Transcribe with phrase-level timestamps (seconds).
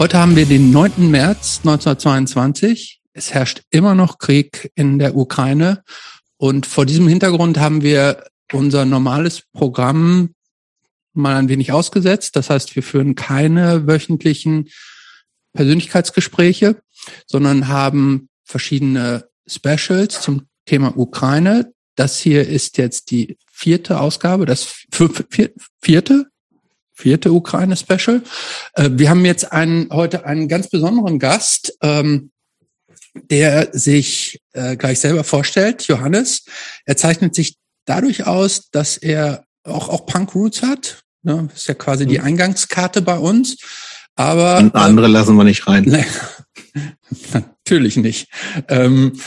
[0.00, 1.10] Heute haben wir den 9.
[1.10, 3.02] März 1922.
[3.12, 5.82] Es herrscht immer noch Krieg in der Ukraine.
[6.38, 10.30] Und vor diesem Hintergrund haben wir unser normales Programm
[11.12, 12.34] mal ein wenig ausgesetzt.
[12.36, 14.70] Das heißt, wir führen keine wöchentlichen
[15.52, 16.80] Persönlichkeitsgespräche,
[17.26, 21.74] sondern haben verschiedene Specials zum Thema Ukraine.
[21.94, 24.86] Das hier ist jetzt die vierte Ausgabe, das
[25.82, 26.29] vierte,
[27.00, 28.22] vierte Ukraine-Special.
[28.74, 32.30] Äh, wir haben jetzt einen, heute einen ganz besonderen Gast, ähm,
[33.14, 36.44] der sich äh, gleich selber vorstellt, Johannes.
[36.84, 41.02] Er zeichnet sich dadurch aus, dass er auch, auch Punk Roots hat.
[41.22, 41.48] Ne?
[41.50, 42.24] Das ist ja quasi die mhm.
[42.24, 43.56] Eingangskarte bei uns.
[44.14, 45.84] Aber Und andere äh, lassen wir nicht rein.
[45.86, 46.04] Nee,
[47.32, 48.28] natürlich nicht.
[48.68, 49.18] Ähm,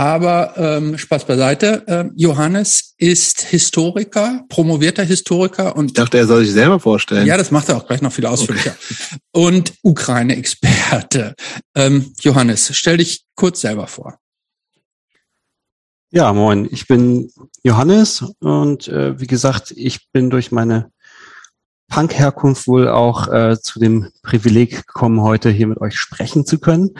[0.00, 1.84] aber ähm, Spaß beiseite.
[1.86, 7.26] Ähm, Johannes ist Historiker, promovierter Historiker und ich dachte, er soll sich selber vorstellen.
[7.26, 8.70] Ja, das macht er auch gleich noch viel ausführlicher.
[8.70, 9.20] Okay.
[9.32, 11.34] Und Ukraine-Experte.
[11.74, 14.16] Ähm, Johannes, stell dich kurz selber vor.
[16.10, 16.66] Ja, moin.
[16.70, 17.30] Ich bin
[17.62, 20.90] Johannes und äh, wie gesagt, ich bin durch meine
[21.90, 26.96] Punk-Herkunft wohl auch äh, zu dem Privileg gekommen, heute hier mit euch sprechen zu können.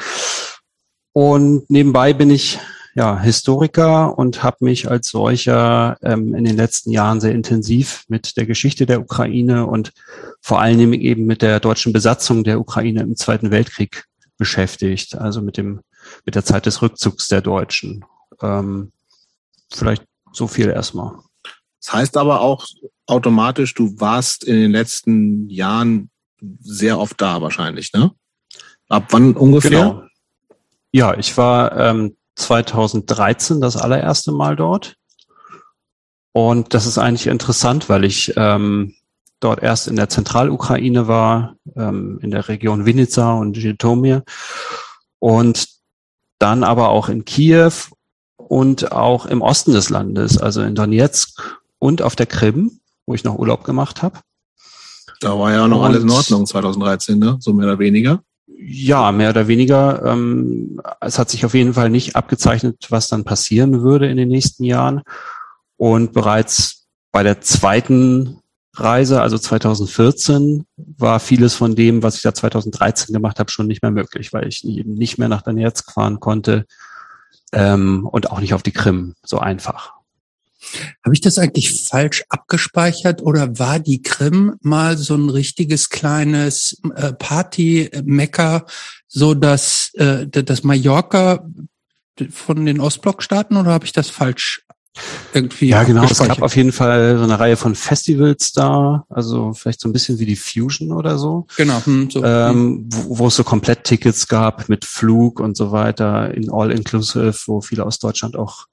[1.14, 2.58] Und nebenbei bin ich
[2.94, 8.36] ja, Historiker und habe mich als solcher ähm, in den letzten Jahren sehr intensiv mit
[8.36, 9.92] der Geschichte der Ukraine und
[10.40, 14.04] vor allen Dingen eben mit der deutschen Besatzung der Ukraine im Zweiten Weltkrieg
[14.38, 15.80] beschäftigt, also mit dem
[16.24, 18.04] mit der Zeit des Rückzugs der Deutschen.
[18.40, 18.92] Ähm,
[19.70, 21.18] vielleicht so viel erstmal.
[21.80, 22.66] Das heißt aber auch
[23.06, 26.10] automatisch, du warst in den letzten Jahren
[26.60, 28.12] sehr oft da wahrscheinlich, ne?
[28.88, 29.70] Ab wann ungefähr?
[29.70, 30.02] Genau.
[30.92, 34.96] Ja, ich war ähm, 2013 das allererste Mal dort.
[36.32, 38.94] Und das ist eigentlich interessant, weil ich ähm,
[39.40, 44.22] dort erst in der Zentralukraine war, ähm, in der Region Vinica und Zhytomyr
[45.18, 45.68] und
[46.38, 47.72] dann aber auch in Kiew
[48.36, 53.24] und auch im Osten des Landes, also in Donetsk und auf der Krim, wo ich
[53.24, 54.18] noch Urlaub gemacht habe.
[55.20, 57.36] Da war ja noch und, alles in Ordnung 2013, ne?
[57.40, 58.22] so mehr oder weniger.
[58.62, 60.04] Ja, mehr oder weniger.
[60.04, 64.28] Ähm, es hat sich auf jeden Fall nicht abgezeichnet, was dann passieren würde in den
[64.28, 65.00] nächsten Jahren.
[65.78, 68.40] Und bereits bei der zweiten
[68.74, 73.82] Reise, also 2014, war vieles von dem, was ich da 2013 gemacht habe, schon nicht
[73.82, 76.66] mehr möglich, weil ich eben nicht mehr nach Donetsk fahren konnte
[77.52, 79.94] ähm, und auch nicht auf die Krim so einfach.
[81.04, 86.80] Habe ich das eigentlich falsch abgespeichert oder war die Krim mal so ein richtiges kleines
[86.94, 88.66] äh, Party-Mecker,
[89.08, 91.44] so dass äh, das Mallorca
[92.30, 94.62] von den Ostblockstaaten oder habe ich das falsch
[95.32, 96.04] irgendwie Ja, genau.
[96.04, 99.92] Es gab auf jeden Fall so eine Reihe von Festivals da, also vielleicht so ein
[99.92, 101.46] bisschen wie die Fusion oder so.
[101.56, 101.80] Genau.
[101.84, 102.24] Hm, so.
[102.24, 107.60] Ähm, wo, wo es so Komplett-Tickets gab mit Flug und so weiter in All-Inclusive, wo
[107.60, 108.66] viele aus Deutschland auch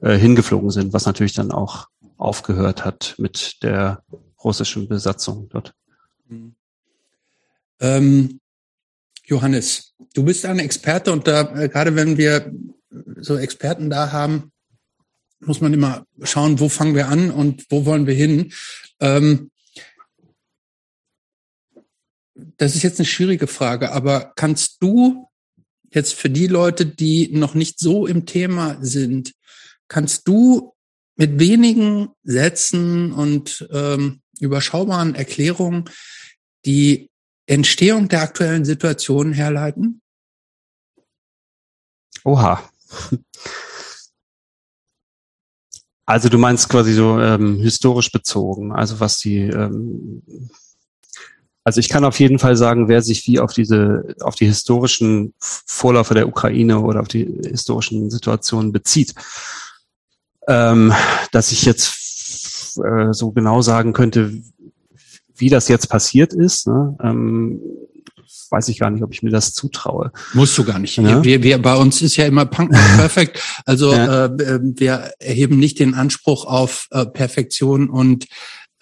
[0.00, 4.02] äh, hingeflogen sind, was natürlich dann auch aufgehört hat mit der
[4.42, 5.74] russischen Besatzung dort.
[6.28, 6.54] Mhm.
[7.80, 8.40] Ähm,
[9.24, 12.52] Johannes, du bist ein Experte und da, äh, gerade wenn wir
[13.20, 14.52] so Experten da haben,
[15.40, 18.52] muss man immer schauen, wo fangen wir an und wo wollen wir hin.
[19.00, 19.50] Ähm,
[22.56, 25.28] das ist jetzt eine schwierige Frage, aber kannst du
[25.92, 29.32] jetzt für die Leute, die noch nicht so im Thema sind,
[29.90, 30.72] Kannst du
[31.16, 35.90] mit wenigen Sätzen und ähm, überschaubaren Erklärungen
[36.64, 37.10] die
[37.46, 40.00] Entstehung der aktuellen Situation herleiten?
[42.24, 42.62] Oha.
[46.06, 50.22] Also du meinst quasi so ähm, historisch bezogen, also was die ähm,
[51.62, 55.34] also ich kann auf jeden Fall sagen, wer sich wie auf diese, auf die historischen
[55.38, 59.14] Vorläufe der Ukraine oder auf die historischen Situationen bezieht
[60.50, 60.92] ähm,
[61.30, 64.32] dass ich jetzt äh, so genau sagen könnte,
[65.36, 66.66] wie das jetzt passiert ist.
[66.66, 66.96] Ne?
[67.02, 67.60] Ähm,
[68.50, 70.10] weiß ich gar nicht, ob ich mir das zutraue.
[70.34, 70.96] Musst du gar nicht.
[70.96, 71.22] Ja?
[71.22, 73.40] Wir, wir, bei uns ist ja immer Punk perfekt.
[73.64, 74.26] Also ja.
[74.26, 78.26] äh, wir erheben nicht den Anspruch auf äh, Perfektion und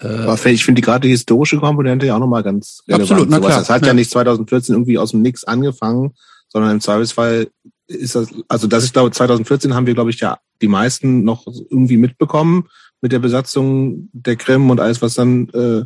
[0.01, 3.11] äh, Aber ich finde gerade die historische Komponente ja auch nochmal ganz relevant.
[3.11, 3.59] Absolut, na klar.
[3.59, 3.89] Das hat ja.
[3.89, 6.15] ja nicht 2014 irgendwie aus dem Nix angefangen,
[6.49, 7.49] sondern im Zweifelsfall
[7.89, 11.47] ist das, also das ist glaube 2014 haben wir glaube ich ja die meisten noch
[11.47, 12.69] irgendwie mitbekommen
[13.01, 15.85] mit der Besatzung der Krim und alles was dann äh,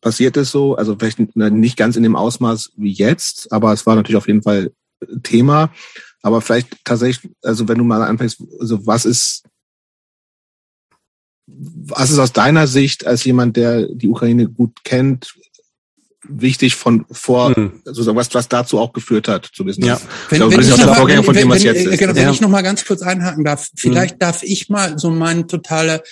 [0.00, 3.94] passiert ist so, also vielleicht nicht ganz in dem Ausmaß wie jetzt, aber es war
[3.94, 4.72] natürlich auf jeden Fall
[5.22, 5.72] Thema,
[6.22, 9.44] aber vielleicht tatsächlich, also wenn du mal anfängst, also was ist
[11.46, 15.34] was ist aus deiner Sicht als jemand, der die Ukraine gut kennt,
[16.28, 17.82] wichtig von vor, hm.
[17.84, 19.84] sozusagen, was, was dazu auch geführt hat, zu wissen.
[19.84, 20.00] Ja.
[20.28, 22.30] Wenn, glaube, wenn, ich, noch mal, wenn, wenn, wenn, genau, wenn ja.
[22.30, 24.18] ich noch mal ganz kurz einhaken darf, vielleicht hm.
[24.20, 26.02] darf ich mal so meine totale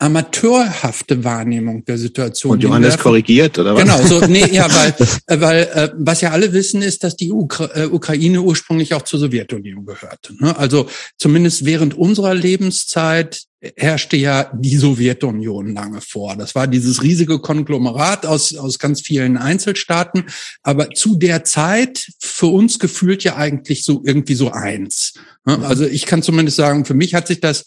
[0.00, 2.52] amateurhafte Wahrnehmung der Situation.
[2.52, 3.82] Und Johannes korrigiert, oder was?
[3.82, 4.94] Genau, so, nee, ja, weil,
[5.26, 9.02] äh, weil äh, was ja alle wissen, ist, dass die Ukra äh, Ukraine ursprünglich auch
[9.02, 10.34] zur Sowjetunion gehörte.
[10.42, 10.56] Ne?
[10.56, 13.42] Also zumindest während unserer Lebenszeit
[13.76, 16.34] herrschte ja die Sowjetunion lange vor.
[16.36, 20.24] Das war dieses riesige Konglomerat aus, aus ganz vielen Einzelstaaten,
[20.62, 25.14] aber zu der Zeit für uns gefühlt ja eigentlich so irgendwie so eins.
[25.44, 27.64] Also ich kann zumindest sagen, für mich hat sich das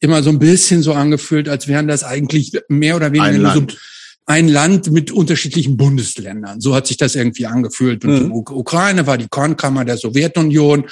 [0.00, 3.72] immer so ein bisschen so angefühlt, als wären das eigentlich mehr oder weniger ein Land.
[3.72, 3.78] so
[4.26, 6.60] ein Land mit unterschiedlichen Bundesländern.
[6.60, 8.04] So hat sich das irgendwie angefühlt.
[8.04, 8.24] Und mhm.
[8.28, 10.86] die Ukraine war die Kornkammer der Sowjetunion.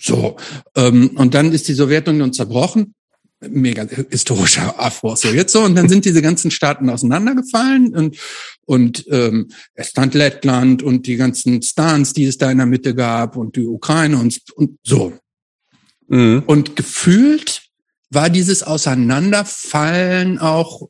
[0.00, 0.36] So.
[0.76, 2.94] Ähm, und dann ist die Sowjetunion zerbrochen
[3.40, 5.14] mega historischer Afro.
[5.16, 8.16] So jetzt so und dann sind diese ganzen Staaten auseinandergefallen und
[8.64, 13.36] und ähm, Estland, Lettland und die ganzen Stans, die es da in der Mitte gab
[13.36, 15.12] und die Ukraine und und so.
[16.10, 16.42] Mhm.
[16.46, 17.68] und gefühlt
[18.08, 20.88] war dieses Auseinanderfallen auch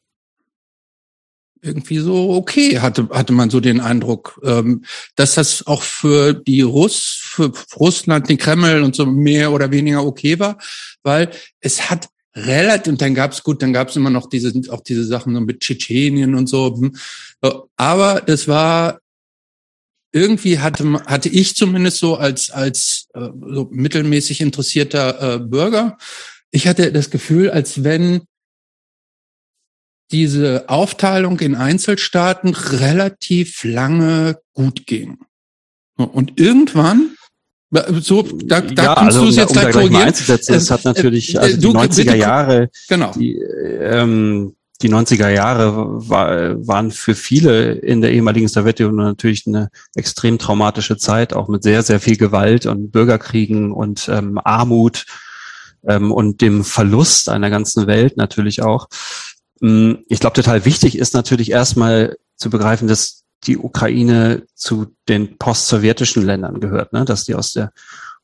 [1.60, 4.84] irgendwie so okay, hatte, hatte man so den Eindruck, ähm,
[5.16, 10.04] dass das auch für die Russ, für Russland, den Kreml und so mehr oder weniger
[10.04, 10.58] okay war,
[11.02, 11.30] weil
[11.60, 12.08] es hat
[12.46, 15.60] relativ, und dann gab's gut, dann gab's immer noch diese, auch diese Sachen so mit
[15.60, 16.76] Tschetschenien und so.
[16.76, 16.96] Hm.
[17.76, 19.00] Aber das war
[20.12, 25.98] irgendwie hatte hatte ich zumindest so als als äh, so mittelmäßig interessierter äh, Bürger,
[26.50, 28.22] ich hatte das Gefühl, als wenn
[30.10, 35.18] diese Aufteilung in Einzelstaaten relativ lange gut ging.
[35.96, 37.14] Und irgendwann
[37.70, 40.02] so, da, da ja, kannst also, du es jetzt um gleich korrigieren.
[40.02, 43.12] Einzusetzen, das hat natürlich, äh, also die 90er Jahre, genau.
[43.12, 49.68] die, ähm, die 90er Jahre war, waren für viele in der ehemaligen Sowjetunion natürlich eine
[49.96, 55.04] extrem traumatische Zeit, auch mit sehr, sehr viel Gewalt und Bürgerkriegen und ähm, Armut
[55.86, 58.88] ähm, und dem Verlust einer ganzen Welt natürlich auch.
[59.60, 65.38] Ähm, ich glaube, total wichtig ist natürlich erstmal zu begreifen, dass die Ukraine zu den
[65.38, 67.04] post-sowjetischen Ländern gehört, ne?
[67.04, 67.72] dass die aus der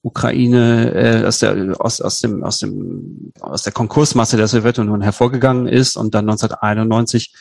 [0.03, 5.67] Ukraine, äh, aus der aus, aus dem aus dem aus der Konkursmasse der Sowjetunion hervorgegangen
[5.67, 7.35] ist und dann 1991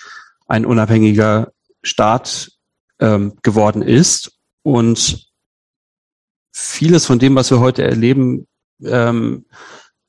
[0.47, 2.51] ein unabhängiger Staat
[2.99, 4.31] ähm, geworden ist
[4.61, 5.29] und
[6.53, 8.47] vieles von dem, was wir heute erleben,
[8.83, 9.45] ähm,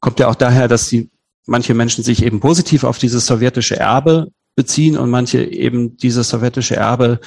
[0.00, 1.10] kommt ja auch daher, dass die
[1.46, 6.76] manche Menschen sich eben positiv auf dieses sowjetische Erbe beziehen und manche eben dieses sowjetische
[6.76, 7.20] Erbe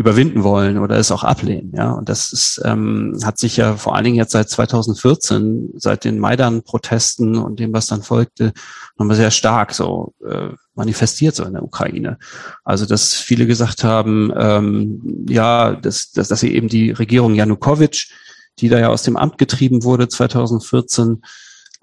[0.00, 1.72] überwinden wollen oder es auch ablehnen.
[1.76, 6.04] Ja, und das ist, ähm, hat sich ja vor allen Dingen jetzt seit 2014, seit
[6.04, 8.54] den Maidan-Protesten und dem, was dann folgte,
[8.96, 12.16] nochmal sehr stark so äh, manifestiert so in der Ukraine.
[12.64, 18.10] Also dass viele gesagt haben, ähm, ja, dass, dass, dass sie eben die Regierung Janukowitsch,
[18.58, 21.20] die da ja aus dem Amt getrieben wurde 2014,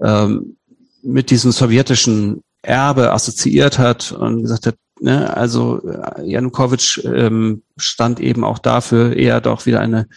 [0.01, 0.57] ähm,
[1.03, 5.35] mit diesem sowjetischen Erbe assoziiert hat und gesagt hat, Ne?
[5.35, 10.07] Also äh, Janukowitsch ähm, stand eben auch dafür, eher doch wieder eine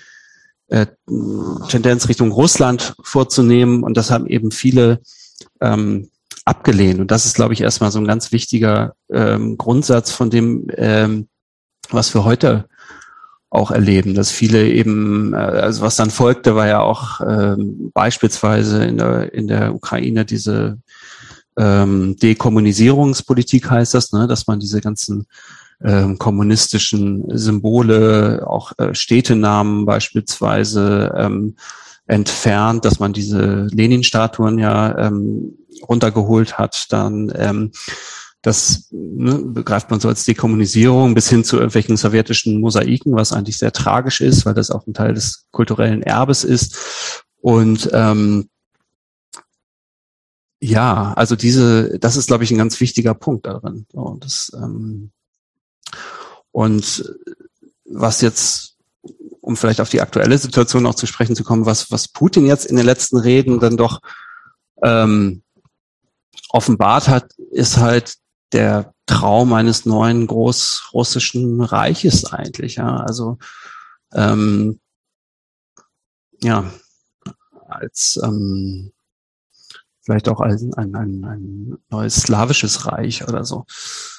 [0.69, 0.87] äh,
[1.69, 3.83] Tendenz Richtung Russland vorzunehmen.
[3.83, 5.01] Und das haben eben viele
[5.61, 6.11] ähm,
[6.45, 7.01] abgelehnt.
[7.01, 11.29] Und das ist, glaube ich, erstmal so ein ganz wichtiger ähm, Grundsatz von dem, ähm,
[11.91, 12.67] was wir heute
[13.51, 18.85] auch erleben, dass viele eben, äh, also was dann folgte, war ja auch ähm, beispielsweise
[18.85, 20.79] in der, in der Ukraine diese
[21.61, 25.27] ähm, Dekommunisierungspolitik heißt das, ne, dass man diese ganzen
[25.85, 31.57] ähm, kommunistischen Symbole, auch äh, Städtenamen beispielsweise ähm,
[32.07, 37.73] entfernt, dass man diese Lenin-Statuen ja ähm, runtergeholt hat, dann ähm,
[38.43, 43.59] das ne, begreift man so als Dekommunisierung bis hin zu irgendwelchen sowjetischen Mosaiken, was eigentlich
[43.59, 47.25] sehr tragisch ist, weil das auch ein Teil des kulturellen Erbes ist.
[47.43, 48.49] Und ähm,
[50.61, 53.87] ja, also diese, das ist, glaube ich, ein ganz wichtiger Punkt darin.
[53.93, 55.11] Und, das, ähm,
[56.53, 57.15] und
[57.87, 58.77] was jetzt,
[59.41, 62.67] um vielleicht auf die aktuelle Situation auch zu sprechen zu kommen, was, was Putin jetzt
[62.67, 64.01] in den letzten Reden dann doch
[64.83, 65.43] ähm,
[66.51, 68.17] offenbart hat, ist halt
[68.53, 72.77] der Traum eines neuen großrussischen Reiches eigentlich.
[72.77, 73.39] Ja, also
[74.13, 74.79] ähm,
[76.43, 76.71] ja,
[77.69, 78.93] als ähm,
[80.11, 83.65] vielleicht auch ein, ein, ein, ein neues slawisches Reich oder so,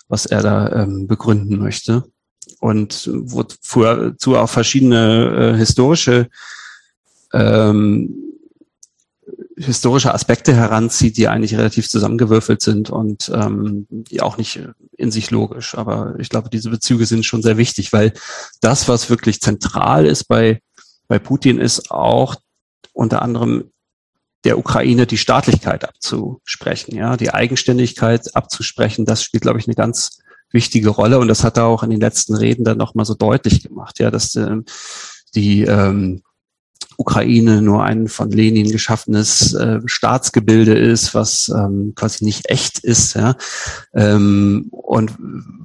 [0.08, 2.06] was er da ähm, begründen möchte.
[2.60, 6.30] Und wozu auch verschiedene äh, historische
[7.34, 8.32] ähm,
[9.58, 14.62] historische Aspekte heranzieht, die eigentlich relativ zusammengewürfelt sind und ähm, die auch nicht
[14.98, 15.76] in sich logisch.
[15.76, 18.14] Aber ich glaube, diese Bezüge sind schon sehr wichtig, weil
[18.62, 20.62] das, was wirklich zentral ist bei,
[21.08, 22.36] bei Putin, ist auch
[22.94, 23.72] unter anderem
[24.44, 29.06] der Ukraine die Staatlichkeit abzusprechen, ja, die Eigenständigkeit abzusprechen.
[29.06, 30.20] Das spielt, glaube ich, eine ganz
[30.52, 33.64] wichtige Rolle und das hat er auch in den letzten Reden dann nochmal so deutlich
[33.64, 34.58] gemacht, ja, dass äh,
[35.36, 36.24] die ähm,
[36.98, 43.16] Ukraine nur ein von Lenin geschaffenes äh, Staatsgebilde ist, was ähm, quasi nicht echt ist,
[43.16, 43.36] ja,
[43.94, 45.14] ähm, und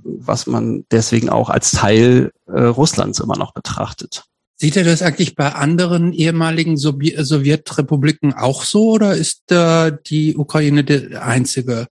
[0.05, 4.25] was man deswegen auch als Teil äh, Russlands immer noch betrachtet.
[4.59, 10.83] Sieht er das eigentlich bei anderen ehemaligen Sowjetrepubliken auch so oder ist äh, die Ukraine
[10.83, 11.89] der einzige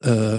[0.00, 0.38] äh,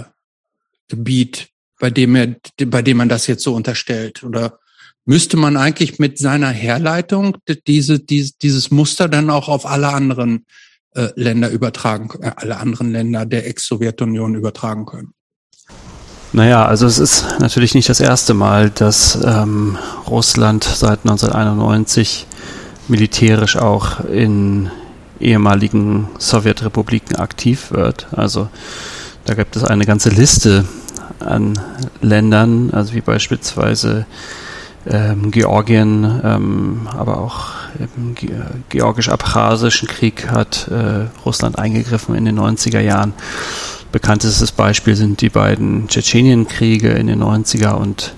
[0.88, 2.34] Gebiet, bei dem er,
[2.66, 4.24] bei dem man das jetzt so unterstellt?
[4.24, 4.58] Oder
[5.04, 7.38] müsste man eigentlich mit seiner Herleitung
[7.68, 10.46] diese, diese, dieses Muster dann auch auf alle anderen
[10.94, 15.14] äh, Länder übertragen, äh, alle anderen Länder der Ex-Sowjetunion übertragen können?
[16.34, 22.26] Naja, also es ist natürlich nicht das erste Mal, dass ähm, Russland seit 1991
[22.88, 24.70] militärisch auch in
[25.20, 28.06] ehemaligen Sowjetrepubliken aktiv wird.
[28.12, 28.48] Also
[29.26, 30.64] da gibt es eine ganze Liste
[31.20, 31.58] an
[32.00, 34.06] Ländern, also wie beispielsweise
[34.86, 37.48] ähm, Georgien, ähm, aber auch
[37.78, 38.14] im
[38.70, 43.12] georgisch-abchasischen Krieg hat äh, Russland eingegriffen in den 90er Jahren.
[43.92, 48.14] Bekanntestes Beispiel sind die beiden Tschetschenienkriege in den 90er und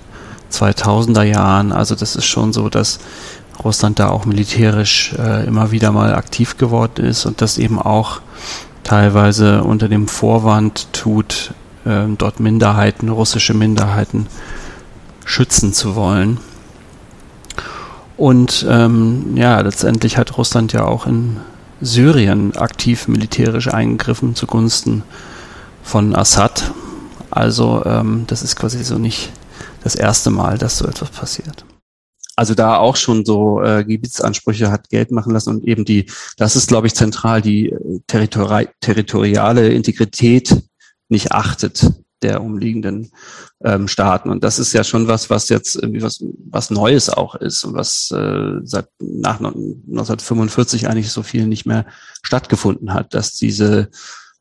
[0.49, 1.73] 2000er Jahren.
[1.73, 2.99] Also das ist schon so, dass
[3.61, 8.21] Russland da auch militärisch äh, immer wieder mal aktiv geworden ist und das eben auch
[8.83, 11.53] teilweise unter dem Vorwand tut,
[11.85, 14.27] äh, dort Minderheiten, russische Minderheiten
[15.25, 16.37] schützen zu wollen.
[18.15, 21.37] Und ähm, ja, letztendlich hat Russland ja auch in
[21.81, 25.03] Syrien aktiv militärisch eingegriffen zugunsten
[25.85, 26.73] von Assad.
[27.29, 29.31] Also ähm, das ist quasi so nicht
[29.83, 31.65] das erste Mal, dass so etwas passiert.
[32.35, 36.57] Also da auch schon so äh, Gebietsansprüche hat Geld machen lassen und eben die, das
[36.57, 40.63] ist glaube ich zentral, die äh, territori territoriale Integrität
[41.07, 43.11] nicht achtet der umliegenden
[43.63, 44.29] ähm, Staaten.
[44.29, 47.75] Und das ist ja schon was, was jetzt irgendwie was, was Neues auch ist und
[47.75, 51.85] was äh, seit nach 1945 eigentlich so viel nicht mehr
[52.23, 53.89] stattgefunden hat, dass diese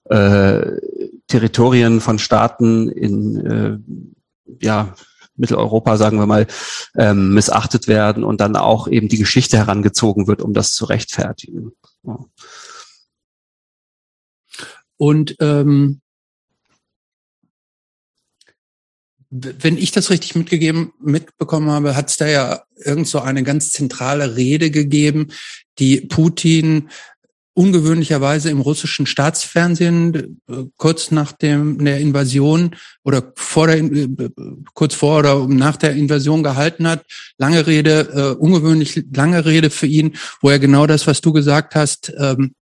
[0.09, 0.73] äh,
[1.27, 3.79] Territorien von Staaten in äh,
[4.61, 4.95] ja,
[5.37, 6.47] Mitteleuropa, sagen wir mal,
[6.97, 11.73] ähm, missachtet werden und dann auch eben die Geschichte herangezogen wird, um das zu rechtfertigen.
[12.05, 12.19] Ja.
[14.97, 16.01] Und ähm,
[19.31, 23.71] wenn ich das richtig mitgegeben, mitbekommen habe, hat es da ja irgend so eine ganz
[23.71, 25.33] zentrale Rede gegeben,
[25.81, 26.91] die Putin
[27.55, 34.09] ungewöhnlicherweise im russischen Staatsfernsehen äh, kurz nach dem der Invasion oder vor der äh,
[34.75, 37.07] kurz vor oder nach der Invasion gehalten hat.
[37.39, 41.77] Lange Rede, äh, ungewöhnlich lange Rede für ihn, wo er genau das, was du gesagt
[41.77, 42.55] hast, ähm,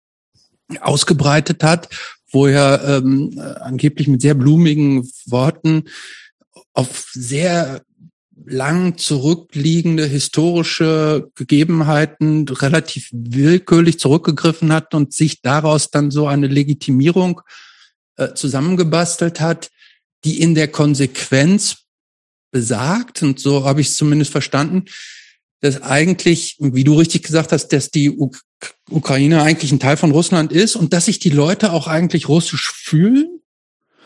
[0.81, 1.89] ausgebreitet hat,
[2.31, 5.85] wo er ähm, angeblich mit sehr blumigen Worten
[6.73, 7.81] auf sehr
[8.45, 17.41] lang zurückliegende historische Gegebenheiten relativ willkürlich zurückgegriffen hat und sich daraus dann so eine Legitimierung
[18.17, 19.69] äh, zusammengebastelt hat,
[20.23, 21.77] die in der Konsequenz
[22.51, 24.85] besagt, und so habe ich es zumindest verstanden,
[25.61, 28.41] dass eigentlich, wie du richtig gesagt hast, dass die Uk
[28.91, 32.71] Ukraine eigentlich ein Teil von Russland ist und dass sich die Leute auch eigentlich russisch
[32.71, 33.40] fühlen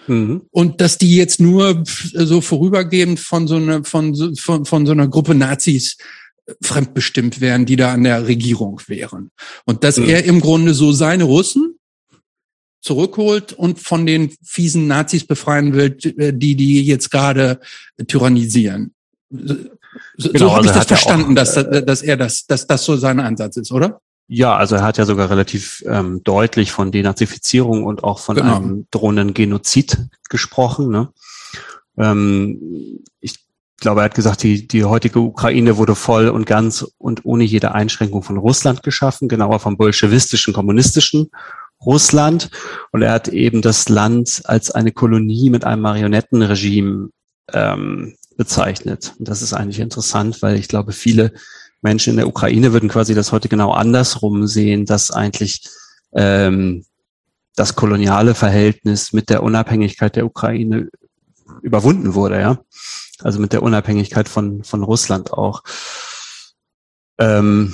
[0.07, 0.43] Mhm.
[0.51, 5.07] Und dass die jetzt nur so vorübergehend von so einer, von, von, von so einer
[5.07, 5.97] Gruppe Nazis
[6.45, 9.31] äh, fremdbestimmt wären, die da an der Regierung wären.
[9.65, 10.09] Und dass mhm.
[10.09, 11.75] er im Grunde so seine Russen
[12.81, 17.59] zurückholt und von den fiesen Nazis befreien will, äh, die die jetzt gerade
[18.07, 18.93] tyrannisieren.
[19.29, 22.67] So, genau, so habe also ich das verstanden, auch, dass, äh, dass er das, dass
[22.67, 24.01] das so sein Ansatz ist, oder?
[24.27, 28.55] Ja, also er hat ja sogar relativ ähm, deutlich von Denazifizierung und auch von genau.
[28.55, 29.98] einem drohenden Genozid
[30.29, 30.89] gesprochen.
[30.89, 31.10] Ne?
[31.98, 33.46] Ähm, ich
[33.77, 37.74] glaube, er hat gesagt, die, die heutige Ukraine wurde voll und ganz und ohne jede
[37.74, 41.29] Einschränkung von Russland geschaffen, genauer vom bolschewistischen, kommunistischen
[41.86, 42.50] Russland.
[42.91, 47.10] Und er hat eben das Land als eine Kolonie mit einem Marionettenregime
[47.53, 49.13] ähm, bezeichnet.
[49.20, 51.32] Und das ist eigentlich interessant, weil ich glaube, viele
[51.85, 55.69] Menschen in der Ukraine würden quasi das heute genau andersrum sehen, dass eigentlich
[56.13, 56.83] ähm,
[57.55, 60.89] das koloniale Verhältnis mit der Unabhängigkeit der Ukraine
[61.61, 62.59] überwunden wurde, ja.
[63.21, 65.63] Also mit der Unabhängigkeit von, von Russland auch.
[67.19, 67.73] Ähm,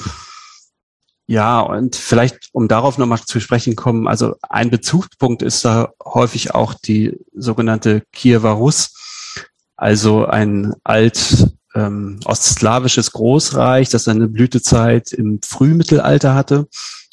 [1.28, 6.54] Ja, und vielleicht, um darauf nochmal zu sprechen kommen, also ein Bezugspunkt ist da häufig
[6.54, 8.94] auch die sogenannte Kiewer Rus,
[9.78, 11.51] also ein alt
[11.88, 16.68] ähm, ostslawisches Großreich, das seine Blütezeit im Frühmittelalter hatte,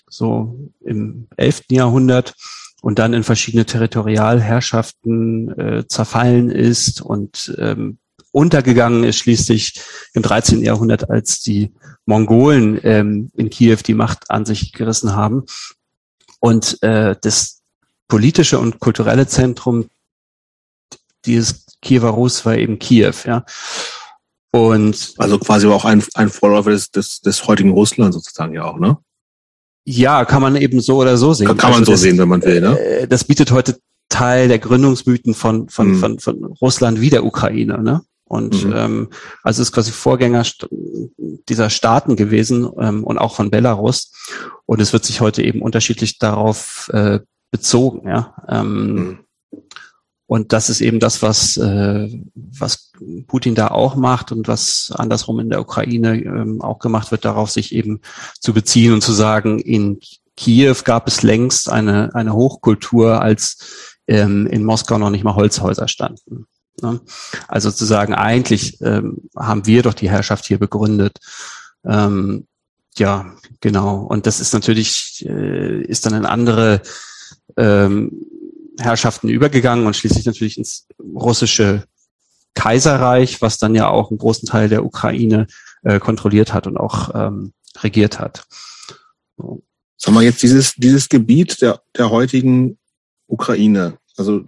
[0.08, 1.64] so im 11.
[1.70, 2.34] Jahrhundert
[2.80, 7.98] und dann in verschiedene Territorialherrschaften äh, zerfallen ist und ähm,
[8.32, 9.80] untergegangen ist schließlich
[10.12, 10.62] im 13.
[10.62, 11.72] Jahrhundert, als die
[12.06, 15.44] Mongolen ähm, in Kiew die Macht an sich gerissen haben.
[16.40, 17.62] Und äh, das
[18.06, 19.88] politische und kulturelle Zentrum
[21.26, 23.44] dieses Kiewer Rus war eben Kiew, ja.
[24.50, 28.78] Und also quasi auch ein, ein Vorläufer des, des, des heutigen Russland sozusagen ja auch,
[28.78, 28.96] ne?
[29.84, 31.46] Ja, kann man eben so oder so sehen.
[31.46, 32.78] Kann, kann man also so das, sehen, wenn man will, ne?
[32.78, 33.78] Äh, das bietet heute
[34.08, 35.98] Teil der Gründungsmythen von, von, mhm.
[35.98, 38.02] von, von Russland wie der Ukraine, ne?
[38.24, 38.72] Und mhm.
[38.74, 39.08] ähm,
[39.42, 40.44] also es ist quasi Vorgänger
[41.48, 44.12] dieser Staaten gewesen ähm, und auch von Belarus.
[44.66, 48.34] Und es wird sich heute eben unterschiedlich darauf äh, bezogen, ja.
[48.48, 49.18] Ähm, mhm.
[50.28, 52.92] Und das ist eben das, was, äh, was
[53.26, 57.50] Putin da auch macht und was andersrum in der Ukraine ähm, auch gemacht wird, darauf
[57.50, 58.02] sich eben
[58.38, 60.00] zu beziehen und zu sagen, in
[60.36, 65.88] Kiew gab es längst eine, eine Hochkultur, als ähm, in Moskau noch nicht mal Holzhäuser
[65.88, 66.46] standen.
[66.82, 67.00] Ne?
[67.48, 71.20] Also zu sagen, eigentlich ähm, haben wir doch die Herrschaft hier begründet.
[71.86, 72.46] Ähm,
[72.98, 73.32] ja,
[73.62, 74.02] genau.
[74.02, 76.82] Und das ist natürlich, äh, ist dann eine andere
[77.56, 78.12] ähm,
[78.78, 81.84] Herrschaften übergegangen und schließlich natürlich ins russische
[82.54, 85.46] Kaiserreich, was dann ja auch einen großen Teil der Ukraine
[85.82, 88.46] äh, kontrolliert hat und auch ähm, regiert hat.
[89.36, 89.62] So.
[89.96, 92.78] Sagen wir jetzt dieses, dieses Gebiet der, der heutigen
[93.26, 94.44] Ukraine, also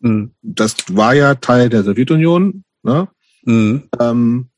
[0.00, 0.34] mhm.
[0.42, 3.08] das war ja Teil der Sowjetunion, ne?
[3.44, 3.88] Mhm.
[3.98, 4.50] Ähm,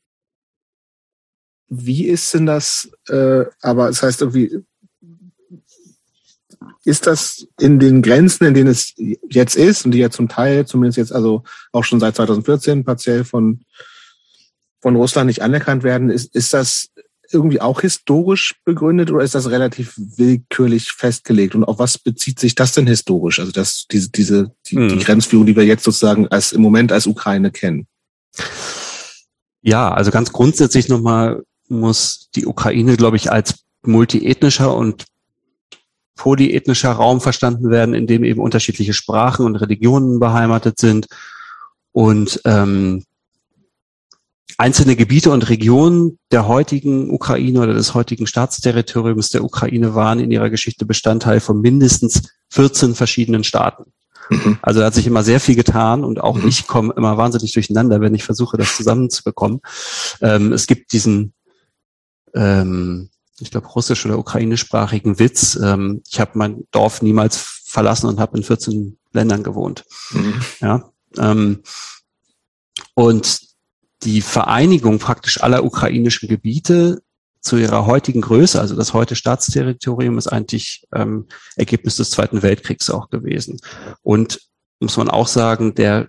[1.67, 4.63] wie ist denn das, äh, aber es das heißt irgendwie,
[6.85, 8.93] ist das in den Grenzen, in denen es
[9.29, 13.23] jetzt ist und die ja zum Teil, zumindest jetzt also auch schon seit 2014 partiell
[13.23, 13.61] von,
[14.81, 16.89] von Russland nicht anerkannt werden, ist, ist das
[17.31, 21.55] irgendwie auch historisch begründet oder ist das relativ willkürlich festgelegt?
[21.55, 23.39] Und auf was bezieht sich das denn historisch?
[23.39, 24.89] Also das, diese, diese, die, hm.
[24.89, 27.87] die Grenzführung, die wir jetzt sozusagen als im Moment als Ukraine kennen.
[29.61, 35.05] Ja, also ganz grundsätzlich nochmal muss die Ukraine, glaube ich, als multiethnischer und
[36.15, 41.07] polyethnischer Raum verstanden werden, in dem eben unterschiedliche Sprachen und Religionen beheimatet sind
[41.91, 43.03] und ähm,
[44.57, 50.31] einzelne Gebiete und Regionen der heutigen Ukraine oder des heutigen Staatsterritoriums der Ukraine waren in
[50.31, 53.91] ihrer Geschichte Bestandteil von mindestens 14 verschiedenen Staaten.
[54.29, 54.59] Mhm.
[54.61, 56.47] Also da hat sich immer sehr viel getan und auch mhm.
[56.47, 59.61] ich komme immer wahnsinnig durcheinander, wenn ich versuche, das zusammenzubekommen.
[60.21, 61.33] Ähm, es gibt diesen
[62.33, 65.59] ähm, ich glaube, russisch- oder ukrainischsprachigen Witz.
[65.61, 69.83] Ähm, ich habe mein Dorf niemals verlassen und habe in 14 Ländern gewohnt.
[70.11, 70.41] Mhm.
[70.61, 71.63] Ja, ähm,
[72.95, 73.39] und
[74.03, 77.01] die Vereinigung praktisch aller ukrainischen Gebiete
[77.39, 82.89] zu ihrer heutigen Größe, also das heute Staatsterritorium, ist eigentlich ähm, Ergebnis des Zweiten Weltkriegs
[82.89, 83.59] auch gewesen.
[84.01, 84.39] Und
[84.79, 86.07] muss man auch sagen, der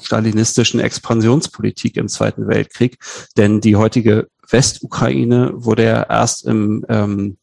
[0.00, 2.98] stalinistischen Expansionspolitik im Zweiten Weltkrieg,
[3.36, 7.38] denn die heutige Westukraine wurde ja erst im ähm,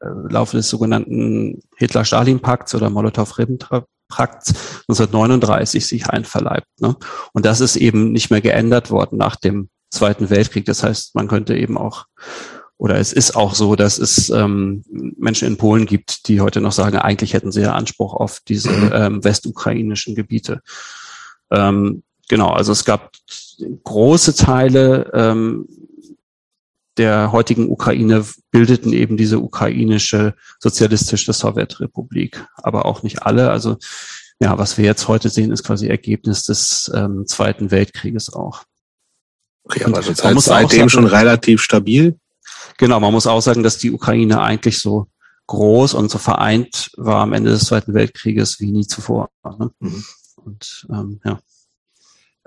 [0.00, 4.54] äh, Laufe des sogenannten Hitler-Stalin-Pakts oder Molotow-Ribbentrop-Pakts
[4.88, 6.68] 1939 sich einverleibt.
[6.80, 6.96] Ne?
[7.32, 10.64] Und das ist eben nicht mehr geändert worden nach dem Zweiten Weltkrieg.
[10.66, 12.06] Das heißt, man könnte eben auch
[12.78, 16.70] oder es ist auch so, dass es ähm, Menschen in Polen gibt, die heute noch
[16.70, 18.90] sagen, eigentlich hätten sie ja Anspruch auf diese mhm.
[18.94, 20.60] ähm, westukrainischen Gebiete.
[21.50, 23.10] Ähm, genau, also es gab
[23.82, 25.66] große Teile ähm,
[26.98, 33.50] der heutigen Ukraine bildeten eben diese ukrainische sozialistische Sowjetrepublik, aber auch nicht alle.
[33.50, 33.76] Also
[34.40, 38.64] ja, was wir jetzt heute sehen, ist quasi Ergebnis des ähm, Zweiten Weltkrieges auch.
[39.64, 42.18] Okay, aber das heißt seitdem sagen, schon relativ stabil.
[42.78, 45.08] Genau, man muss auch sagen, dass die Ukraine eigentlich so
[45.46, 49.30] groß und so vereint war am Ende des Zweiten Weltkrieges wie nie zuvor.
[49.44, 49.70] Ne?
[49.80, 50.04] Mhm.
[50.36, 51.40] Und ähm, ja.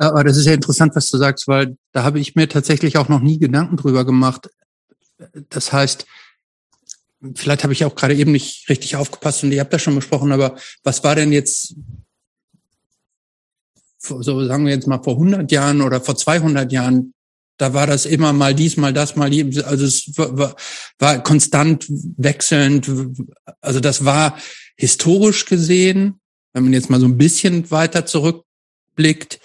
[0.01, 3.07] Aber das ist ja interessant, was du sagst, weil da habe ich mir tatsächlich auch
[3.07, 4.49] noch nie Gedanken drüber gemacht.
[5.49, 6.07] Das heißt,
[7.35, 10.31] vielleicht habe ich auch gerade eben nicht richtig aufgepasst und ihr habt das schon besprochen,
[10.31, 11.75] aber was war denn jetzt,
[13.99, 17.13] so sagen wir jetzt mal vor 100 Jahren oder vor 200 Jahren,
[17.57, 20.55] da war das immer mal dies, mal das, mal die, also es war,
[20.97, 21.85] war konstant
[22.17, 22.91] wechselnd.
[23.59, 24.35] Also das war
[24.77, 26.19] historisch gesehen,
[26.53, 29.39] wenn man jetzt mal so ein bisschen weiter zurückblickt,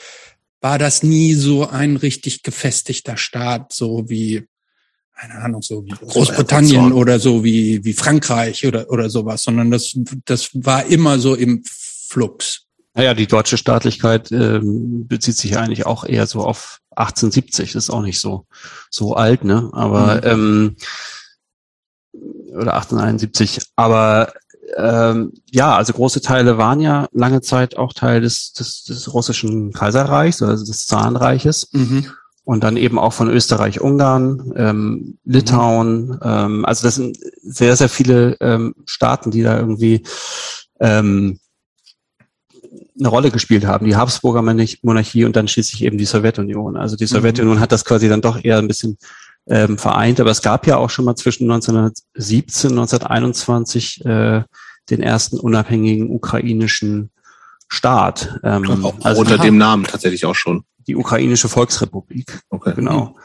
[0.67, 4.49] war das nie so ein richtig gefestigter Staat, so wie
[5.17, 9.97] keine Ahnung, so wie Großbritannien oder so wie, wie Frankreich oder, oder sowas, sondern das,
[10.25, 12.67] das war immer so im Flux.
[12.95, 17.73] Naja, die deutsche Staatlichkeit ähm, bezieht sich eigentlich auch eher so auf 1870.
[17.73, 18.47] Das ist auch nicht so,
[18.91, 19.71] so alt, ne?
[19.73, 20.21] Aber, mhm.
[20.25, 20.77] ähm,
[22.57, 23.61] oder 1871.
[23.77, 24.33] Aber
[24.77, 29.73] ähm, ja, also große Teile waren ja lange Zeit auch Teil des, des, des russischen
[29.73, 31.69] Kaiserreichs, also des Zahnreiches.
[31.73, 32.07] Mhm
[32.47, 36.17] und dann eben auch von Österreich, Ungarn, ähm, Litauen.
[36.23, 40.05] Ähm, also das sind sehr, sehr viele ähm, Staaten, die da irgendwie
[40.79, 41.41] ähm,
[42.97, 43.87] eine Rolle gespielt haben.
[43.87, 46.77] Die Habsburger Monarchie und dann schließlich eben die Sowjetunion.
[46.77, 47.61] Also die Sowjetunion mhm.
[47.61, 48.97] hat das quasi dann doch eher ein bisschen
[49.49, 54.43] ähm, vereint, aber es gab ja auch schon mal zwischen 1917 und 1921 äh,
[54.91, 57.11] den ersten unabhängigen ukrainischen
[57.69, 58.39] Staat.
[58.45, 62.41] Ähm, auch also unter dem Namen tatsächlich auch schon die ukrainische Volksrepublik.
[62.51, 62.73] Okay.
[62.77, 63.17] Genau.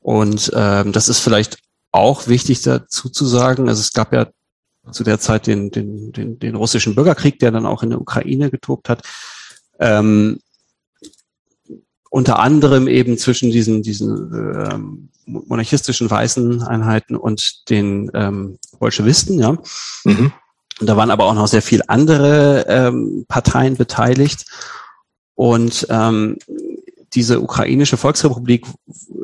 [0.00, 1.58] Und ähm, das ist vielleicht
[1.92, 3.68] auch wichtig dazu zu sagen.
[3.68, 4.26] Also es gab ja
[4.90, 8.50] zu der Zeit den, den, den, den russischen Bürgerkrieg, der dann auch in der Ukraine
[8.50, 9.02] getobt hat.
[9.78, 10.40] Ähm,
[12.10, 19.56] unter anderem eben zwischen diesen, diesen ähm, monarchistischen weißen Einheiten und den ähm, Bolschewisten, ja.
[20.04, 20.32] Mhm.
[20.80, 24.46] Und da waren aber auch noch sehr viele andere ähm, Parteien beteiligt.
[25.34, 26.38] Und ähm,
[27.14, 28.66] diese ukrainische Volksrepublik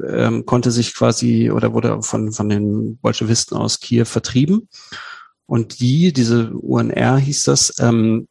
[0.09, 4.69] ähm, konnte sich quasi oder wurde von, von den Bolschewisten aus Kiew vertrieben.
[5.47, 8.29] Und die, diese UNR hieß das, ähm,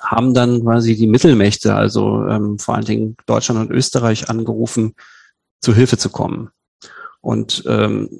[0.00, 4.94] haben dann quasi die Mittelmächte, also ähm, vor allen Dingen Deutschland und Österreich, angerufen,
[5.60, 6.50] zu Hilfe zu kommen.
[7.20, 8.10] Und ähm,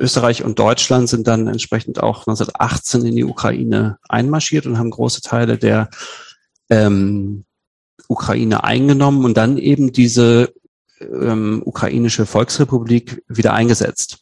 [0.00, 5.20] Österreich und Deutschland sind dann entsprechend auch 1918 in die Ukraine einmarschiert und haben große
[5.20, 5.90] Teile der
[6.70, 7.44] ähm,
[8.08, 10.52] Ukraine eingenommen und dann eben diese
[11.00, 14.18] ähm, ukrainische Volksrepublik wieder eingesetzt.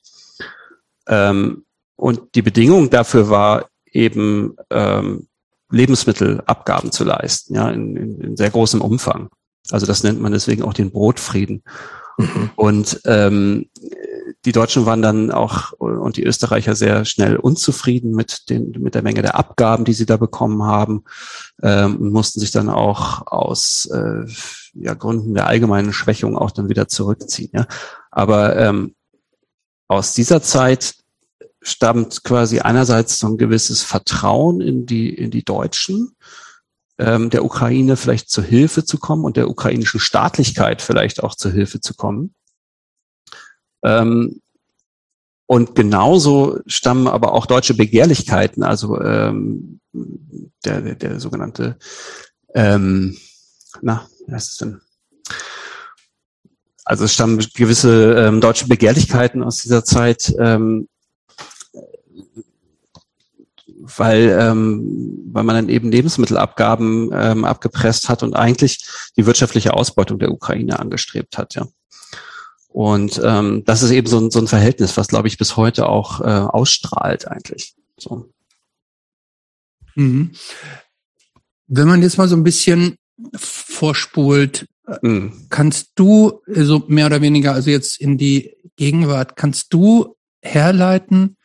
[1.07, 1.65] Ähm,
[1.97, 5.29] und die Bedingung dafür war eben ähm,
[5.71, 9.31] Lebensmittelabgaben zu leisten, ja, in, in, in sehr großem Umfang.
[9.71, 11.63] Also das nennt man deswegen auch den Brotfrieden.
[12.17, 12.51] Mhm.
[12.57, 13.67] Und ähm,
[14.45, 19.03] die Deutschen waren dann auch und die Österreicher sehr schnell unzufrieden mit den mit der
[19.03, 21.05] Menge der Abgaben, die sie da bekommen haben,
[21.63, 24.25] ähm, mussten sich dann auch aus äh,
[24.75, 27.51] ja, Gründen der allgemeinen Schwächung auch dann wieder zurückziehen.
[27.53, 27.67] Ja.
[28.11, 28.95] Aber ähm,
[29.89, 30.95] aus dieser Zeit
[31.61, 36.15] stammt quasi einerseits so ein gewisses Vertrauen in die in die Deutschen,
[36.99, 41.51] ähm, der Ukraine vielleicht zur Hilfe zu kommen und der ukrainischen Staatlichkeit vielleicht auch zur
[41.51, 42.35] Hilfe zu kommen.
[43.83, 44.41] Ähm,
[45.47, 49.81] und genauso stammen aber auch deutsche Begehrlichkeiten, also ähm,
[50.65, 51.79] der, der, der sogenannte,
[52.55, 53.17] ähm,
[53.81, 54.81] na, wie heißt es denn?
[56.85, 60.89] Also es stammen gewisse ähm, deutsche Begehrlichkeiten aus dieser Zeit, ähm,
[63.97, 68.87] weil, ähm, weil man dann eben Lebensmittelabgaben ähm, abgepresst hat und eigentlich
[69.17, 71.67] die wirtschaftliche Ausbeutung der Ukraine angestrebt hat, ja.
[72.69, 75.89] Und ähm, das ist eben so ein, so ein Verhältnis, was, glaube ich, bis heute
[75.89, 77.75] auch äh, ausstrahlt eigentlich.
[77.97, 78.29] So.
[79.95, 80.33] Mhm.
[81.67, 82.97] Wenn man jetzt mal so ein bisschen
[83.35, 84.69] vorspult,
[85.03, 85.47] mhm.
[85.51, 91.37] kannst du so mehr oder weniger, also jetzt in die Gegenwart, kannst du herleiten,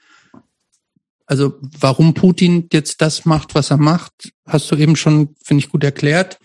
[1.25, 5.71] also warum Putin jetzt das macht, was er macht, hast du eben schon, finde ich,
[5.71, 6.37] gut erklärt.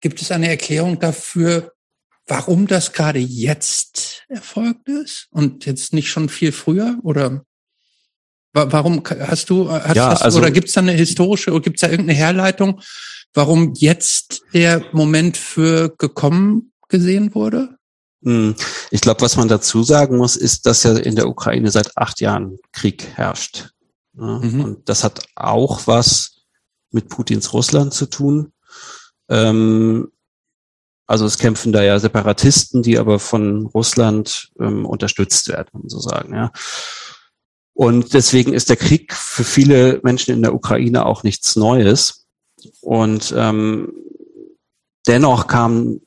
[0.00, 1.72] Gibt es eine Erklärung dafür,
[2.30, 6.96] warum das gerade jetzt erfolgt ist und jetzt nicht schon viel früher?
[7.02, 7.44] Oder
[8.52, 11.76] warum hast du, hast, ja, hast, also, oder gibt es da eine historische oder gibt
[11.76, 12.80] es da irgendeine Herleitung,
[13.34, 17.76] warum jetzt der Moment für gekommen gesehen wurde?
[18.22, 18.54] Hm,
[18.92, 22.20] ich glaube, was man dazu sagen muss, ist, dass ja in der Ukraine seit acht
[22.20, 23.70] Jahren Krieg herrscht.
[24.12, 24.64] Mhm.
[24.64, 26.42] Und das hat auch was
[26.92, 28.52] mit Putins Russland zu tun.
[29.28, 30.12] Ähm,
[31.10, 36.32] also es kämpfen da ja Separatisten, die aber von Russland ähm, unterstützt werden, so sagen.
[36.32, 36.52] Ja.
[37.74, 42.28] Und deswegen ist der Krieg für viele Menschen in der Ukraine auch nichts Neues.
[42.80, 43.92] Und ähm,
[45.04, 46.00] dennoch kam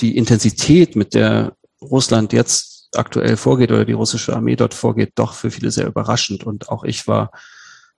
[0.00, 5.32] die Intensität, mit der Russland jetzt aktuell vorgeht oder die russische Armee dort vorgeht, doch
[5.32, 6.44] für viele sehr überraschend.
[6.44, 7.30] Und auch ich war,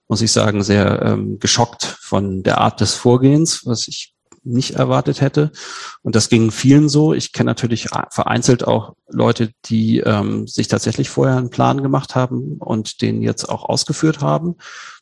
[0.07, 4.13] muss ich sagen, sehr ähm, geschockt von der Art des Vorgehens, was ich
[4.47, 5.51] nicht erwartet hätte.
[6.01, 7.13] Und das ging vielen so.
[7.13, 12.57] Ich kenne natürlich vereinzelt auch Leute, die ähm, sich tatsächlich vorher einen Plan gemacht haben
[12.59, 14.55] und den jetzt auch ausgeführt haben,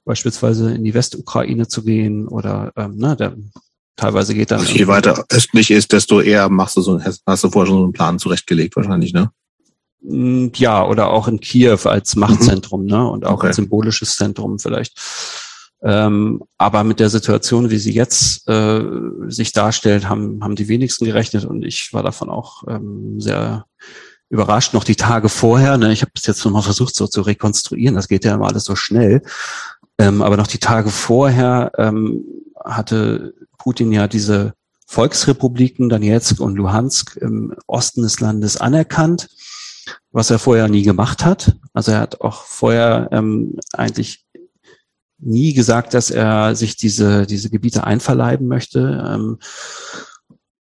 [0.04, 3.36] beispielsweise in die Westukraine zu gehen oder ähm, ne, der
[3.96, 4.66] teilweise geht dann.
[4.66, 7.94] Je weiter östlich ist, desto eher machst du so, hast du vorher schon so einen
[7.94, 9.32] Plan zurechtgelegt wahrscheinlich, ne?
[10.02, 12.88] Mm, ja, oder auch in Kiew als Machtzentrum, mhm.
[12.88, 13.10] ne?
[13.10, 13.48] Und auch okay.
[13.48, 15.00] als symbolisches Zentrum vielleicht.
[15.86, 18.82] Ähm, aber mit der Situation, wie sie jetzt äh,
[19.28, 23.68] sich darstellt, haben, haben die wenigsten gerechnet und ich war davon auch ähm, sehr
[24.30, 24.74] überrascht.
[24.74, 28.08] Noch die Tage vorher, ne, ich habe es jetzt nochmal versucht so zu rekonstruieren, das
[28.08, 29.22] geht ja immer alles so schnell.
[30.00, 32.24] Ähm, aber noch die Tage vorher ähm,
[32.64, 34.54] hatte Putin ja diese
[34.88, 39.30] Volksrepubliken Donetsk und Luhansk im Osten des Landes anerkannt,
[40.12, 41.56] was er vorher nie gemacht hat.
[41.74, 44.25] Also er hat auch vorher ähm, eigentlich
[45.18, 49.04] nie gesagt, dass er sich diese, diese Gebiete einverleiben möchte.
[49.08, 49.40] Ähm,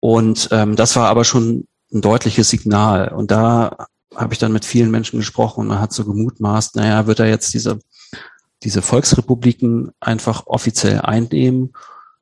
[0.00, 3.08] und ähm, das war aber schon ein deutliches Signal.
[3.08, 7.06] Und da habe ich dann mit vielen Menschen gesprochen und man hat so gemutmaßt, naja,
[7.06, 7.78] wird er jetzt diese,
[8.62, 11.72] diese Volksrepubliken einfach offiziell einnehmen?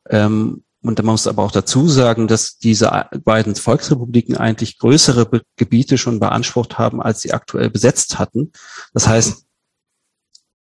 [0.08, 5.96] Ähm, und man muss aber auch dazu sagen, dass diese beiden Volksrepubliken eigentlich größere Gebiete
[5.96, 8.52] schon beansprucht haben, als sie aktuell besetzt hatten.
[8.92, 9.46] Das heißt,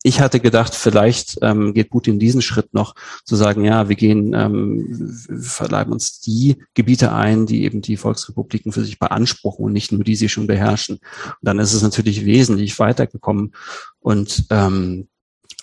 [0.02, 4.34] ich hatte gedacht, vielleicht ähm, geht Putin diesen Schritt noch zu sagen, ja, wir gehen,
[4.34, 9.92] ähm, verleiben uns die Gebiete ein, die eben die Volksrepubliken für sich beanspruchen und nicht
[9.92, 10.96] nur die sie schon beherrschen.
[10.96, 13.52] Und dann ist es natürlich wesentlich weitergekommen.
[14.00, 15.08] Und ähm,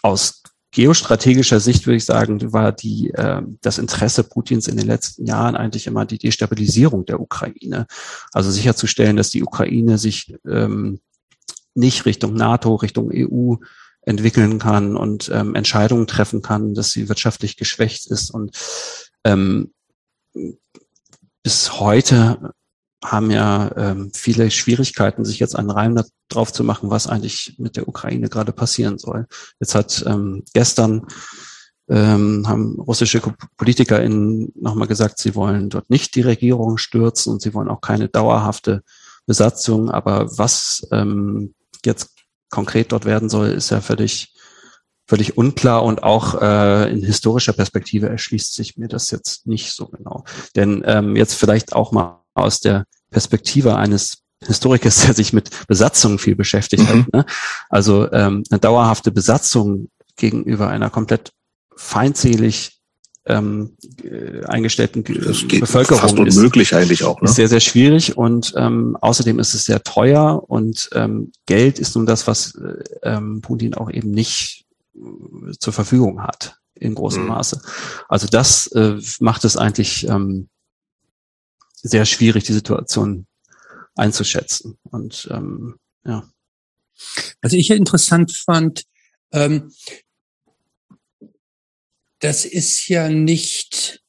[0.03, 5.25] aus geostrategischer Sicht würde ich sagen, war die, äh, das Interesse Putins in den letzten
[5.25, 7.87] Jahren eigentlich immer die Destabilisierung der Ukraine.
[8.31, 10.99] Also sicherzustellen, dass die Ukraine sich ähm,
[11.75, 13.55] nicht Richtung NATO, Richtung EU
[14.01, 18.31] entwickeln kann und ähm, Entscheidungen treffen kann, dass sie wirtschaftlich geschwächt ist.
[18.31, 18.57] Und
[19.23, 19.73] ähm,
[21.43, 22.53] bis heute
[23.03, 27.77] haben ja ähm, viele Schwierigkeiten, sich jetzt einen Reim drauf zu machen, was eigentlich mit
[27.77, 29.25] der Ukraine gerade passieren soll.
[29.59, 31.07] Jetzt hat ähm, gestern
[31.89, 33.21] ähm, haben russische
[33.57, 38.09] PolitikerInnen nochmal gesagt, sie wollen dort nicht die Regierung stürzen und sie wollen auch keine
[38.09, 38.83] dauerhafte
[39.25, 39.89] Besatzung.
[39.89, 42.18] Aber was ähm, jetzt
[42.49, 44.33] konkret dort werden soll, ist ja völlig,
[45.07, 49.87] völlig unklar und auch äh, in historischer Perspektive erschließt sich mir das jetzt nicht so
[49.87, 50.23] genau.
[50.55, 56.19] Denn ähm, jetzt vielleicht auch mal aus der Perspektive eines Historikers, der sich mit Besatzungen
[56.19, 57.05] viel beschäftigt mhm.
[57.05, 57.13] hat.
[57.13, 57.25] Ne?
[57.69, 61.31] Also ähm, eine dauerhafte Besatzung gegenüber einer komplett
[61.75, 62.78] feindselig
[63.29, 67.21] ähm, äh, eingestellten das geht Bevölkerung fast unmöglich ist, eigentlich auch.
[67.21, 67.29] Ne?
[67.29, 71.95] Ist sehr, sehr schwierig und ähm, außerdem ist es sehr teuer und ähm, Geld ist
[71.95, 74.65] nun das, was äh, ähm, Putin auch eben nicht
[74.95, 77.29] äh, zur Verfügung hat in großem mhm.
[77.29, 77.61] Maße.
[78.07, 80.49] Also das äh, macht es eigentlich ähm,
[81.75, 83.27] sehr schwierig, die Situation
[83.95, 84.77] einzuschätzen.
[84.83, 86.23] Und ähm, ja.
[87.41, 88.83] Was ich ja interessant fand,
[89.31, 89.71] ähm,
[92.19, 94.01] das ist ja nicht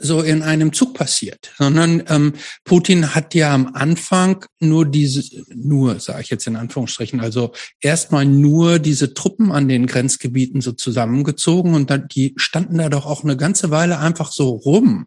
[0.00, 2.32] so in einem Zug passiert, sondern ähm,
[2.64, 5.22] Putin hat ja am Anfang nur diese,
[5.54, 10.72] nur sage ich jetzt in Anführungsstrichen, also erstmal nur diese Truppen an den Grenzgebieten so
[10.72, 15.06] zusammengezogen und dann, die standen da doch auch eine ganze Weile einfach so rum,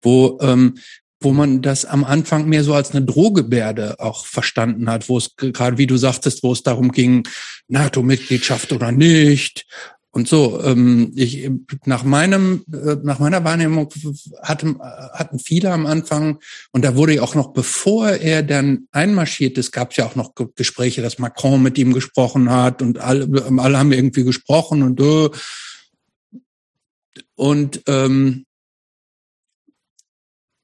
[0.00, 0.76] wo ähm,
[1.20, 5.34] wo man das am Anfang mehr so als eine Drohgebärde auch verstanden hat, wo es
[5.36, 7.26] gerade wie du sagtest, wo es darum ging,
[7.68, 9.66] NATO-Mitgliedschaft oder nicht
[10.16, 11.46] und so, ähm, ich,
[11.84, 13.90] nach meinem, äh, nach meiner Wahrnehmung
[14.42, 16.38] hatten, hatten viele am Anfang,
[16.72, 20.14] und da wurde ja auch noch, bevor er dann einmarschiert ist, gab es ja auch
[20.14, 25.00] noch Gespräche, dass Macron mit ihm gesprochen hat und alle, alle haben irgendwie gesprochen und
[25.00, 25.28] äh,
[27.34, 28.46] und ähm,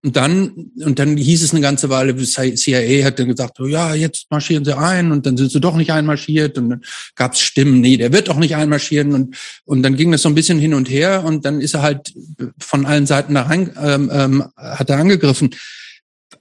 [0.05, 3.95] und dann, und dann hieß es eine ganze Weile, CIA hat dann gesagt, oh ja,
[3.95, 6.83] jetzt marschieren sie ein und dann sind sie doch nicht einmarschiert und dann
[7.15, 10.29] gab es Stimmen, nee, der wird doch nicht einmarschieren und, und dann ging das so
[10.29, 12.13] ein bisschen hin und her und dann ist er halt
[12.59, 15.55] von allen Seiten da rein, ähm, ähm, hat er angegriffen.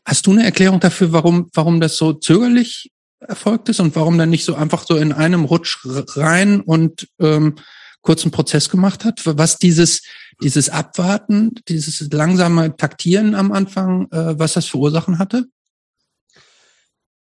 [0.06, 4.32] Hast du eine Erklärung dafür, warum, warum das so zögerlich erfolgt ist und warum dann
[4.32, 5.78] nicht so einfach so in einem Rutsch
[6.16, 7.56] rein und ähm,
[8.02, 10.02] kurzen Prozess gemacht hat, was dieses,
[10.42, 15.46] dieses Abwarten, dieses langsame Taktieren am Anfang, äh, was das für hatte?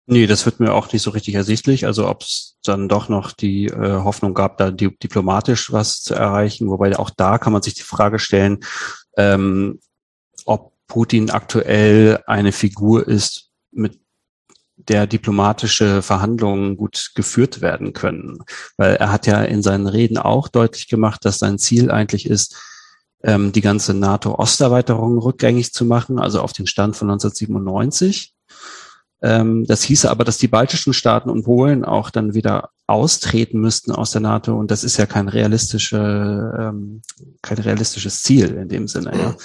[0.07, 1.85] Nee, das wird mir auch nicht so richtig ersichtlich.
[1.87, 6.13] Also ob es dann doch noch die äh, Hoffnung gab, da die, diplomatisch was zu
[6.13, 6.69] erreichen.
[6.69, 8.59] Wobei auch da kann man sich die Frage stellen,
[9.17, 9.79] ähm,
[10.45, 13.99] ob Putin aktuell eine Figur ist, mit
[14.77, 18.39] der diplomatische Verhandlungen gut geführt werden können.
[18.77, 22.55] Weil er hat ja in seinen Reden auch deutlich gemacht, dass sein Ziel eigentlich ist,
[23.23, 28.33] ähm, die ganze NATO-Osterweiterung rückgängig zu machen, also auf den Stand von 1997.
[29.21, 33.91] Ähm, das hieße aber, dass die baltischen Staaten und Polen auch dann wieder austreten müssten
[33.91, 34.55] aus der NATO.
[34.55, 37.01] Und das ist ja kein realistische, ähm,
[37.41, 39.11] kein realistisches Ziel in dem Sinne.
[39.17, 39.35] Ja.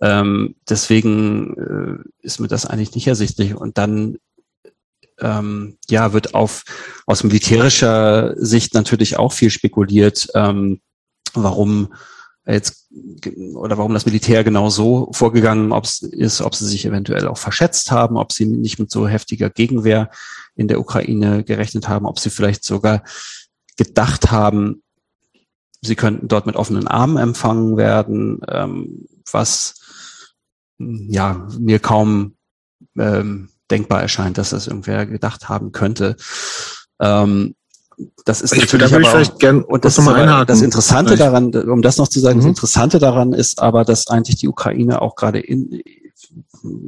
[0.00, 3.54] Ähm, deswegen äh, ist mir das eigentlich nicht ersichtlich.
[3.54, 4.18] Und dann
[5.20, 6.64] ähm, ja, wird auf
[7.06, 10.80] aus militärischer Sicht natürlich auch viel spekuliert, ähm,
[11.34, 11.94] warum
[12.46, 12.88] jetzt
[13.54, 15.72] oder warum das Militär genau so vorgegangen
[16.12, 20.10] ist, ob sie sich eventuell auch verschätzt haben, ob sie nicht mit so heftiger Gegenwehr
[20.54, 23.02] in der Ukraine gerechnet haben, ob sie vielleicht sogar
[23.76, 24.82] gedacht haben,
[25.82, 29.74] sie könnten dort mit offenen Armen empfangen werden, ähm, was
[30.78, 32.36] ja mir kaum
[32.96, 36.16] ähm, denkbar erscheint, dass das irgendwer gedacht haben könnte.
[37.00, 37.54] Ähm,
[38.24, 41.32] das ist ich natürlich aber auch, gern, und das, aber das Interessante vielleicht.
[41.32, 42.42] daran, um das noch zu sagen, mhm.
[42.42, 45.82] das Interessante daran ist aber, dass eigentlich die Ukraine auch gerade in,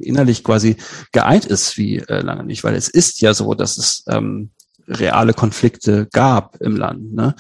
[0.00, 0.76] innerlich quasi
[1.12, 4.50] geeint ist wie äh, lange nicht, weil es ist ja so, dass es ähm,
[4.86, 7.12] reale Konflikte gab im Land.
[7.12, 7.34] Ne?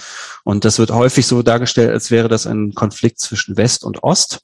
[0.44, 4.40] Und das wird häufig so dargestellt, als wäre das ein Konflikt zwischen West und Ost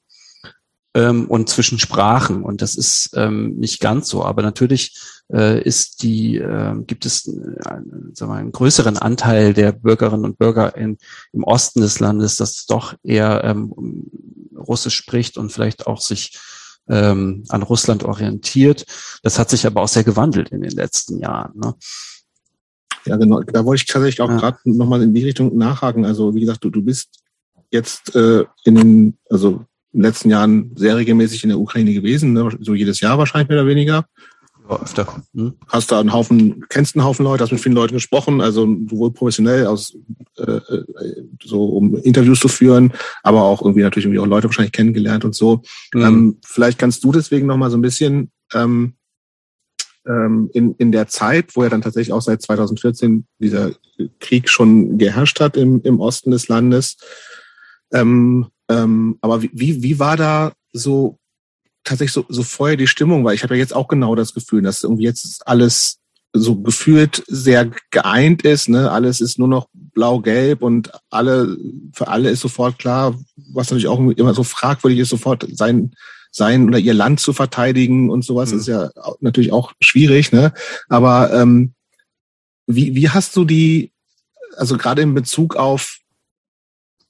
[0.93, 2.43] ähm, und zwischen Sprachen.
[2.43, 4.23] Und das ist ähm, nicht ganz so.
[4.23, 4.97] Aber natürlich
[5.31, 7.31] äh, ist die, äh, gibt es äh,
[8.13, 10.97] sagen wir, einen größeren Anteil der Bürgerinnen und Bürger in,
[11.33, 14.09] im Osten des Landes, das doch eher ähm,
[14.55, 16.37] Russisch spricht und vielleicht auch sich
[16.89, 18.85] ähm, an Russland orientiert.
[19.23, 21.53] Das hat sich aber auch sehr gewandelt in den letzten Jahren.
[21.57, 21.75] Ne?
[23.05, 23.41] Ja, genau.
[23.41, 24.37] Da wollte ich tatsächlich auch ja.
[24.37, 26.05] gerade nochmal in die Richtung nachhaken.
[26.05, 27.23] Also wie gesagt, du, du bist
[27.71, 32.33] jetzt äh, in den, also in den letzten Jahren sehr regelmäßig in der Ukraine gewesen,
[32.33, 32.49] ne?
[32.59, 34.05] so jedes Jahr wahrscheinlich mehr oder weniger.
[34.69, 35.23] Ja, öfter.
[35.33, 35.53] Hm.
[35.67, 39.11] Hast da einen Haufen, kennst einen Haufen Leute, hast mit vielen Leuten gesprochen, also sowohl
[39.11, 39.95] professionell aus
[40.37, 40.83] äh, äh,
[41.43, 42.91] so um Interviews zu führen,
[43.23, 45.61] aber auch irgendwie natürlich irgendwie auch Leute wahrscheinlich kennengelernt und so.
[45.93, 46.01] Mhm.
[46.01, 48.93] Ähm, vielleicht kannst du deswegen noch mal so ein bisschen ähm,
[50.05, 53.71] ähm, in, in der Zeit, wo ja dann tatsächlich auch seit 2014 dieser
[54.19, 56.97] Krieg schon geherrscht hat im, im Osten des Landes,
[57.93, 61.17] ähm, ähm, aber wie, wie war da so
[61.83, 63.23] tatsächlich so, so vorher die Stimmung?
[63.23, 65.99] Weil ich habe ja jetzt auch genau das Gefühl, dass irgendwie jetzt alles
[66.33, 68.69] so gefühlt sehr geeint ist.
[68.69, 68.91] Ne?
[68.91, 71.57] Alles ist nur noch blau-gelb und alle
[71.93, 73.17] für alle ist sofort klar,
[73.51, 75.93] was natürlich auch immer so fragwürdig ist, sofort sein
[76.29, 78.59] sein oder ihr Land zu verteidigen und sowas mhm.
[78.59, 78.89] ist ja
[79.21, 80.31] natürlich auch schwierig.
[80.31, 80.53] Ne?
[80.89, 81.73] Aber ähm,
[82.67, 83.91] wie, wie hast du die,
[84.55, 85.99] also gerade in Bezug auf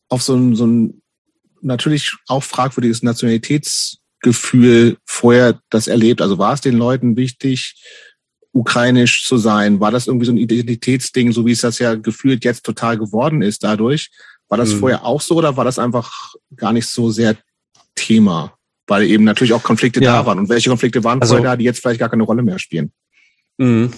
[0.09, 1.01] auf so ein, so ein
[1.67, 6.21] natürlich auch fragwürdiges Nationalitätsgefühl vorher das erlebt?
[6.21, 7.75] Also war es den Leuten wichtig,
[8.51, 9.79] ukrainisch zu sein?
[9.79, 13.41] War das irgendwie so ein Identitätsding, so wie es das ja gefühlt jetzt total geworden
[13.41, 14.09] ist dadurch?
[14.49, 14.79] War das mhm.
[14.79, 17.35] vorher auch so oder war das einfach gar nicht so sehr
[17.95, 18.53] Thema?
[18.87, 20.13] Weil eben natürlich auch Konflikte ja.
[20.13, 20.39] da waren.
[20.39, 22.91] Und welche Konflikte waren also, vorher da, die jetzt vielleicht gar keine Rolle mehr spielen?
[23.57, 23.91] Mhm.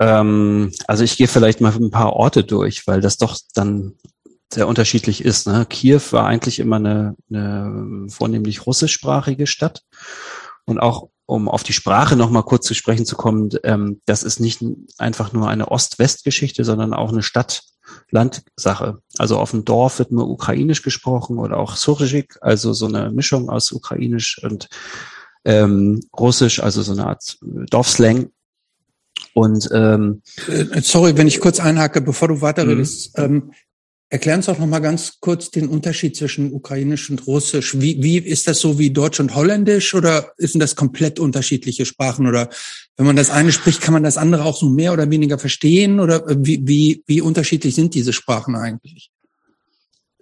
[0.00, 3.94] Ähm, also ich gehe vielleicht mal ein paar Orte durch, weil das doch dann
[4.52, 5.46] sehr unterschiedlich ist.
[5.46, 5.66] Ne?
[5.68, 9.82] Kiew war eigentlich immer eine, eine vornehmlich russischsprachige Stadt.
[10.64, 14.40] Und auch um auf die Sprache nochmal kurz zu sprechen zu kommen, ähm, das ist
[14.40, 14.64] nicht
[14.96, 18.98] einfach nur eine Ost-West-Geschichte, sondern auch eine Stadt-Land-Sache.
[19.18, 23.50] Also auf dem Dorf wird nur ukrainisch gesprochen oder auch Surzhyk, also so eine Mischung
[23.50, 24.70] aus ukrainisch und
[25.44, 28.30] ähm, russisch, also so eine Art Dorfslang.
[29.34, 33.18] Und ähm, äh, sorry, wenn ich kurz einhacke, bevor du weiterredest.
[33.18, 33.24] Mhm.
[33.24, 33.52] Ähm,
[34.10, 37.78] Erklären uns doch noch mal ganz kurz den Unterschied zwischen Ukrainisch und Russisch.
[37.78, 42.26] Wie, wie ist das so wie Deutsch und Holländisch oder sind das komplett unterschiedliche Sprachen?
[42.26, 42.48] Oder
[42.96, 46.00] wenn man das eine spricht, kann man das andere auch so mehr oder weniger verstehen?
[46.00, 49.10] Oder wie, wie, wie unterschiedlich sind diese Sprachen eigentlich?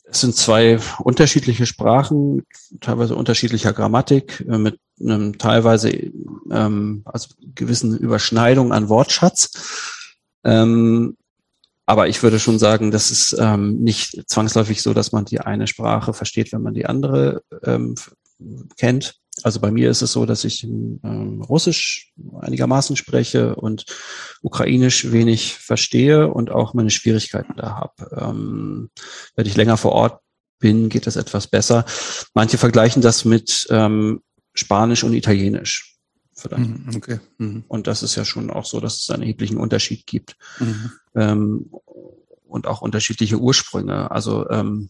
[0.09, 2.44] Es sind zwei unterschiedliche Sprachen,
[2.81, 5.90] teilweise unterschiedlicher Grammatik, äh, mit einem teilweise
[6.51, 9.51] ähm, also gewissen Überschneidung an Wortschatz.
[10.42, 11.16] Ähm,
[11.87, 15.68] aber ich würde schon sagen, das ist ähm, nicht zwangsläufig so, dass man die eine
[15.68, 17.94] Sprache versteht, wenn man die andere ähm,
[18.77, 19.14] kennt.
[19.42, 23.85] Also bei mir ist es so, dass ich ähm, Russisch einigermaßen spreche und
[24.42, 28.16] Ukrainisch wenig verstehe und auch meine Schwierigkeiten da habe.
[28.18, 28.90] Ähm,
[29.37, 30.20] wenn ich länger vor Ort
[30.59, 31.85] bin, geht das etwas besser.
[32.35, 34.22] Manche vergleichen das mit ähm,
[34.55, 35.96] Spanisch und Italienisch
[36.49, 36.69] vielleicht.
[36.69, 37.21] Mhm, okay.
[37.38, 37.65] Mhm.
[37.69, 40.37] Und das ist ja schon auch so, dass es einen erheblichen Unterschied gibt.
[40.59, 40.92] Mhm.
[41.15, 41.71] Ähm,
[42.47, 44.11] und auch unterschiedliche Ursprünge.
[44.11, 44.88] Also ähm,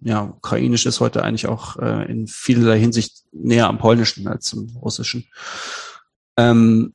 [0.00, 4.76] ja, Ukrainisch ist heute eigentlich auch äh, in vielerlei Hinsicht näher am Polnischen als im
[4.76, 5.26] Russischen.
[6.36, 6.94] Ähm,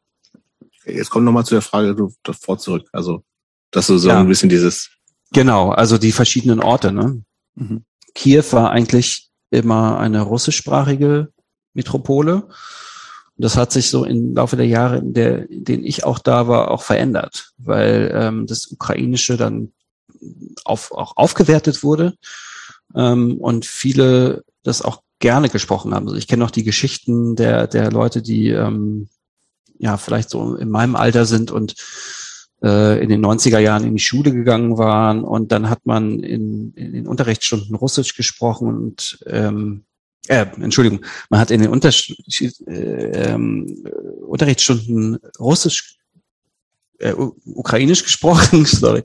[0.88, 2.88] Jetzt kommt nochmal zu der Frage davor zurück.
[2.94, 3.24] Also,
[3.72, 4.90] dass du so ja, ein bisschen dieses.
[5.34, 6.92] Genau, also die verschiedenen Orte.
[6.92, 7.24] Ne?
[7.56, 7.84] Mhm.
[8.16, 11.32] Kiew war eigentlich immer eine russischsprachige
[11.74, 12.48] Metropole.
[13.38, 16.20] Und das hat sich so im Laufe der Jahre, in, der, in denen ich auch
[16.20, 19.72] da war, auch verändert, weil ähm, das Ukrainische dann
[20.66, 22.16] auf, auch aufgewertet wurde
[22.96, 26.08] ähm, und viele das auch gerne gesprochen haben.
[26.08, 29.08] Also ich kenne auch die Geschichten der, der Leute, die ähm,
[29.78, 31.76] ja vielleicht so in meinem Alter sind und
[32.64, 36.74] äh, in den 90er Jahren in die Schule gegangen waren und dann hat man in,
[36.74, 39.86] in den Unterrichtsstunden Russisch gesprochen und ähm,
[40.28, 43.86] äh, Entschuldigung, man hat in den Unter äh, ähm,
[44.22, 45.98] Unterrichtsstunden Russisch,
[47.00, 49.04] äh, Ukrainisch gesprochen, sorry,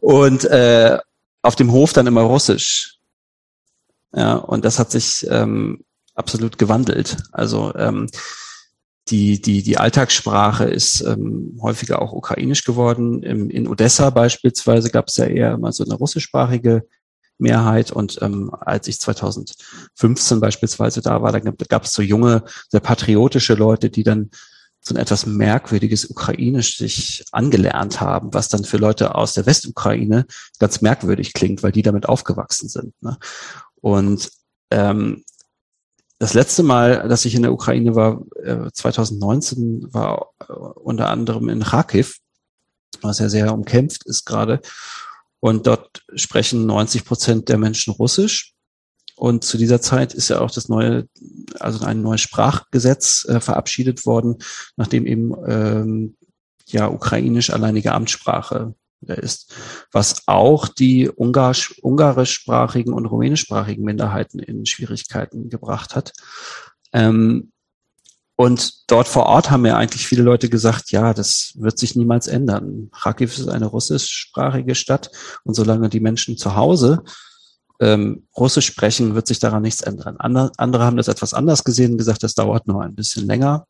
[0.00, 0.98] und äh,
[1.42, 2.98] auf dem Hof dann immer Russisch.
[4.14, 7.16] Ja, und das hat sich ähm, absolut gewandelt.
[7.32, 8.08] Also ähm,
[9.08, 13.22] die, die, die Alltagssprache ist ähm, häufiger auch ukrainisch geworden.
[13.22, 16.86] Im, in Odessa beispielsweise gab es ja eher immer so eine russischsprachige
[17.38, 17.90] Mehrheit.
[17.90, 23.54] Und ähm, als ich 2015 beispielsweise da war, da gab es so junge, sehr patriotische
[23.54, 24.30] Leute, die dann
[24.80, 30.26] so ein etwas merkwürdiges Ukrainisch sich angelernt haben, was dann für Leute aus der Westukraine
[30.58, 32.92] ganz merkwürdig klingt, weil die damit aufgewachsen sind.
[33.00, 33.16] Ne?
[33.80, 34.30] Und
[34.70, 35.24] ähm,
[36.18, 38.22] das letzte Mal, dass ich in der Ukraine war,
[38.72, 42.18] 2019, äh, war äh, unter anderem in Kharkiv,
[43.00, 44.60] was ja sehr umkämpft ist gerade.
[45.44, 48.54] Und dort sprechen 90 Prozent der Menschen Russisch.
[49.14, 51.06] Und zu dieser Zeit ist ja auch das neue,
[51.60, 54.38] also ein neues Sprachgesetz äh, verabschiedet worden,
[54.76, 56.16] nachdem eben ähm,
[56.68, 59.54] ja ukrainisch alleinige Amtssprache ist,
[59.92, 66.14] was auch die Ungarisch, ungarischsprachigen und rumänischsprachigen Minderheiten in Schwierigkeiten gebracht hat.
[66.94, 67.52] Ähm,
[68.36, 72.26] und dort vor Ort haben ja eigentlich viele Leute gesagt, ja, das wird sich niemals
[72.26, 72.90] ändern.
[72.92, 75.10] Kharkiv ist eine russischsprachige Stadt
[75.44, 77.04] und solange die Menschen zu Hause
[77.80, 80.16] ähm, Russisch sprechen, wird sich daran nichts ändern.
[80.18, 83.66] Andere, andere haben das etwas anders gesehen und gesagt, das dauert noch ein bisschen länger,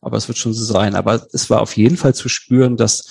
[0.00, 0.94] aber es wird schon so sein.
[0.94, 3.04] Aber es war auf jeden Fall zu spüren, dass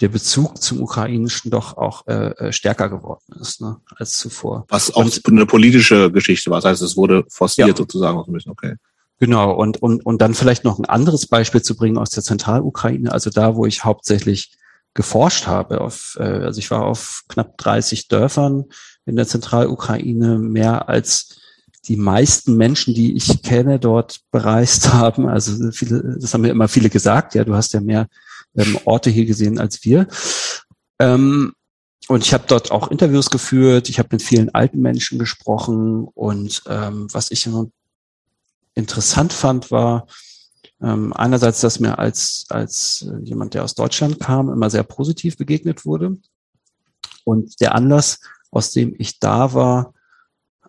[0.00, 4.64] der Bezug zum Ukrainischen doch auch äh, äh, stärker geworden ist ne, als zuvor.
[4.68, 6.60] Was auch und, eine politische Geschichte war.
[6.60, 7.76] Das heißt, es wurde forciert ja.
[7.76, 8.76] sozusagen auch ein bisschen, okay.
[9.20, 13.12] Genau, und, und, und dann vielleicht noch ein anderes Beispiel zu bringen aus der Zentralukraine,
[13.12, 14.56] also da, wo ich hauptsächlich
[14.94, 15.82] geforscht habe.
[15.82, 18.64] Auf, äh, also ich war auf knapp 30 Dörfern
[19.04, 21.38] in der Zentralukraine, mehr als
[21.86, 25.28] die meisten Menschen, die ich kenne, dort bereist haben.
[25.28, 28.08] Also viele, das haben mir immer viele gesagt, ja, du hast ja mehr
[28.56, 30.08] ähm, Orte hier gesehen als wir.
[30.98, 31.52] Ähm,
[32.08, 36.62] und ich habe dort auch Interviews geführt, ich habe mit vielen alten Menschen gesprochen und
[36.66, 37.46] ähm, was ich
[38.80, 40.06] interessant fand, war
[40.82, 45.84] ähm, einerseits, dass mir als, als jemand, der aus Deutschland kam, immer sehr positiv begegnet
[45.84, 46.16] wurde.
[47.24, 48.20] Und der Anlass,
[48.50, 49.94] aus dem ich da war,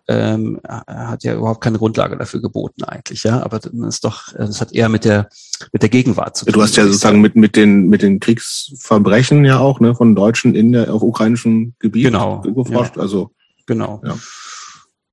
[0.08, 3.42] ähm, hat ja überhaupt keine Grundlage dafür geboten eigentlich, ja.
[3.42, 5.28] Aber das ist doch, das hat eher mit der
[5.72, 6.54] mit der Gegenwart zu tun.
[6.54, 10.54] Du hast ja sozusagen mit mit den mit den Kriegsverbrechen ja auch ne von Deutschen
[10.54, 13.02] in der auf ukrainischem Gebiet genau, geforscht, ja.
[13.02, 13.30] also
[13.66, 14.02] genau.
[14.04, 14.16] Ja.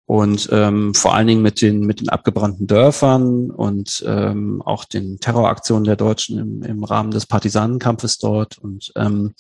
[0.10, 5.20] Und ähm, vor allen Dingen mit den mit den abgebrannten Dörfern und ähm, auch den
[5.20, 9.36] Terroraktionen der Deutschen im, im Rahmen des Partisanenkampfes dort und ähm,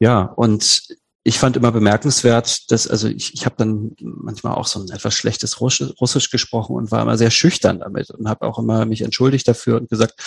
[0.00, 0.82] ja und
[1.26, 5.14] ich fand immer bemerkenswert, dass, also ich, ich habe dann manchmal auch so ein etwas
[5.14, 9.00] schlechtes Russisch, Russisch gesprochen und war immer sehr schüchtern damit und habe auch immer mich
[9.00, 10.20] entschuldigt dafür und gesagt,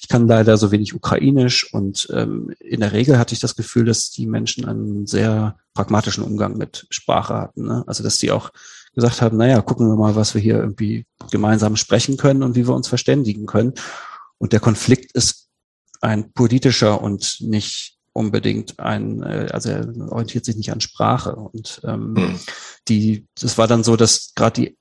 [0.00, 3.86] ich kann leider so wenig Ukrainisch und ähm, in der Regel hatte ich das Gefühl,
[3.86, 7.64] dass die Menschen einen sehr pragmatischen Umgang mit Sprache hatten.
[7.64, 7.82] Ne?
[7.88, 8.52] Also dass die auch
[8.94, 12.66] gesagt haben, naja, gucken wir mal, was wir hier irgendwie gemeinsam sprechen können und wie
[12.66, 13.74] wir uns verständigen können.
[14.38, 15.48] Und der Konflikt ist
[16.00, 21.34] ein politischer und nicht unbedingt ein, äh, also er orientiert sich nicht an Sprache.
[21.34, 22.40] Und ähm, hm.
[22.88, 24.78] die, das war dann so, dass gerade die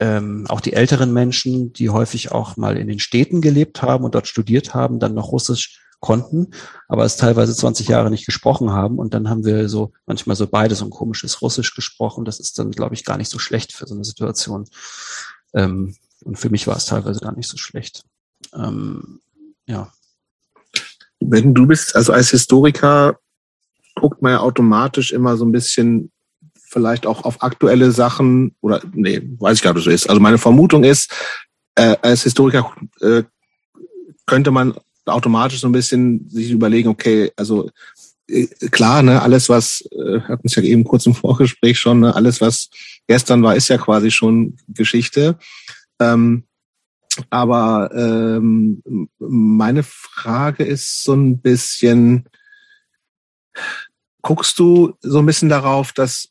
[0.00, 4.14] ähm, auch die älteren Menschen, die häufig auch mal in den Städten gelebt haben und
[4.14, 6.50] dort studiert haben, dann noch Russisch konnten,
[6.86, 8.98] aber es teilweise 20 Jahre nicht gesprochen haben.
[8.98, 12.26] Und dann haben wir so manchmal so beides und komisches Russisch gesprochen.
[12.26, 14.66] Das ist dann, glaube ich, gar nicht so schlecht für so eine Situation.
[15.54, 18.04] Ähm, und für mich war es teilweise gar nicht so schlecht.
[18.54, 19.22] Ähm,
[19.66, 19.90] ja,
[21.20, 23.18] wenn du bist, also als Historiker,
[23.94, 26.12] guckt man ja automatisch immer so ein bisschen
[26.52, 30.10] vielleicht auch auf aktuelle Sachen oder nee, weiß ich gar nicht, so ist.
[30.10, 31.10] Also meine Vermutung ist,
[31.76, 33.22] äh, als Historiker äh,
[34.26, 34.74] könnte man
[35.06, 37.70] automatisch so ein bisschen sich überlegen, okay, also
[38.28, 42.14] äh, klar, ne, alles was, äh, hatten es ja eben kurz im Vorgespräch schon, ne,
[42.14, 42.70] alles was
[43.06, 45.38] gestern war, ist ja quasi schon Geschichte.
[46.00, 46.44] Ähm,
[47.30, 48.82] aber ähm,
[49.18, 52.28] meine Frage ist so ein bisschen,
[54.22, 56.28] guckst du so ein bisschen darauf, dass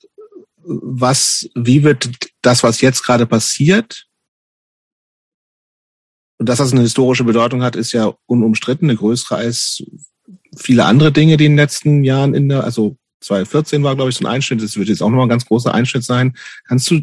[0.66, 2.10] was, wie wird
[2.42, 4.08] das, was jetzt gerade passiert,
[6.44, 9.82] und dass das eine historische Bedeutung hat, ist ja unumstritten, eine größere als
[10.58, 14.18] viele andere Dinge, die in den letzten Jahren in der, also 2014 war, glaube ich,
[14.18, 14.62] so ein Einschnitt.
[14.62, 16.36] Das wird jetzt auch nochmal ein ganz großer Einschnitt sein.
[16.68, 17.00] Kannst du,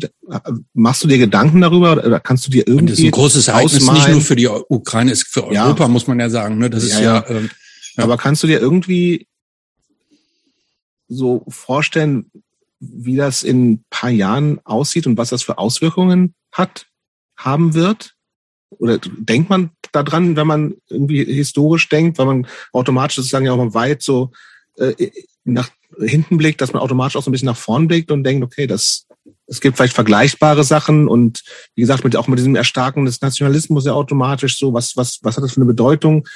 [0.75, 2.93] machst du dir Gedanken darüber oder kannst du dir irgendwie.
[2.93, 3.99] Das ist ein großes Ereignis, ausmalen?
[3.99, 5.89] nicht nur für die Ukraine, ist für Europa, ja.
[5.89, 6.59] muss man ja sagen.
[6.59, 6.69] Ne?
[6.69, 7.01] Das ist ja.
[7.01, 7.49] ja, ähm,
[7.97, 8.05] ja.
[8.05, 9.27] Aber kannst du dir irgendwie
[11.09, 12.31] so vorstellen,
[12.79, 16.89] wie das in ein paar Jahren aussieht und was das für Auswirkungen hat,
[17.39, 18.17] haben wird?
[18.71, 23.57] Oder denkt man daran, wenn man irgendwie historisch denkt, weil man automatisch sozusagen ja auch
[23.57, 24.31] mal weit so
[24.77, 25.11] äh,
[25.45, 28.45] nach hinten blickt, dass man automatisch auch so ein bisschen nach vorn blickt und denkt,
[28.45, 29.07] okay, das,
[29.47, 31.43] es gibt vielleicht vergleichbare Sachen und
[31.75, 35.37] wie gesagt, mit, auch mit diesem Erstarken des Nationalismus ja automatisch so, was, was, was
[35.37, 36.27] hat das für eine Bedeutung?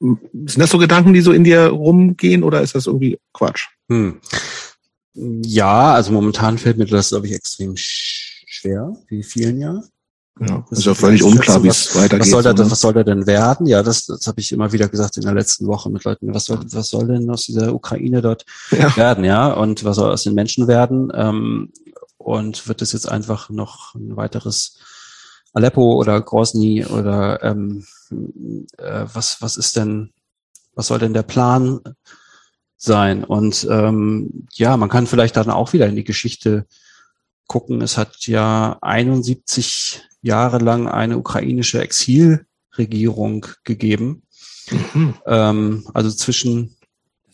[0.00, 3.66] Sind das so Gedanken, die so in dir rumgehen oder ist das irgendwie Quatsch?
[3.88, 4.20] Hm.
[5.14, 9.84] Ja, also momentan fällt mir das, glaube ich, extrem schwer, wie vielen Jahren.
[10.38, 12.20] Ja, das ist ja völlig unklar, wie es weitergeht.
[12.20, 13.66] Was soll, da, was soll da denn werden?
[13.66, 16.34] Ja, das, das habe ich immer wieder gesagt in der letzten Woche mit Leuten.
[16.34, 18.94] Was soll, was soll denn aus dieser Ukraine dort ja.
[18.96, 19.24] werden?
[19.24, 21.10] Ja, und was soll aus den Menschen werden?
[21.14, 21.72] Ähm,
[22.18, 24.78] und wird es jetzt einfach noch ein weiteres
[25.54, 27.86] Aleppo oder Grozny oder ähm,
[28.76, 30.12] äh, was, was ist denn,
[30.74, 31.80] was soll denn der Plan
[32.76, 33.24] sein?
[33.24, 36.66] Und ähm, ja, man kann vielleicht dann auch wieder in die Geschichte
[37.46, 37.80] gucken.
[37.82, 44.22] Es hat ja 71 Jahre lang eine ukrainische Exilregierung gegeben.
[44.70, 45.14] Mhm.
[45.26, 46.76] Ähm, also zwischen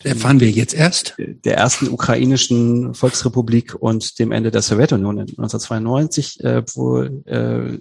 [0.04, 1.14] Erfahren wir jetzt erst?
[1.18, 7.78] Der ersten ukrainischen Volksrepublik und dem Ende der Sowjetunion in 1992, äh, wo äh,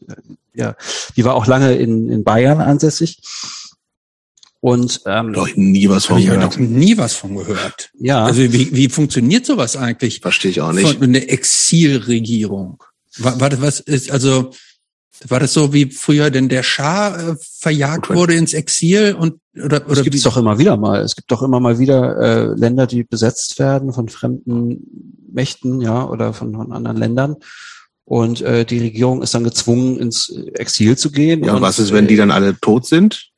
[0.54, 0.76] ja,
[1.16, 3.20] die war auch lange in, in Bayern ansässig.
[4.62, 6.54] Und ähm, doch nie was von gehört.
[6.54, 7.90] Ich noch nie was von gehört.
[8.00, 8.26] Ja.
[8.26, 10.20] Also wie, wie funktioniert sowas eigentlich?
[10.20, 11.00] Verstehe ich auch nicht.
[11.00, 12.84] Von, eine Exilregierung.
[13.18, 14.52] War, war das was ist also
[15.28, 18.16] war das so wie früher denn der Schah äh, verjagt okay.
[18.16, 21.02] wurde ins Exil und oder oder gibt es doch immer wieder mal.
[21.02, 26.08] Es gibt doch immer mal wieder äh, Länder, die besetzt werden von fremden Mächten, ja,
[26.08, 27.36] oder von, von anderen Ländern.
[28.06, 31.44] Und äh, die Regierung ist dann gezwungen, ins Exil zu gehen.
[31.44, 33.32] Ja, und was ist, wenn die dann alle tot sind?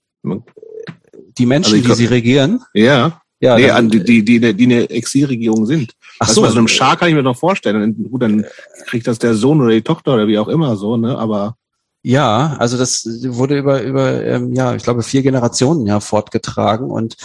[1.38, 2.61] Die Menschen, also die sie regieren?
[2.73, 3.21] Ja.
[3.39, 5.91] Ja, nee, dann, die, die, die, die eine Exilregierung sind.
[6.19, 6.45] Ach so.
[6.45, 8.09] Also einem Schah kann ich mir noch vorstellen.
[8.09, 8.45] Gut, dann
[8.86, 11.17] kriegt das der Sohn oder die Tochter oder wie auch immer so, ne?
[11.17, 11.57] Aber
[12.03, 17.17] ja, also das wurde über, über ähm, ja, ich glaube, vier Generationen ja fortgetragen und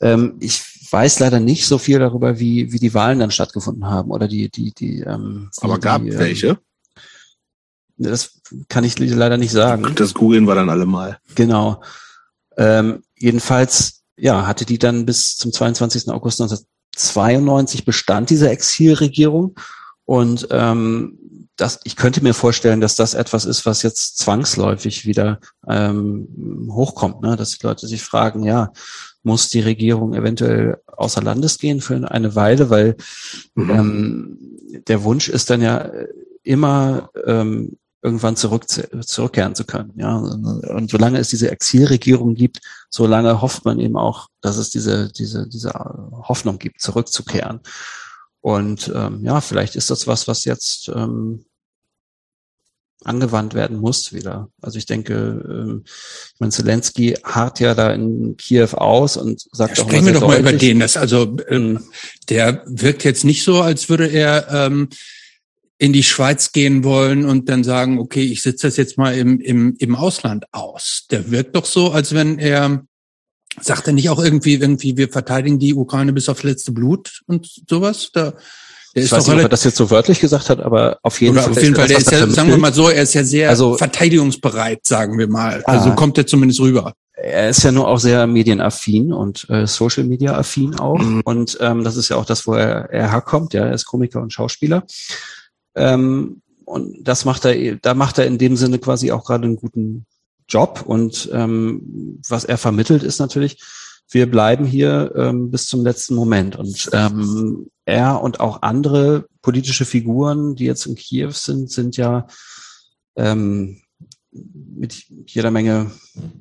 [0.00, 4.10] ähm, ich weiß leider nicht so viel darüber, wie, wie die Wahlen dann stattgefunden haben
[4.10, 5.00] oder die, die, die.
[5.00, 6.58] Ähm, Aber gab die, ähm, welche?
[7.96, 9.94] Das kann ich leider nicht sagen.
[9.94, 11.18] Das googeln wir dann alle mal.
[11.34, 11.82] Genau.
[12.56, 16.08] Ähm, jedenfalls, ja, hatte die dann bis zum 22.
[16.10, 19.56] August 1992 bestand diese Exilregierung
[20.04, 21.18] und ähm,
[21.56, 27.22] das, ich könnte mir vorstellen, dass das etwas ist, was jetzt zwangsläufig wieder ähm, hochkommt,
[27.22, 27.36] ne?
[27.36, 28.72] dass die Leute sich fragen, ja,
[29.22, 32.96] muss die Regierung eventuell außer Landes gehen für eine Weile, weil
[33.54, 33.70] mhm.
[33.70, 34.38] ähm,
[34.86, 35.90] der Wunsch ist dann ja
[36.42, 39.92] immer ähm, irgendwann zurück, zurückkehren zu können.
[39.96, 45.10] Ja, und solange es diese Exilregierung gibt, solange hofft man eben auch, dass es diese
[45.12, 47.60] diese diese Hoffnung gibt, zurückzukehren.
[48.40, 51.46] Und ähm, ja, vielleicht ist das was, was jetzt ähm,
[53.02, 54.50] angewandt werden muss wieder.
[54.62, 59.78] Also ich denke, ähm, ich meine, Zelensky hart ja da in Kiew aus und sagt
[59.78, 60.44] ja, auch Sprechen wir doch deutlich.
[60.44, 60.78] mal über den.
[60.78, 61.80] Das, also ähm,
[62.28, 64.90] der wirkt jetzt nicht so, als würde er ähm,
[65.78, 69.40] in die Schweiz gehen wollen und dann sagen, okay, ich sitze das jetzt mal im,
[69.40, 71.06] im, im Ausland aus.
[71.10, 72.86] Der wirkt doch so, als wenn er
[73.60, 77.48] Sagt er nicht auch irgendwie, irgendwie, wir verteidigen die Ukraine bis aufs letzte Blut und
[77.68, 78.10] sowas?
[78.12, 78.34] Da,
[78.94, 81.36] der ich weiß nicht, ob er das jetzt so wörtlich gesagt hat, aber auf jeden
[81.36, 81.50] Fall.
[81.50, 83.76] Auf jeden Fall, der ist ja, sagen wir mal so, er ist ja sehr also,
[83.76, 85.62] verteidigungsbereit, sagen wir mal.
[85.64, 86.92] Ah, also kommt er zumindest rüber.
[87.14, 90.98] Er ist ja nur auch sehr medienaffin und äh, Social Media affin auch.
[90.98, 91.22] Mhm.
[91.24, 93.54] Und ähm, das ist ja auch das, wo er, er herkommt.
[93.54, 94.84] Ja, er ist Komiker und Schauspieler.
[95.76, 99.56] Ähm, und das macht er, da macht er in dem Sinne quasi auch gerade einen
[99.56, 100.06] guten
[100.48, 103.62] Job und ähm, was er vermittelt ist natürlich,
[104.08, 106.56] wir bleiben hier ähm, bis zum letzten Moment.
[106.56, 112.26] Und ähm, er und auch andere politische Figuren, die jetzt in Kiew sind, sind ja
[113.16, 113.80] ähm,
[114.30, 115.90] mit jeder Menge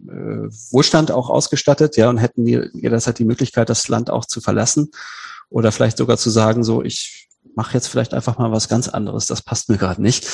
[0.08, 4.92] äh, Wohlstand auch ausgestattet, ja, und hätten jederzeit die Möglichkeit, das Land auch zu verlassen
[5.50, 9.26] oder vielleicht sogar zu sagen, so ich mache jetzt vielleicht einfach mal was ganz anderes,
[9.26, 10.28] das passt mir gerade nicht.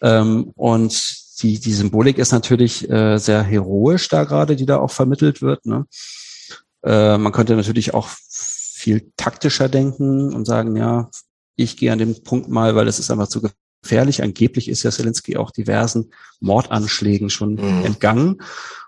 [0.00, 4.90] Ähm, und die, die Symbolik ist natürlich äh, sehr heroisch da gerade, die da auch
[4.90, 5.66] vermittelt wird.
[5.66, 5.86] Ne?
[6.84, 11.10] Äh, man könnte natürlich auch viel taktischer denken und sagen, ja,
[11.56, 13.42] ich gehe an dem Punkt mal, weil es ist einfach zu
[13.82, 14.22] gefährlich.
[14.22, 17.84] Angeblich ist ja Zelensky auch diversen Mordanschlägen schon mhm.
[17.84, 18.42] entgangen.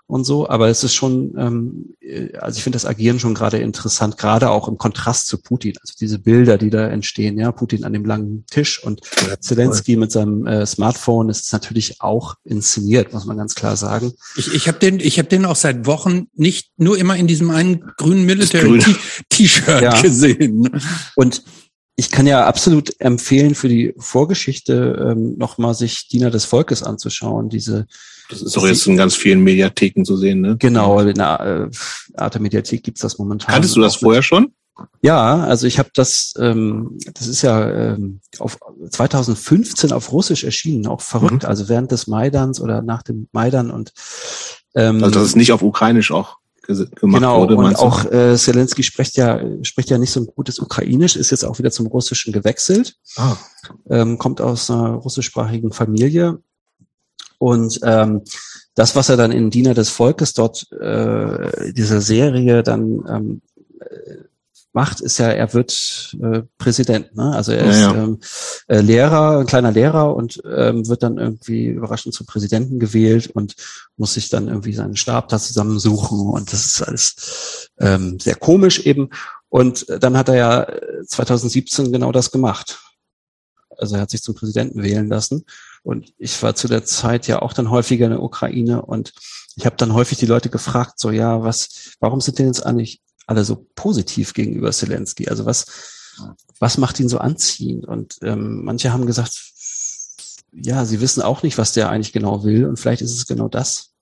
[0.07, 0.49] Und so.
[0.49, 4.49] Aber es ist schon, ähm, äh, also ich finde das Agieren schon gerade interessant, gerade
[4.49, 5.75] auch im Kontrast zu Putin.
[5.81, 9.97] Also diese Bilder, die da entstehen, ja, Putin an dem langen Tisch und ja, Zelensky
[9.97, 14.13] mit seinem äh, Smartphone, ist natürlich auch inszeniert, muss man ganz klar sagen.
[14.37, 17.51] Ich, ich habe den, ich habe den auch seit Wochen nicht nur immer in diesem
[17.51, 20.01] einen grünen Military-T-Shirt ja.
[20.01, 20.69] gesehen.
[21.15, 21.43] Und
[21.99, 27.49] ich kann ja absolut empfehlen, für die Vorgeschichte ähm, nochmal sich Diener des Volkes anzuschauen.
[27.49, 27.87] Diese
[28.29, 30.57] das ist auch jetzt in ganz vielen Mediatheken zu sehen, ne?
[30.57, 33.53] Genau, in der äh, Arte Mediathek gibt's das momentan.
[33.53, 34.53] Kanntest du das vorher schon?
[35.01, 38.59] Ja, also ich habe das, ähm, das ist ja ähm, auf
[38.91, 41.49] 2015 auf Russisch erschienen, auch verrückt, mhm.
[41.49, 43.93] also während des Maidans oder nach dem Maidan und
[44.75, 47.55] ähm, also das ist nicht auf Ukrainisch auch gemacht genau, wurde.
[47.55, 51.45] Und auch äh, Zelensky spricht ja, spricht ja nicht so ein gutes Ukrainisch, ist jetzt
[51.45, 53.37] auch wieder zum Russischen gewechselt, ah.
[53.89, 56.39] ähm, kommt aus einer russischsprachigen Familie.
[57.37, 58.23] Und ähm,
[58.75, 63.41] das, was er dann in Diener des Volkes dort, äh, dieser Serie dann ähm,
[64.77, 67.15] macht, ist ja, er wird äh, Präsident.
[67.15, 67.33] Ne?
[67.35, 68.03] Also er ist ja, ja.
[68.03, 68.19] Ähm,
[68.67, 73.55] äh, Lehrer, ein kleiner Lehrer und ähm, wird dann irgendwie überraschend zum Präsidenten gewählt und
[73.97, 78.85] muss sich dann irgendwie seinen Stab da zusammensuchen und das ist alles ähm, sehr komisch
[78.85, 79.09] eben.
[79.49, 80.67] Und dann hat er ja
[81.07, 82.79] 2017 genau das gemacht.
[83.77, 85.43] Also er hat sich zum Präsidenten wählen lassen.
[85.87, 89.13] Und ich war zu der Zeit ja auch dann häufiger in der Ukraine und
[89.55, 93.01] ich habe dann häufig die Leute gefragt, so ja, was, warum sind denn jetzt eigentlich
[93.25, 95.29] alle so positiv gegenüber Zelensky?
[95.29, 95.65] Also was,
[96.59, 97.85] was macht ihn so anziehend?
[97.85, 99.31] Und ähm, manche haben gesagt,
[100.51, 103.47] ja, sie wissen auch nicht, was der eigentlich genau will und vielleicht ist es genau
[103.47, 103.93] das.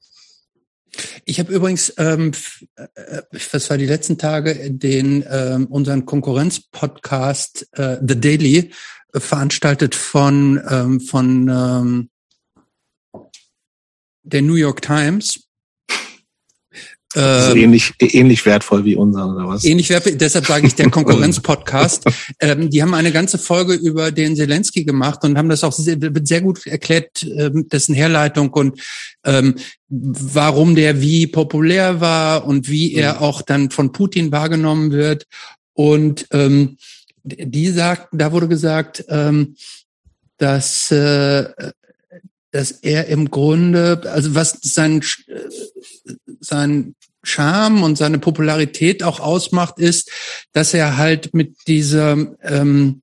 [1.23, 2.31] Ich habe übrigens, ähm,
[2.77, 3.21] äh,
[3.51, 8.71] was war die letzten Tage, den ähm, unseren Konkurrenz-Podcast äh, The Daily äh,
[9.20, 12.09] veranstaltet von ähm, von ähm,
[14.24, 15.45] der New York Times
[17.16, 19.63] also ähnlich, ähnlich wertvoll wie unser, oder was?
[19.63, 22.03] Ähnlich wertvoll, deshalb sage ich der Konkurrenz-Podcast.
[22.39, 25.97] ähm, die haben eine ganze Folge über den Zelensky gemacht und haben das auch sehr,
[26.24, 28.82] sehr gut erklärt, ähm, dessen Herleitung und
[29.24, 29.55] ähm,
[29.88, 33.20] warum der wie populär war und wie er mhm.
[33.20, 35.26] auch dann von Putin wahrgenommen wird.
[35.74, 36.78] Und ähm,
[37.26, 39.55] die sagt, da wurde gesagt, ähm,
[40.38, 41.71] dass äh,
[42.55, 45.03] dass er im Grunde, also was sein,
[46.39, 50.09] sein Charme und seine Popularität auch ausmacht, ist,
[50.53, 53.01] dass er halt mit dieser ähm,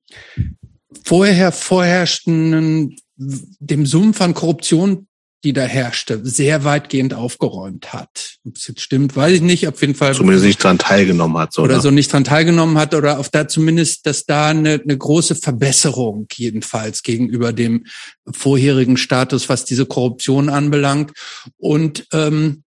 [1.04, 5.06] vorher vorherrschenden, dem Sumpf an Korruption
[5.44, 8.36] die da herrschte, sehr weitgehend aufgeräumt hat.
[8.46, 9.66] Ob es jetzt stimmt, weiß ich nicht.
[9.66, 10.14] Auf jeden Fall.
[10.14, 11.52] Zumindest nicht dran teilgenommen hat.
[11.52, 14.80] So, oder, oder so nicht dran teilgenommen hat oder auf da zumindest, dass da eine,
[14.82, 17.86] eine große Verbesserung jedenfalls gegenüber dem
[18.30, 21.12] vorherigen Status, was diese Korruption anbelangt.
[21.58, 22.62] Und ähm,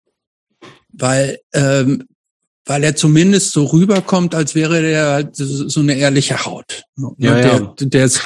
[0.92, 2.04] weil ähm,
[2.64, 6.84] weil er zumindest so rüberkommt, als wäre der halt so eine ehrliche Haut.
[7.18, 7.74] Ja, der, ja.
[7.80, 8.20] Der, ist,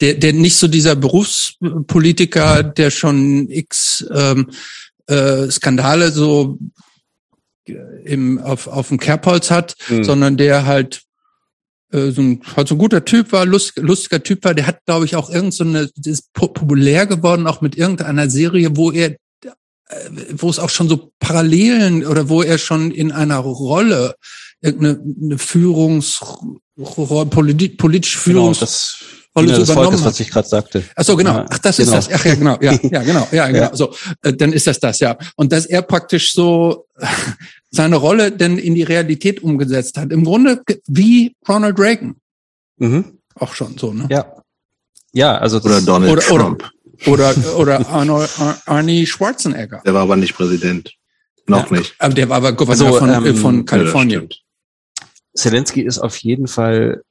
[0.00, 4.50] der, der nicht so dieser Berufspolitiker, der schon x ähm,
[5.06, 6.58] äh, Skandale so
[8.04, 10.04] im, auf, auf dem Kerbholz hat, mhm.
[10.04, 11.02] sondern der halt
[11.92, 14.84] äh, so ein, halt so ein guter Typ war, lust, lustiger Typ war, der hat,
[14.86, 19.10] glaube ich, auch irgend so eine, ist populär geworden, auch mit irgendeiner Serie, wo er
[19.10, 19.16] äh,
[20.36, 24.14] wo es auch schon so Parallelen oder wo er schon in einer Rolle
[24.60, 30.48] irgendeine eine Führungsrolle, politi politische Führungs genau, das Rolle des übernommen Volkes, was ich gerade
[30.48, 30.84] sagte.
[30.94, 31.44] Ach so, genau.
[31.48, 31.96] Ach, das genau.
[31.96, 32.20] ist das.
[32.20, 32.58] Ach ja, genau.
[32.60, 33.28] Ja, ja, genau.
[33.32, 33.58] Ja, genau.
[33.58, 33.76] Ja.
[33.76, 35.16] So, äh, dann ist das das, ja.
[35.36, 36.86] Und dass er praktisch so
[37.70, 40.12] seine Rolle denn in die Realität umgesetzt hat.
[40.12, 42.16] Im Grunde wie Ronald Reagan.
[42.76, 43.18] Mhm.
[43.34, 44.06] Auch schon so, ne?
[44.10, 44.36] Ja.
[45.14, 46.62] Ja, also oder Donald oder, Trump.
[46.62, 46.72] Oder,
[47.06, 48.24] oder, oder Arno,
[48.66, 49.82] Arnie Schwarzenegger.
[49.84, 50.94] Der war aber nicht Präsident.
[51.46, 51.94] Noch ja, nicht.
[51.98, 54.28] Aber der war aber Gouverneur also, von, ähm, von Kalifornien.
[54.30, 57.02] Ja, Zelensky ist auf jeden Fall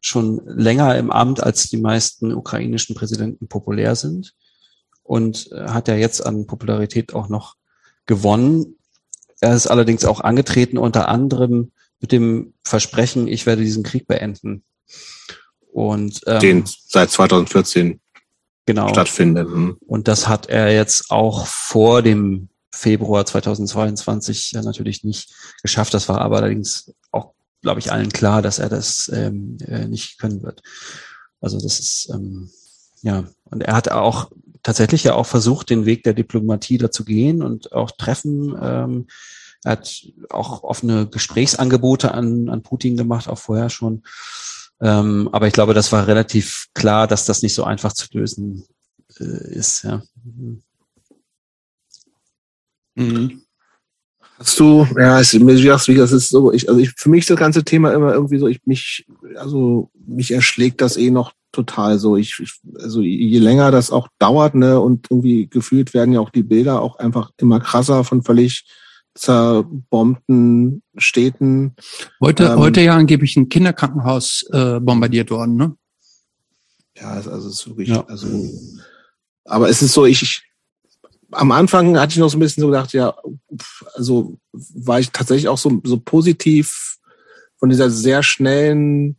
[0.00, 4.34] schon länger im Amt, als die meisten ukrainischen Präsidenten populär sind.
[5.02, 7.56] Und äh, hat ja jetzt an Popularität auch noch
[8.06, 8.76] gewonnen.
[9.40, 14.64] Er ist allerdings auch angetreten, unter anderem mit dem Versprechen, ich werde diesen Krieg beenden.
[15.72, 18.00] Und ähm, den seit 2014
[18.66, 18.88] genau.
[18.88, 19.48] stattfindet.
[19.48, 19.76] Hm.
[19.86, 25.32] Und das hat er jetzt auch vor dem Februar 2022 ja natürlich nicht
[25.62, 25.94] geschafft.
[25.94, 30.18] Das war aber allerdings auch, glaube ich, allen klar, dass er das ähm, äh, nicht
[30.18, 30.62] können wird.
[31.40, 32.50] Also das ist ähm,
[33.02, 34.30] ja und er hat auch
[34.62, 38.56] tatsächlich ja auch versucht, den Weg der Diplomatie da zu gehen und auch Treffen.
[38.60, 39.06] Ähm,
[39.64, 44.02] er hat auch offene Gesprächsangebote an, an Putin gemacht, auch vorher schon.
[44.82, 48.64] Ähm, aber ich glaube, das war relativ klar, dass das nicht so einfach zu lösen
[49.20, 49.84] äh, ist.
[49.84, 50.02] Ja.
[52.96, 53.42] Mhm.
[54.38, 57.38] Hast du, ja, es, wie das ist so, ich, also ich, für mich ist das
[57.38, 59.06] ganze Thema immer irgendwie so, ich mich,
[59.36, 62.16] also mich erschlägt das eh noch total so.
[62.16, 66.30] Ich, ich also je länger das auch dauert, ne, und irgendwie gefühlt werden ja auch
[66.30, 68.64] die Bilder auch einfach immer krasser von völlig
[69.14, 71.74] zerbombten Städten.
[72.20, 75.76] Heute, ähm, heute ja angeblich ein Kinderkrankenhaus äh, bombardiert worden, ne?
[76.96, 78.04] Ja, also es ist wirklich, ja.
[78.06, 78.28] also,
[79.44, 80.42] aber es ist so, ich, ich
[81.32, 83.14] am Anfang hatte ich noch so ein bisschen so gedacht, ja,
[83.94, 86.98] also war ich tatsächlich auch so, so positiv
[87.56, 89.16] von dieser sehr schnellen,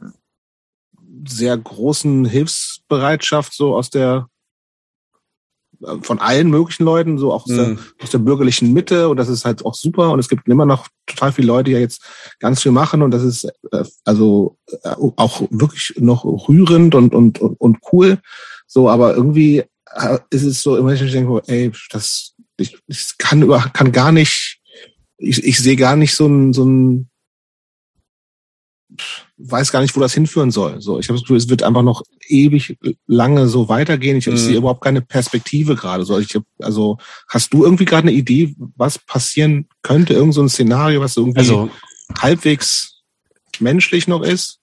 [1.27, 4.27] sehr großen Hilfsbereitschaft so aus der
[6.01, 7.57] von allen möglichen Leuten, so auch aus, mhm.
[7.57, 9.09] der, aus der bürgerlichen Mitte.
[9.09, 10.11] Und das ist halt auch super.
[10.11, 12.01] Und es gibt immer noch total viele Leute, die ja jetzt
[12.39, 13.01] ganz viel machen.
[13.01, 18.19] Und das ist äh, also äh, auch wirklich noch rührend und, und, und cool,
[18.67, 19.63] so, aber irgendwie
[19.95, 24.11] äh, ist es so, immer ich denke, ey, das, ich, ich kann über, kann gar
[24.11, 24.61] nicht,
[25.17, 27.09] ich, ich sehe gar nicht so ein, so ein,
[29.45, 30.81] weiß gar nicht, wo das hinführen soll.
[30.81, 32.77] So, ich habe das Gefühl, es wird einfach noch ewig
[33.07, 34.17] lange so weitergehen.
[34.17, 34.33] Ich, mhm.
[34.33, 36.05] ich sehe überhaupt keine Perspektive gerade.
[36.05, 40.13] So, ich hab, also hast du irgendwie gerade eine Idee, was passieren könnte?
[40.13, 41.69] Irgend so ein Szenario, was irgendwie also,
[42.17, 43.01] halbwegs
[43.59, 44.59] menschlich noch ist?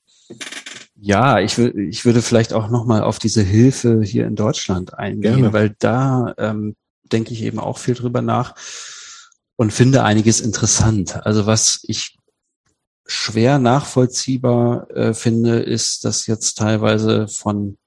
[0.99, 5.53] Ja, ich, ich würde vielleicht auch nochmal auf diese Hilfe hier in Deutschland eingehen, Gerne.
[5.53, 6.74] weil da ähm,
[7.11, 8.55] denke ich eben auch viel drüber nach
[9.57, 11.24] und finde einiges interessant.
[11.26, 12.16] Also was ich
[13.07, 17.79] schwer nachvollziehbar äh, finde, ist, dass jetzt teilweise von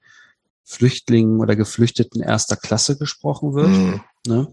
[0.64, 3.68] Flüchtlingen oder Geflüchteten erster Klasse gesprochen wird.
[3.68, 4.00] Mhm.
[4.26, 4.52] Ne?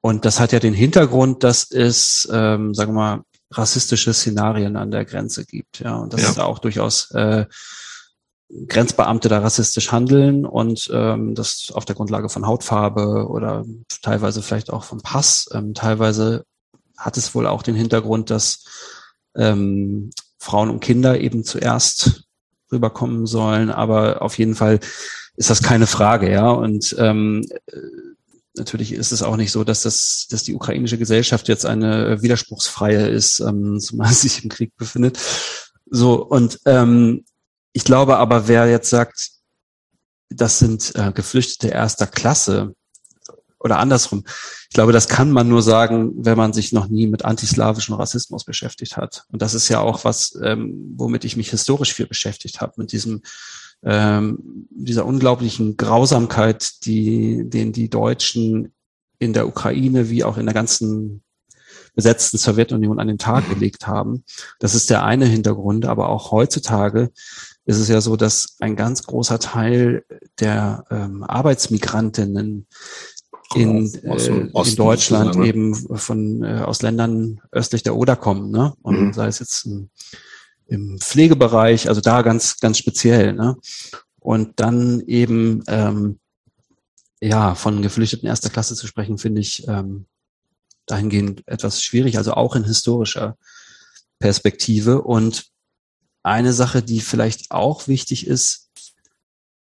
[0.00, 4.90] Und das hat ja den Hintergrund, dass es, ähm, sagen wir mal, rassistische Szenarien an
[4.90, 5.80] der Grenze gibt.
[5.80, 6.30] Ja, und das ja.
[6.30, 7.46] ist auch durchaus äh,
[8.68, 13.64] Grenzbeamte da rassistisch handeln und ähm, das auf der Grundlage von Hautfarbe oder
[14.02, 15.48] teilweise vielleicht auch vom Pass.
[15.52, 16.44] Ähm, teilweise
[16.96, 18.64] hat es wohl auch den Hintergrund, dass
[19.36, 22.24] ähm, Frauen und Kinder eben zuerst
[22.70, 23.70] rüberkommen sollen.
[23.70, 24.80] Aber auf jeden Fall
[25.36, 26.50] ist das keine Frage, ja.
[26.50, 27.44] Und ähm,
[28.56, 33.08] natürlich ist es auch nicht so, dass das, dass die ukrainische Gesellschaft jetzt eine widerspruchsfreie
[33.08, 35.18] ist, ähm, zumal sie sich im Krieg befindet.
[35.88, 37.24] So und ähm,
[37.72, 39.30] ich glaube aber, wer jetzt sagt,
[40.30, 42.74] das sind äh, Geflüchtete erster Klasse
[43.66, 44.24] oder andersrum.
[44.70, 48.44] Ich glaube, das kann man nur sagen, wenn man sich noch nie mit antislawischem Rassismus
[48.44, 49.24] beschäftigt hat.
[49.30, 52.92] Und das ist ja auch was, ähm, womit ich mich historisch viel beschäftigt habe, mit
[52.92, 53.22] diesem
[53.82, 58.72] ähm, dieser unglaublichen Grausamkeit, die, den die Deutschen
[59.18, 61.22] in der Ukraine wie auch in der ganzen
[61.94, 63.54] besetzten Sowjetunion an den Tag mhm.
[63.54, 64.24] gelegt haben.
[64.60, 67.10] Das ist der eine Hintergrund, aber auch heutzutage
[67.64, 70.04] ist es ja so, dass ein ganz großer Teil
[70.38, 72.66] der ähm, Arbeitsmigrantinnen
[73.54, 75.46] in, äh, in Deutschland ne?
[75.46, 78.74] eben von äh, aus Ländern östlich der Oder kommen, ne?
[78.82, 79.12] Und mhm.
[79.12, 79.90] sei es jetzt ein
[80.66, 83.32] im Pflegebereich, also da ganz, ganz speziell.
[83.32, 83.56] Ne?
[84.18, 86.18] Und dann eben ähm,
[87.20, 90.06] ja von Geflüchteten erster Klasse zu sprechen, finde ich ähm,
[90.86, 93.36] dahingehend etwas schwierig, also auch in historischer
[94.18, 95.02] Perspektive.
[95.02, 95.46] Und
[96.22, 98.70] eine Sache, die vielleicht auch wichtig ist,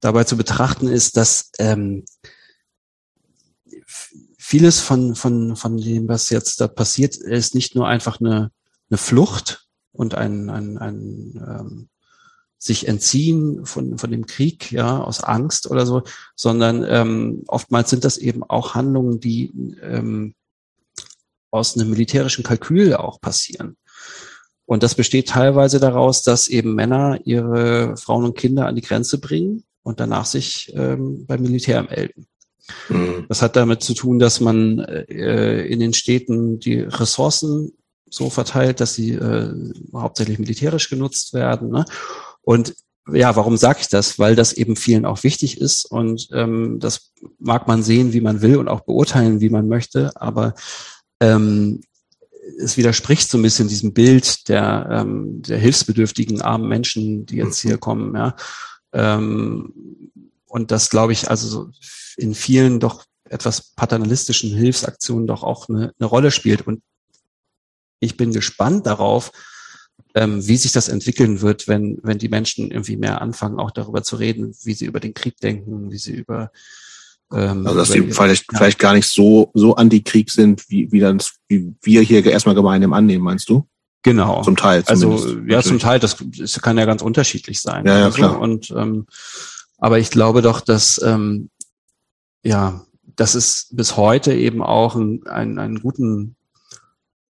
[0.01, 2.05] dabei zu betrachten, ist, dass ähm,
[4.45, 8.51] vieles von, von, von dem, was jetzt da passiert, ist nicht nur einfach eine,
[8.91, 9.65] eine Flucht,
[9.95, 11.89] und ein, ein, ein ähm,
[12.59, 16.03] sich entziehen von, von dem Krieg, ja, aus Angst oder so,
[16.35, 20.35] sondern ähm, oftmals sind das eben auch Handlungen, die ähm,
[21.51, 23.77] aus einem militärischen Kalkül auch passieren.
[24.67, 29.19] Und das besteht teilweise daraus, dass eben Männer ihre Frauen und Kinder an die Grenze
[29.19, 32.27] bringen und danach sich ähm, beim Militär melden.
[32.89, 33.27] Mhm.
[33.29, 37.73] Das hat damit zu tun, dass man äh, in den Städten die Ressourcen
[38.11, 39.53] so verteilt, dass sie äh,
[39.95, 41.71] hauptsächlich militärisch genutzt werden.
[41.71, 41.85] Ne?
[42.43, 42.75] Und
[43.13, 44.19] ja, warum sage ich das?
[44.19, 48.41] Weil das eben vielen auch wichtig ist und ähm, das mag man sehen, wie man
[48.41, 50.55] will und auch beurteilen, wie man möchte, aber
[51.21, 51.83] ähm,
[52.59, 57.59] es widerspricht so ein bisschen diesem Bild der, ähm, der hilfsbedürftigen armen Menschen, die jetzt
[57.61, 58.15] hier kommen.
[58.15, 58.37] Ja.
[58.93, 59.73] Ähm,
[60.55, 61.69] und das glaube ich also
[62.17, 66.65] in vielen doch etwas paternalistischen Hilfsaktionen doch auch eine, eine Rolle spielt.
[66.65, 66.81] Und
[67.99, 69.33] ich bin gespannt darauf,
[70.15, 74.05] ähm, wie sich das entwickeln wird, wenn, wenn die Menschen irgendwie mehr anfangen, auch darüber
[74.05, 76.53] zu reden, wie sie über den Krieg denken, wie sie über
[77.33, 78.59] ähm, also dass sie vielleicht, ja.
[78.59, 82.93] vielleicht gar nicht so, so anti-Krieg sind, wie, wie, dann, wie wir hier erstmal gemeinsam
[82.93, 83.67] annehmen, meinst du?
[84.05, 84.45] Genau.
[84.45, 85.27] Zum Teil zumindest.
[85.27, 87.85] Also ja, zum Teil, das, das kann ja ganz unterschiedlich sein.
[87.87, 88.39] Ja, ja also, klar.
[88.39, 89.07] Und ähm,
[89.79, 91.51] aber ich glaube doch, dass ähm,
[92.45, 92.85] ja,
[93.17, 96.37] dass es bis heute eben auch ein, ein, einen guten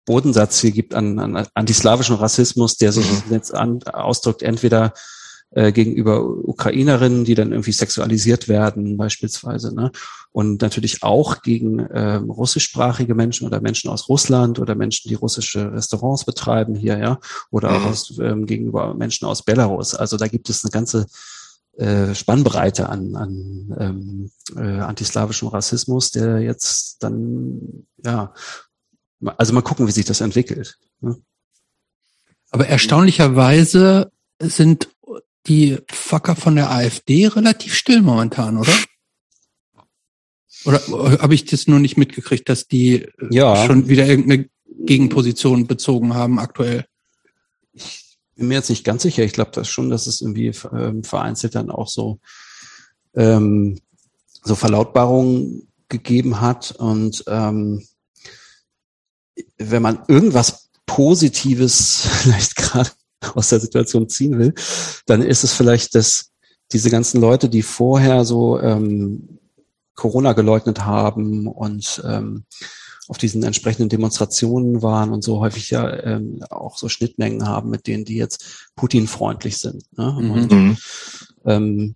[0.05, 3.31] Bodensatz hier gibt an, an antislawischen Rassismus, der sich mhm.
[3.31, 4.93] jetzt an, ausdrückt, entweder
[5.51, 9.91] äh, gegenüber Ukrainerinnen, die dann irgendwie sexualisiert werden, beispielsweise, ne?
[10.31, 15.71] Und natürlich auch gegen äh, russischsprachige Menschen oder Menschen aus Russland oder Menschen, die russische
[15.71, 17.19] Restaurants betreiben hier, ja,
[17.49, 17.87] oder auch mhm.
[17.87, 19.95] aus, ähm, gegenüber Menschen aus Belarus.
[19.95, 21.07] Also da gibt es eine ganze
[21.79, 28.33] äh, Spannbreite an, an ähm, äh, antislawischem Rassismus, der jetzt dann, ja,
[29.37, 30.77] also mal gucken, wie sich das entwickelt.
[30.99, 31.15] Ne?
[32.51, 34.11] Aber erstaunlicherweise
[34.41, 34.89] sind
[35.47, 38.73] die Fucker von der AfD relativ still momentan, oder?
[40.65, 40.81] Oder
[41.21, 43.65] habe ich das nur nicht mitgekriegt, dass die äh, ja.
[43.65, 46.85] schon wieder irgendeine Gegenposition bezogen haben aktuell?
[47.71, 48.08] Ich
[48.39, 49.23] bin mir jetzt nicht ganz sicher.
[49.23, 52.19] Ich glaube das schon, dass es irgendwie ähm, vereinzelt dann auch so,
[53.13, 53.79] ähm,
[54.43, 56.71] so Verlautbarungen gegeben hat.
[56.71, 57.85] Und ähm,
[59.57, 62.89] wenn man irgendwas Positives vielleicht gerade
[63.35, 64.53] aus der Situation ziehen will,
[65.05, 66.31] dann ist es vielleicht, dass
[66.71, 69.39] diese ganzen Leute, die vorher so ähm,
[69.95, 72.45] Corona geleugnet haben und ähm,
[73.09, 77.87] auf diesen entsprechenden Demonstrationen waren und so häufig ja ähm, auch so Schnittmengen haben mit
[77.87, 79.83] denen, die jetzt Putin-freundlich sind.
[79.97, 80.15] Ne?
[80.21, 80.31] Mhm.
[80.31, 80.77] Und, mhm.
[81.43, 81.95] ähm,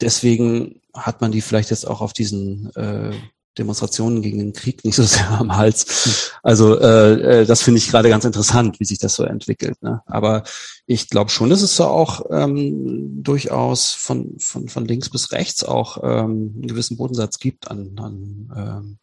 [0.00, 3.12] deswegen hat man die vielleicht jetzt auch auf diesen äh,
[3.56, 6.32] Demonstrationen gegen den Krieg nicht so sehr am Hals.
[6.42, 9.80] Also äh, äh, das finde ich gerade ganz interessant, wie sich das so entwickelt.
[9.80, 10.02] Ne?
[10.06, 10.42] Aber
[10.86, 15.62] ich glaube schon, dass es so auch ähm, durchaus von, von, von links bis rechts
[15.62, 18.98] auch ähm, einen gewissen Bodensatz gibt an, an ähm,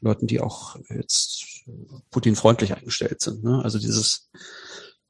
[0.00, 1.64] Leuten, die auch jetzt
[2.10, 3.44] Putin-freundlich eingestellt sind.
[3.44, 3.60] Ne?
[3.62, 4.28] Also dieses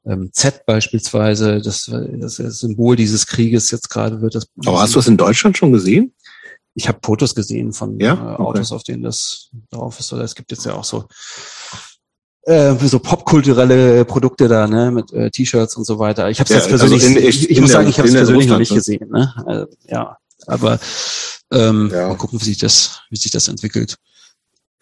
[0.05, 4.47] ähm, Z beispielsweise, das, das, das Symbol dieses Krieges jetzt gerade wird das.
[4.65, 6.13] Aber hast du das in Deutschland schon gesehen?
[6.73, 8.13] ich habe Fotos gesehen von ja?
[8.13, 8.75] äh, Autos, okay.
[8.75, 10.11] auf denen das drauf ist.
[10.13, 11.05] Oder es gibt jetzt ja auch so
[12.43, 16.29] äh, so popkulturelle Produkte da, ne, mit äh, T-Shirts und so weiter.
[16.29, 17.97] Ich habe es ja, jetzt also persönlich, also in, ich, ich muss der, sagen, ich
[17.97, 19.09] habe es persönlich noch nicht gesehen.
[19.11, 19.33] Ne?
[19.45, 20.17] Also, ja,
[20.47, 20.79] aber
[21.51, 22.07] ähm, ja.
[22.07, 23.97] mal gucken, wie sich das, wie sich das entwickelt.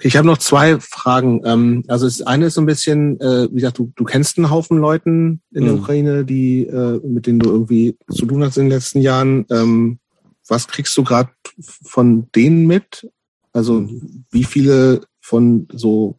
[0.01, 1.41] Ich habe noch zwei Fragen.
[1.45, 4.49] Ähm, also das eine ist so ein bisschen, äh, wie gesagt, du, du kennst einen
[4.49, 5.79] Haufen Leuten in der mhm.
[5.79, 9.45] Ukraine, die äh, mit denen du irgendwie zu tun hast in den letzten Jahren.
[9.49, 9.99] Ähm,
[10.47, 11.29] was kriegst du gerade
[11.59, 13.09] von denen mit?
[13.51, 14.25] Also mhm.
[14.31, 16.17] wie viele von so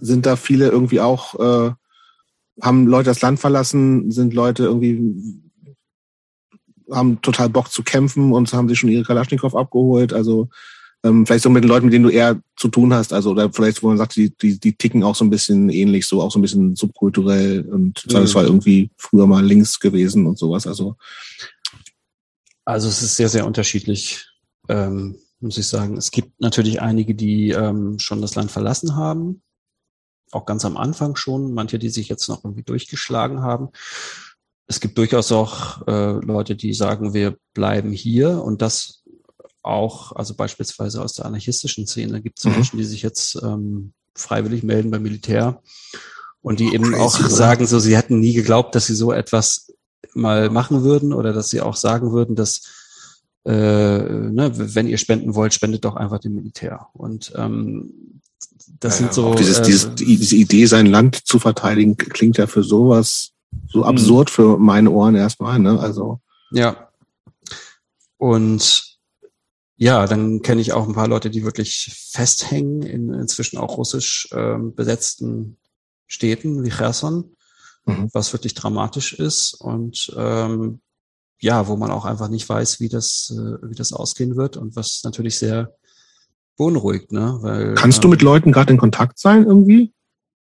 [0.00, 1.72] sind da viele irgendwie auch äh,
[2.62, 5.42] haben Leute das Land verlassen, sind Leute irgendwie
[6.90, 10.12] haben total Bock zu kämpfen und haben sich schon ihre Kalaschnikow abgeholt.
[10.12, 10.48] Also
[11.04, 13.52] ähm, vielleicht so mit den Leuten, mit denen du eher zu tun hast, also oder
[13.52, 16.32] vielleicht, wo man sagt, die, die, die ticken auch so ein bisschen ähnlich, so auch
[16.32, 18.10] so ein bisschen subkulturell und mhm.
[18.10, 20.66] das war irgendwie früher mal links gewesen und sowas.
[20.66, 20.96] Also
[22.64, 24.26] also es ist sehr, sehr unterschiedlich,
[24.68, 25.96] ähm, muss ich sagen.
[25.96, 29.42] Es gibt natürlich einige, die ähm, schon das Land verlassen haben,
[30.32, 33.68] auch ganz am Anfang schon, manche, die sich jetzt noch irgendwie durchgeschlagen haben.
[34.66, 39.03] Es gibt durchaus auch äh, Leute, die sagen, wir bleiben hier und das
[39.64, 42.52] auch, also beispielsweise aus der anarchistischen Szene gibt es mhm.
[42.52, 45.62] Menschen, die sich jetzt ähm, freiwillig melden beim Militär
[46.42, 49.72] und die eben crazy, auch sagen, so sie hätten nie geglaubt, dass sie so etwas
[50.12, 52.62] mal machen würden oder dass sie auch sagen würden, dass
[53.44, 56.86] äh, ne, wenn ihr spenden wollt, spendet doch einfach dem Militär.
[56.92, 58.20] Und ähm,
[58.80, 59.34] das ja, sind so.
[59.34, 63.32] Dieses, äh, dieses, diese Idee, sein Land zu verteidigen, klingt ja für sowas
[63.68, 63.84] so mhm.
[63.84, 65.78] absurd für meine Ohren erstmal, ne?
[65.78, 66.20] Also.
[66.52, 66.88] Ja.
[68.16, 68.93] Und
[69.76, 74.28] ja, dann kenne ich auch ein paar Leute, die wirklich festhängen in inzwischen auch russisch
[74.32, 75.56] ähm, besetzten
[76.06, 77.34] Städten wie Cherson
[77.86, 78.08] mhm.
[78.12, 80.80] was wirklich dramatisch ist und ähm,
[81.40, 84.76] ja, wo man auch einfach nicht weiß, wie das, äh, wie das ausgehen wird und
[84.76, 85.74] was natürlich sehr
[86.56, 87.38] beunruhigt, ne?
[87.40, 89.92] Weil, Kannst ähm, du mit Leuten gerade in Kontakt sein irgendwie?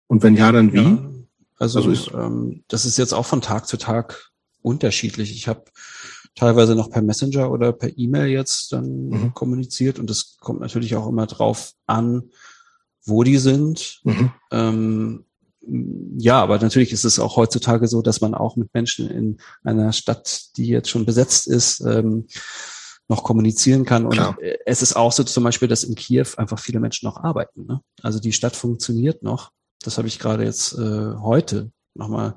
[0.08, 0.84] Und wenn ja, dann wie?
[0.84, 1.10] Ja,
[1.58, 4.32] also, also ist, ähm, das ist jetzt auch von Tag zu Tag
[4.62, 5.32] unterschiedlich.
[5.32, 5.66] Ich habe
[6.36, 9.34] teilweise noch per Messenger oder per E-Mail jetzt dann mhm.
[9.34, 12.32] kommuniziert und es kommt natürlich auch immer drauf an,
[13.06, 14.00] wo die sind.
[14.04, 14.32] Mhm.
[14.52, 15.26] Ähm,
[16.18, 19.94] ja, aber natürlich ist es auch heutzutage so, dass man auch mit Menschen in einer
[19.94, 22.28] Stadt, die jetzt schon besetzt ist, ähm,
[23.08, 24.06] noch kommunizieren kann.
[24.06, 24.38] Und Klar.
[24.66, 27.66] es ist auch so zum Beispiel, dass in Kiew einfach viele Menschen noch arbeiten.
[27.66, 27.82] Ne?
[28.02, 29.52] Also die Stadt funktioniert noch.
[29.82, 32.36] Das habe ich gerade jetzt äh, heute nochmal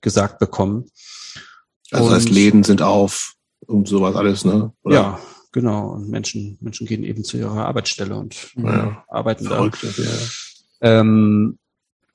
[0.00, 0.86] gesagt bekommen.
[1.92, 3.34] Also das heißt, Läden sind auf
[3.66, 4.72] und sowas alles, ne?
[4.82, 4.94] Oder?
[4.94, 5.20] Ja,
[5.52, 5.90] genau.
[5.90, 9.04] Und Menschen, Menschen gehen eben zu ihrer Arbeitsstelle und ja.
[9.08, 10.02] arbeiten Verrückt, da.
[10.02, 10.98] Ja.
[11.00, 11.58] Ähm,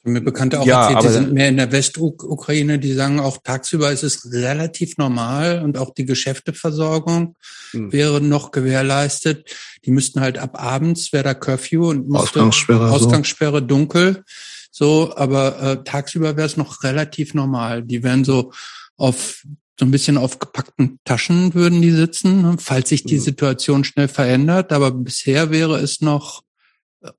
[0.08, 3.92] mir Bekannte auch ja, erzählt, die sind mehr in der Westukraine, die sagen auch tagsüber
[3.92, 7.36] ist es relativ normal und auch die Geschäfteversorgung
[7.72, 7.92] hm.
[7.92, 9.54] wäre noch gewährleistet.
[9.86, 13.66] Die müssten halt ab abends, wäre da Curfew und musste Ausgangssperre, Ausgangssperre so.
[13.66, 14.24] dunkel.
[14.72, 17.84] so, aber äh, tagsüber wäre es noch relativ normal.
[17.84, 18.52] Die wären so
[18.96, 19.44] auf
[19.80, 23.22] so ein bisschen auf gepackten Taschen würden die sitzen, ne, falls sich die mhm.
[23.22, 24.74] Situation schnell verändert.
[24.74, 26.44] Aber bisher wäre es noch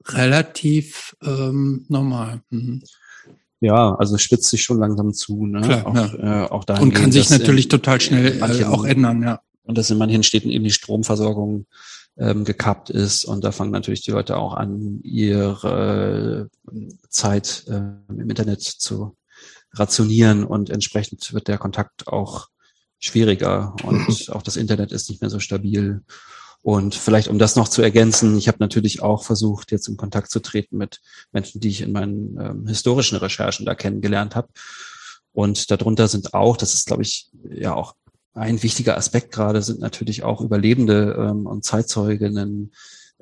[0.06, 2.42] relativ ähm, normal.
[2.50, 2.82] Mhm.
[3.61, 5.46] Ja, also spitzt sich schon langsam zu.
[5.46, 5.61] Ne?
[5.61, 6.44] Klar, auch, ja.
[6.44, 9.40] äh, auch Und kann sich natürlich in, total schnell manchen, äh, auch ändern, ja.
[9.64, 11.66] Und dass in manchen Städten eben die Stromversorgung
[12.16, 17.80] ähm, gekappt ist und da fangen natürlich die Leute auch an, ihre äh, Zeit äh,
[18.09, 19.17] im Internet zu
[19.79, 22.49] rationieren und entsprechend wird der Kontakt auch
[22.99, 26.03] schwieriger und auch das Internet ist nicht mehr so stabil.
[26.61, 30.31] Und vielleicht, um das noch zu ergänzen, ich habe natürlich auch versucht, jetzt in Kontakt
[30.31, 31.01] zu treten mit
[31.31, 34.49] Menschen, die ich in meinen ähm, historischen Recherchen da kennengelernt habe.
[35.33, 37.95] Und darunter sind auch, das ist, glaube ich, ja auch
[38.35, 42.72] ein wichtiger Aspekt gerade, sind natürlich auch Überlebende ähm, und Zeitzeuginnen,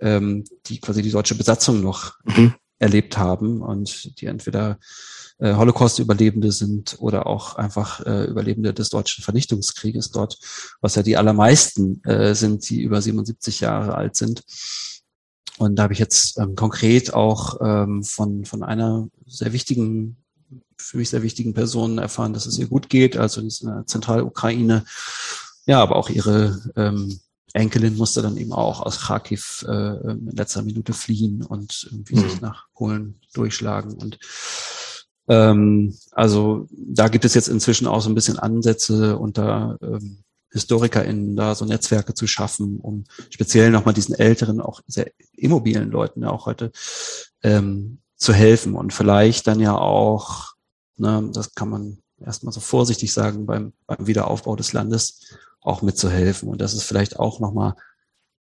[0.01, 2.55] ähm, die quasi die deutsche Besatzung noch mhm.
[2.79, 4.79] erlebt haben und die entweder
[5.39, 10.39] äh, Holocaust-Überlebende sind oder auch einfach äh, Überlebende des deutschen Vernichtungskrieges dort,
[10.81, 14.43] was ja die allermeisten äh, sind, die über 77 Jahre alt sind.
[15.59, 20.17] Und da habe ich jetzt ähm, konkret auch ähm, von, von einer sehr wichtigen,
[20.79, 24.85] für mich sehr wichtigen Person erfahren, dass es ihr gut geht, also in der Zentralukraine.
[25.67, 27.21] Ja, aber auch ihre ähm,
[27.55, 32.29] Enkelin musste dann eben auch aus Kharkiv äh, in letzter Minute fliehen und irgendwie mhm.
[32.29, 33.95] sich nach Polen durchschlagen.
[33.95, 34.19] Und
[35.29, 40.23] ähm, also da gibt es jetzt inzwischen auch so ein bisschen Ansätze unter ähm,
[40.53, 46.23] HistorikerInnen da so Netzwerke zu schaffen, um speziell nochmal diesen älteren, auch sehr immobilen Leuten
[46.23, 46.71] ja auch heute
[47.43, 50.55] ähm, zu helfen und vielleicht dann ja auch,
[50.97, 56.49] ne, das kann man erstmal so vorsichtig sagen, beim, beim Wiederaufbau des Landes auch mitzuhelfen.
[56.49, 57.75] Und das ist vielleicht auch nochmal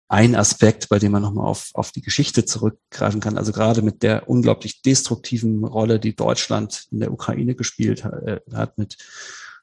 [0.08, 3.38] ein Aspekt, bei dem man nochmal auf, auf die Geschichte zurückgreifen kann.
[3.38, 8.40] Also gerade mit der unglaublich destruktiven Rolle, die Deutschland in der Ukraine gespielt hat, äh,
[8.52, 8.98] hat mit,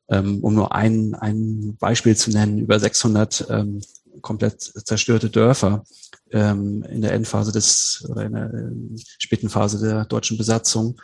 [0.09, 3.81] ähm, um nur ein, ein Beispiel zu nennen, über 600 ähm,
[4.21, 5.83] komplett zerstörte Dörfer
[6.31, 10.99] ähm, in der Endphase des oder in der äh, späten Phase der deutschen Besatzung.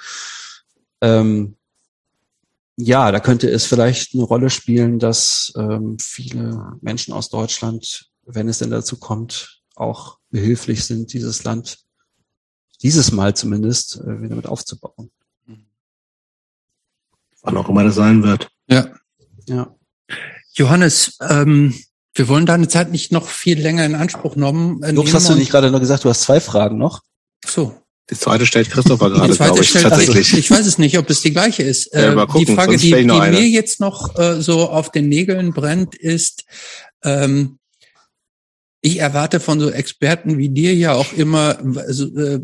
[2.79, 8.47] Ja, da könnte es vielleicht eine Rolle spielen, dass ähm, viele Menschen aus Deutschland wenn
[8.47, 11.79] es denn dazu kommt, auch behilflich sind, dieses Land
[12.83, 15.09] dieses Mal zumindest äh, wieder mit aufzubauen.
[17.41, 18.49] Wann auch immer das sein wird.
[18.67, 18.87] Ja.
[19.47, 19.75] Ja.
[20.53, 21.73] Johannes, ähm,
[22.13, 24.83] wir wollen deine Zeit nicht noch viel länger in Anspruch nehmen.
[24.83, 27.01] Äh, Jobs, hast du nicht gerade noch gesagt, du hast zwei Fragen noch?
[27.45, 27.81] So.
[28.09, 30.17] Die zweite stellt Christopher gerade, glaube ich, stellt, tatsächlich.
[30.17, 31.93] Also, ich weiß es nicht, ob es die gleiche ist.
[31.93, 35.53] Ja, äh, gucken, die Frage, die, die mir jetzt noch äh, so auf den Nägeln
[35.53, 36.45] brennt, ist,
[37.03, 37.59] ähm,
[38.87, 42.39] ich erwarte von so Experten wie dir ja auch immer also, äh,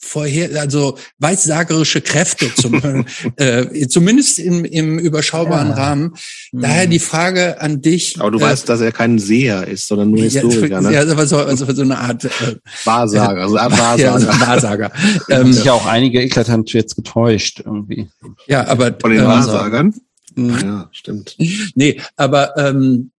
[0.00, 3.04] vorher, also weissagerische Kräfte, zum,
[3.36, 5.74] äh, zumindest im, im überschaubaren ja.
[5.74, 6.14] Rahmen.
[6.52, 8.20] Daher die Frage an dich.
[8.20, 10.92] Aber du äh, weißt, dass er kein Seher ist, sondern nur Historiker, ne?
[10.92, 14.02] Ja, aber so, also so eine Art äh, Wahrsager, also Art Wahrsager.
[14.02, 14.92] Ja, also Wahrsager.
[15.28, 18.08] ähm, sich ja auch einige eklatant jetzt getäuscht irgendwie.
[18.48, 19.94] Ja, aber von den ähm, Wahrsagern.
[20.36, 21.36] Ja, stimmt.
[21.74, 23.10] Nee, aber ähm,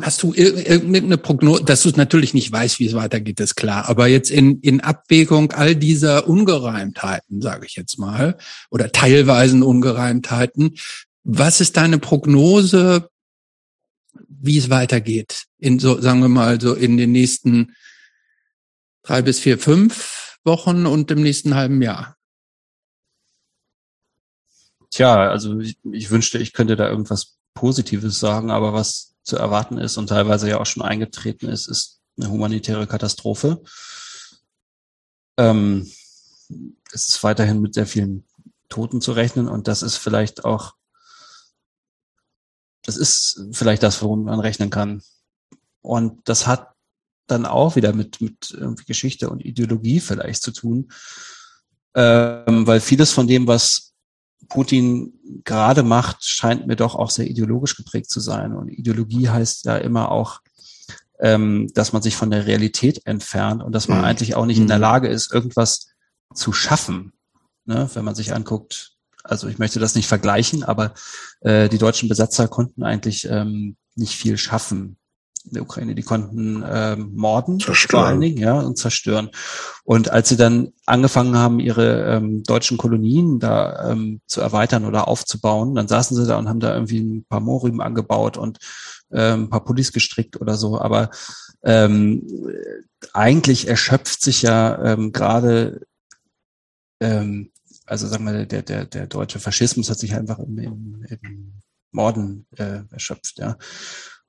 [0.00, 3.88] Hast du irgendeine Prognose, dass du es natürlich nicht weißt, wie es weitergeht, ist klar.
[3.88, 8.36] Aber jetzt in, in Abwägung all dieser Ungereimtheiten, sage ich jetzt mal,
[8.70, 10.76] oder teilweisen Ungereimtheiten,
[11.24, 13.08] was ist deine Prognose,
[14.28, 15.44] wie es weitergeht?
[15.58, 17.74] In so, sagen wir mal, so in den nächsten
[19.02, 22.16] drei bis vier, fünf Wochen und im nächsten halben Jahr?
[24.90, 29.78] Tja, also ich, ich wünschte, ich könnte da irgendwas Positives sagen, aber was zu erwarten
[29.78, 33.62] ist und teilweise ja auch schon eingetreten ist, ist eine humanitäre Katastrophe.
[35.36, 35.90] Ähm,
[36.92, 38.26] es ist weiterhin mit sehr vielen
[38.68, 40.74] Toten zu rechnen und das ist vielleicht auch,
[42.84, 45.02] das ist vielleicht das, worum man rechnen kann.
[45.82, 46.72] Und das hat
[47.26, 50.90] dann auch wieder mit, mit irgendwie Geschichte und Ideologie vielleicht zu tun,
[51.94, 53.87] ähm, weil vieles von dem, was
[54.48, 55.12] Putin
[55.44, 58.54] gerade macht, scheint mir doch auch sehr ideologisch geprägt zu sein.
[58.54, 60.40] Und Ideologie heißt ja immer auch,
[61.20, 64.04] ähm, dass man sich von der Realität entfernt und dass man mhm.
[64.04, 64.82] eigentlich auch nicht in der mhm.
[64.82, 65.88] Lage ist, irgendwas
[66.34, 67.12] zu schaffen.
[67.64, 67.88] Ne?
[67.94, 68.92] Wenn man sich anguckt,
[69.24, 70.94] also ich möchte das nicht vergleichen, aber
[71.40, 74.97] äh, die deutschen Besatzer konnten eigentlich ähm, nicht viel schaffen
[75.48, 75.94] in der Ukraine.
[75.94, 78.00] Die konnten ähm, morden, zerstören.
[78.00, 79.30] vor allen Dingen, ja, und zerstören.
[79.84, 85.08] Und als sie dann angefangen haben, ihre ähm, deutschen Kolonien da ähm, zu erweitern oder
[85.08, 88.58] aufzubauen, dann saßen sie da und haben da irgendwie ein paar Mohrrüben angebaut und
[89.10, 90.80] ähm, ein paar Pullis gestrickt oder so.
[90.80, 91.10] Aber
[91.62, 92.26] ähm,
[93.12, 95.80] eigentlich erschöpft sich ja ähm, gerade
[97.00, 97.50] ähm,
[97.88, 101.52] also sagen wir, der, der, der deutsche Faschismus hat sich einfach im, im, im
[101.90, 103.56] Morden äh, erschöpft, ja.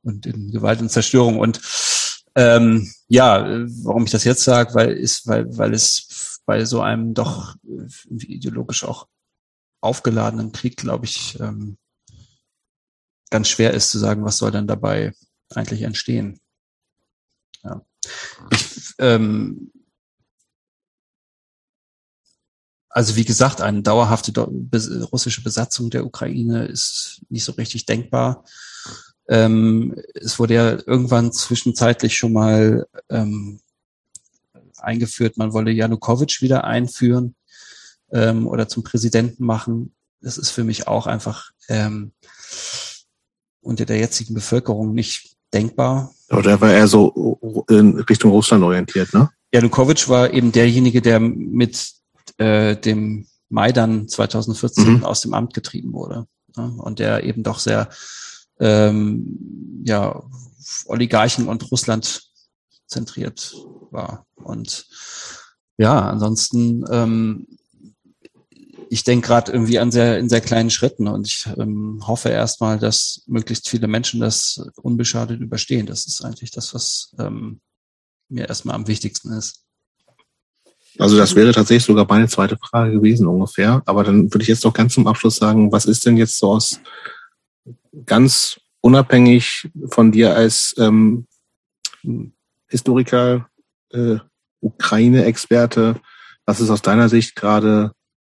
[0.04, 1.40] Und in Gewalt und Zerstörung.
[1.40, 1.62] Und
[2.36, 3.46] ähm, ja,
[3.84, 7.56] warum ich das jetzt sage, weil ist, weil, weil es bei so einem doch
[8.10, 9.08] ideologisch auch
[9.82, 11.78] aufgeladenen Krieg, glaube ich, ähm,
[13.30, 15.14] ganz schwer ist zu sagen, was soll dann dabei
[15.54, 16.40] eigentlich entstehen.
[17.64, 17.82] Ja.
[18.52, 19.72] Ich, ähm,
[22.90, 28.44] also wie gesagt, eine dauerhafte russische Besatzung der Ukraine ist nicht so richtig denkbar.
[29.30, 33.60] Ähm, es wurde ja irgendwann zwischenzeitlich schon mal ähm,
[34.78, 37.36] eingeführt, man wolle Janukowitsch wieder einführen
[38.12, 39.94] ähm, oder zum Präsidenten machen.
[40.22, 42.12] Das ist für mich auch einfach ähm,
[43.62, 46.12] unter der jetzigen Bevölkerung nicht denkbar.
[46.32, 49.30] Oder war eher so in Richtung Russland orientiert, ne?
[49.52, 51.94] Janukowitsch war eben derjenige, der mit
[52.38, 55.04] äh, dem Maidan 2014 mhm.
[55.04, 56.28] aus dem Amt getrieben wurde.
[56.56, 56.74] Ne?
[56.78, 57.90] Und der eben doch sehr
[58.60, 60.24] ähm, ja,
[60.86, 62.24] Oligarchen und Russland
[62.88, 63.56] zentriert
[63.92, 64.26] war.
[64.36, 64.88] Und
[65.78, 67.48] ja, ansonsten, ähm,
[68.90, 72.80] ich denke gerade irgendwie an sehr, in sehr kleinen Schritten und ich ähm, hoffe erstmal,
[72.80, 75.86] dass möglichst viele Menschen das unbeschadet überstehen.
[75.86, 77.62] Das ist eigentlich das, was ähm,
[78.30, 79.64] mir erstmal am wichtigsten ist.
[80.98, 83.82] Also das wäre tatsächlich sogar meine zweite Frage gewesen ungefähr.
[83.86, 86.52] Aber dann würde ich jetzt noch ganz zum Abschluss sagen, was ist denn jetzt so
[86.52, 86.80] aus
[88.06, 91.28] ganz unabhängig von dir als ähm,
[92.68, 93.50] Historiker,
[93.92, 94.18] äh,
[94.62, 96.00] Ukraine-Experte,
[96.46, 97.92] was ist aus deiner Sicht gerade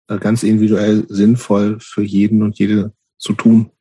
[0.08, 3.72] äh, ganz individuell sinnvoll für jeden und jede zu tun?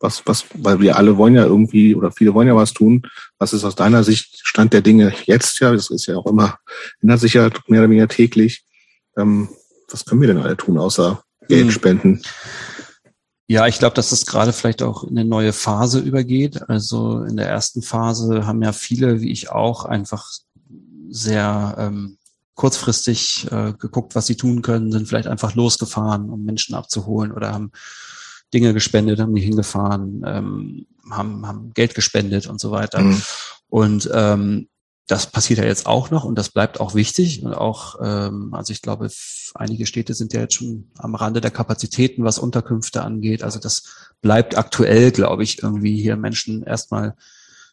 [0.00, 3.06] Was, was, weil wir alle wollen ja irgendwie oder viele wollen ja was tun.
[3.38, 5.72] Was ist aus deiner Sicht Stand der Dinge jetzt ja?
[5.72, 6.58] Das ist ja auch immer,
[7.00, 8.64] ändert sich ja mehr oder weniger täglich.
[9.16, 9.48] Ähm,
[9.88, 11.70] was können wir denn alle tun, außer Geld hm.
[13.46, 16.68] Ja, ich glaube, dass es gerade vielleicht auch in eine neue Phase übergeht.
[16.68, 20.30] Also in der ersten Phase haben ja viele, wie ich auch, einfach
[21.10, 22.16] sehr ähm,
[22.54, 27.52] kurzfristig äh, geguckt, was sie tun können, sind vielleicht einfach losgefahren, um Menschen abzuholen oder
[27.52, 27.72] haben
[28.52, 33.00] Dinge gespendet, haben die hingefahren, ähm, haben, haben Geld gespendet und so weiter.
[33.00, 33.20] Mhm.
[33.68, 34.68] Und ähm,
[35.06, 37.42] das passiert ja jetzt auch noch und das bleibt auch wichtig.
[37.42, 39.10] Und auch, ähm, also ich glaube,
[39.54, 43.42] einige Städte sind ja jetzt schon am Rande der Kapazitäten, was Unterkünfte angeht.
[43.42, 43.84] Also das
[44.22, 47.16] bleibt aktuell, glaube ich, irgendwie hier Menschen erstmal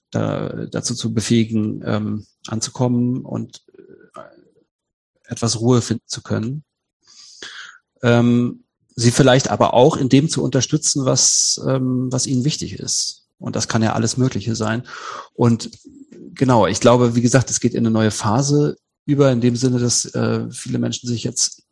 [0.09, 3.63] da, dazu zu befähigen, ähm, anzukommen und
[4.15, 6.65] äh, etwas Ruhe finden zu können.
[8.03, 8.65] Ähm,
[8.95, 13.29] sie vielleicht aber auch in dem zu unterstützen, was, ähm, was ihnen wichtig ist.
[13.39, 14.83] Und das kann ja alles Mögliche sein.
[15.33, 15.71] Und
[16.33, 19.79] genau, ich glaube, wie gesagt, es geht in eine neue Phase über, in dem Sinne,
[19.79, 21.63] dass äh, viele Menschen sich jetzt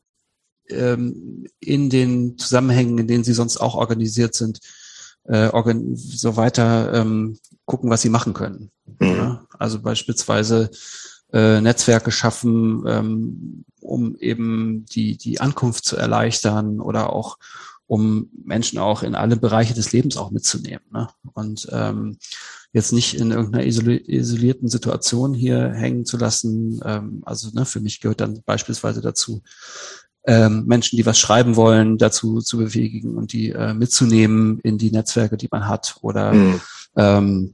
[0.69, 4.59] ähm, in den Zusammenhängen, in denen sie sonst auch organisiert sind,
[5.23, 8.71] äh, organ so weiter ähm, gucken, was sie machen können.
[8.99, 9.39] Mhm.
[9.57, 10.71] Also beispielsweise
[11.31, 17.37] äh, Netzwerke schaffen, ähm, um eben die, die Ankunft zu erleichtern oder auch
[17.85, 20.85] um Menschen auch in alle Bereiche des Lebens auch mitzunehmen.
[20.91, 21.07] Ne?
[21.33, 22.17] Und ähm,
[22.71, 26.79] jetzt nicht in irgendeiner isolierten Situation hier hängen zu lassen.
[26.85, 29.41] Ähm, also ne, für mich gehört dann beispielsweise dazu,
[30.25, 34.91] ähm, Menschen, die was schreiben wollen, dazu zu befähigen und die äh, mitzunehmen in die
[34.91, 36.61] Netzwerke, die man hat oder mhm.
[36.95, 37.53] ähm,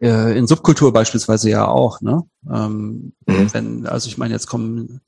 [0.00, 2.22] äh, in Subkultur beispielsweise ja auch, ne?
[2.50, 3.52] Ähm, mhm.
[3.52, 5.00] Wenn, also ich meine, jetzt kommen,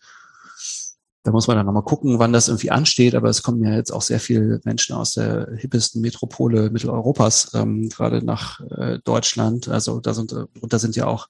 [1.25, 3.91] da muss man dann nochmal gucken, wann das irgendwie ansteht, aber es kommen ja jetzt
[3.91, 9.69] auch sehr viele Menschen aus der hippesten Metropole Mitteleuropas ähm, gerade nach äh, Deutschland.
[9.69, 11.29] Also da sind da sind ja auch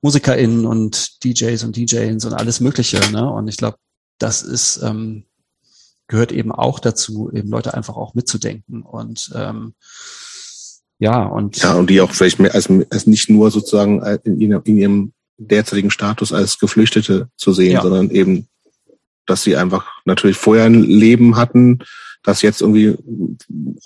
[0.00, 3.30] MusikerInnen und DJs und DJs und alles Mögliche, ne?
[3.30, 3.76] Und ich glaube,
[4.18, 5.24] das ist ähm,
[6.08, 9.74] gehört eben auch dazu, eben Leute einfach auch mitzudenken und ähm,
[10.98, 11.58] ja, und.
[11.58, 15.12] Ja, und die auch vielleicht mehr als, als nicht nur sozusagen in ihrem, in ihrem
[15.36, 17.82] derzeitigen Status als Geflüchtete zu sehen, ja.
[17.82, 18.48] sondern eben,
[19.26, 21.80] dass sie einfach natürlich vorher ein Leben hatten,
[22.22, 22.96] das jetzt irgendwie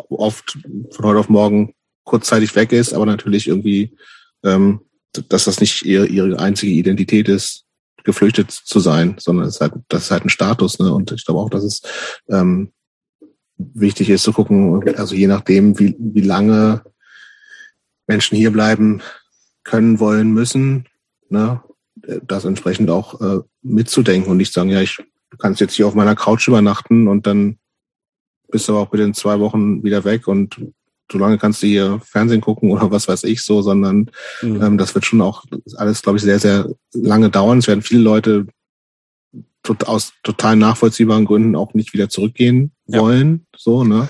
[0.09, 0.59] oft
[0.91, 3.97] von heute auf morgen kurzzeitig weg ist, aber natürlich irgendwie,
[4.45, 4.81] ähm,
[5.29, 7.65] dass das nicht ihre, ihre einzige Identität ist,
[8.05, 10.93] geflüchtet zu sein, sondern es ist halt, das ist halt ein Status, ne?
[10.93, 11.83] Und ich glaube auch, dass es
[12.29, 12.73] ähm,
[13.59, 16.83] wichtig ist zu gucken, also je nachdem, wie, wie lange
[18.07, 19.03] Menschen hier bleiben
[19.65, 20.89] können, wollen, müssen,
[21.29, 21.63] ne,
[22.23, 24.99] das entsprechend auch äh, mitzudenken und nicht sagen, ja, ich
[25.41, 27.59] kann jetzt hier auf meiner Couch übernachten und dann
[28.51, 30.61] bist du aber auch bitte in zwei Wochen wieder weg und
[31.11, 34.11] solange kannst du hier Fernsehen gucken oder was weiß ich so, sondern
[34.43, 34.63] mhm.
[34.63, 35.45] ähm, das wird schon auch
[35.77, 37.59] alles, glaube ich, sehr, sehr lange dauern.
[37.59, 38.47] Es werden viele Leute
[39.85, 43.47] aus total nachvollziehbaren Gründen auch nicht wieder zurückgehen wollen.
[43.53, 43.59] Ja.
[43.59, 44.09] So, ne?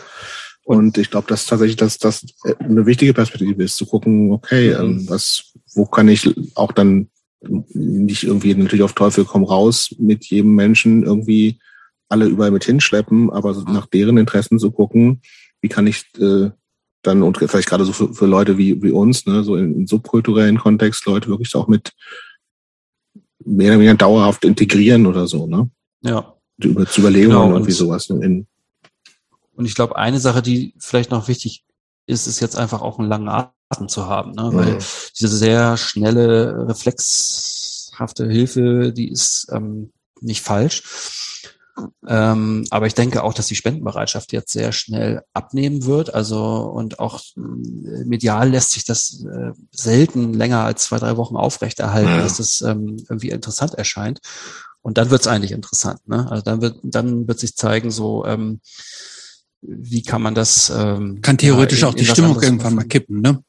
[0.62, 2.24] Und ich glaube, dass tatsächlich dass das
[2.61, 4.81] eine wichtige Perspektive ist, zu gucken, okay, mhm.
[4.81, 7.09] ähm, was, wo kann ich auch dann
[7.43, 11.59] nicht irgendwie natürlich auf Teufel komm raus mit jedem Menschen irgendwie
[12.09, 15.23] alle überall mit hinschleppen, aber nach deren Interessen zu gucken,
[15.61, 16.51] wie kann ich äh,
[17.03, 19.87] dann und vielleicht gerade so für, für Leute wie, wie uns, ne, so in, in
[19.87, 21.93] subkulturellen Kontext, Leute wirklich auch mit
[23.45, 25.71] mehr oder weniger dauerhaft integrieren oder so, ne?
[26.03, 26.35] Ja.
[26.62, 28.11] Über, zu überlegen genau, irgendwie sowas.
[28.11, 28.47] In,
[29.55, 31.65] und ich glaube, eine Sache, die vielleicht noch wichtig
[32.07, 34.51] ist, ist jetzt einfach auch einen langen Atem zu haben, ne?
[34.53, 34.85] weil mhm.
[35.19, 40.83] diese sehr schnelle, reflexhafte Hilfe, die ist ähm, nicht falsch.
[42.07, 46.13] Ähm, aber ich denke auch, dass die Spendenbereitschaft jetzt sehr schnell abnehmen wird.
[46.13, 51.37] Also und auch äh, medial lässt sich das äh, selten länger als zwei, drei Wochen
[51.37, 52.23] aufrechterhalten, ja.
[52.23, 54.21] dass das ähm, irgendwie interessant erscheint.
[54.83, 56.07] Und dann wird es eigentlich interessant.
[56.09, 56.27] Ne?
[56.31, 58.61] Also dann wird, dann wird sich zeigen, so ähm,
[59.62, 63.20] wie kann man das ähm, kann theoretisch ja, in, auch die Stimmung irgendwann mal kippen,
[63.20, 63.43] ne?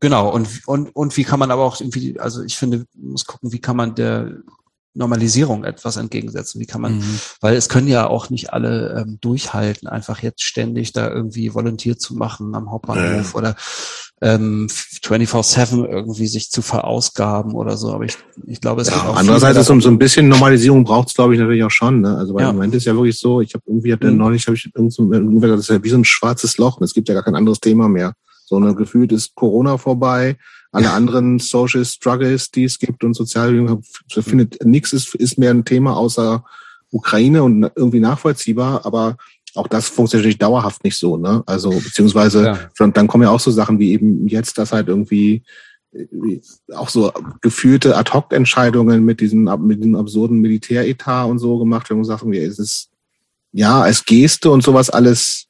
[0.00, 3.52] Genau, und, und, und wie kann man aber auch irgendwie, also ich finde, muss gucken,
[3.52, 4.36] wie kann man der
[4.98, 6.60] Normalisierung etwas entgegensetzen?
[6.60, 7.20] Wie kann man, mhm.
[7.40, 12.00] weil es können ja auch nicht alle ähm, durchhalten, einfach jetzt ständig da irgendwie volontiert
[12.00, 13.38] zu machen am Hauptbahnhof ja.
[13.38, 13.56] oder
[14.20, 17.92] ähm, 24-7 irgendwie sich zu verausgaben oder so.
[17.92, 21.08] Aber ich, ich glaube, es ja, auch Andererseits ist um so ein bisschen Normalisierung braucht
[21.08, 22.00] es, glaube ich, natürlich auch schon.
[22.00, 22.16] Ne?
[22.16, 22.50] Also weil ja.
[22.50, 24.16] im Moment ist ja wirklich so, ich habe irgendwie, hab mhm.
[24.16, 26.80] neulich, habe ich irgendwie, das ist ja wie so ein schwarzes Loch.
[26.80, 28.14] Es gibt ja gar kein anderes Thema mehr.
[28.44, 30.36] So eine gefühlt ist Corona vorbei,
[30.70, 33.78] alle anderen Social Struggles, die es gibt und sozial
[34.08, 36.44] findet nichts ist, ist mehr ein Thema außer
[36.90, 39.16] Ukraine und irgendwie nachvollziehbar, aber
[39.54, 41.42] auch das funktioniert natürlich dauerhaft nicht so, ne?
[41.46, 42.44] Also beziehungsweise
[42.78, 42.86] ja.
[42.88, 45.42] dann kommen ja auch so Sachen wie eben jetzt, dass halt irgendwie
[46.74, 52.04] auch so gefühlte Ad-Hoc-Entscheidungen mit diesem, mit diesem absurden Militäretat und so gemacht werden und
[52.04, 52.90] Sachen wie, es ist
[53.52, 55.47] ja als Geste und sowas alles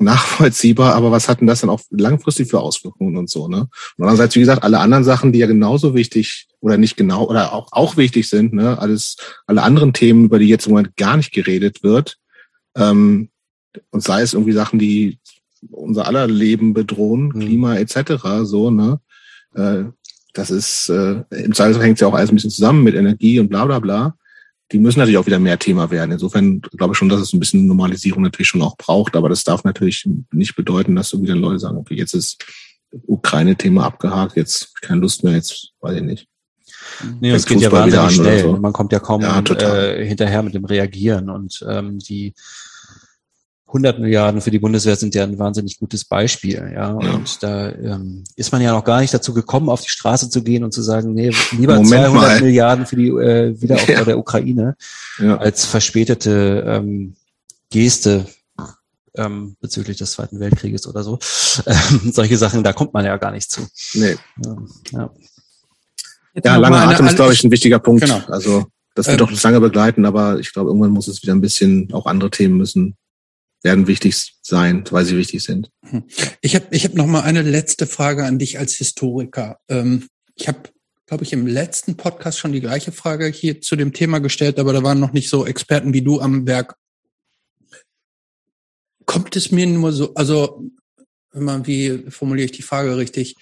[0.00, 3.68] nachvollziehbar, aber was hatten das dann auch langfristig für Auswirkungen und so, ne?
[3.96, 7.52] Und andererseits, wie gesagt, alle anderen Sachen, die ja genauso wichtig oder nicht genau oder
[7.52, 8.78] auch, auch wichtig sind, ne?
[8.78, 9.16] Alles,
[9.46, 12.18] alle anderen Themen, über die jetzt im Moment gar nicht geredet wird,
[12.76, 13.28] ähm,
[13.90, 15.18] und sei es irgendwie Sachen, die
[15.70, 17.40] unser aller Leben bedrohen, mhm.
[17.40, 19.00] Klima etc., so, ne?
[19.54, 19.84] Äh,
[20.32, 23.40] das ist, äh, im Zweifelsfall hängt es ja auch alles ein bisschen zusammen mit Energie
[23.40, 24.14] und bla bla bla
[24.72, 26.12] die müssen natürlich auch wieder mehr Thema werden.
[26.12, 29.44] Insofern glaube ich schon, dass es ein bisschen Normalisierung natürlich schon auch braucht, aber das
[29.44, 32.44] darf natürlich nicht bedeuten, dass so wieder Leute sagen, okay, jetzt ist
[33.06, 36.26] Ukraine-Thema abgehakt, jetzt keine Lust mehr, jetzt weiß ich nicht.
[37.20, 38.42] Nee, es geht ja wahnsinnig schnell.
[38.42, 38.56] So.
[38.56, 42.34] Man kommt ja kaum ja, äh, hinterher mit dem Reagieren und ähm, die
[43.70, 46.70] 100 Milliarden für die Bundeswehr sind ja ein wahnsinnig gutes Beispiel, ja.
[46.70, 46.90] ja.
[46.90, 50.42] Und da ähm, ist man ja noch gar nicht dazu gekommen, auf die Straße zu
[50.42, 52.40] gehen und zu sagen, nee, lieber Moment 200 mal.
[52.40, 54.04] Milliarden für die äh, Wiederaufbau ja.
[54.04, 54.76] der Ukraine
[55.18, 55.36] ja.
[55.36, 57.14] als verspätete ähm,
[57.70, 58.26] Geste
[59.14, 61.20] ähm, bezüglich des Zweiten Weltkrieges oder so.
[61.66, 63.60] Ähm, solche Sachen, da kommt man ja gar nicht zu.
[63.94, 64.16] Nee.
[64.44, 64.56] Ja,
[64.90, 65.10] ja.
[66.44, 68.02] ja langer Atem ist, glaube ich, ein wichtiger Punkt.
[68.02, 68.20] Genau.
[68.26, 68.66] Also
[68.96, 71.92] das wird ähm, auch lange begleiten, aber ich glaube, irgendwann muss es wieder ein bisschen,
[71.92, 72.96] auch andere Themen müssen
[73.62, 75.70] werden wichtig sein, weil sie wichtig sind.
[75.86, 76.04] Hm.
[76.40, 79.58] Ich habe ich hab noch mal eine letzte Frage an dich als Historiker.
[79.68, 80.60] Ähm, ich habe,
[81.06, 84.72] glaube ich, im letzten Podcast schon die gleiche Frage hier zu dem Thema gestellt, aber
[84.72, 86.76] da waren noch nicht so Experten wie du am Werk.
[89.04, 90.64] Kommt es mir nur so, also
[91.34, 93.36] immer wie formuliere ich die Frage richtig?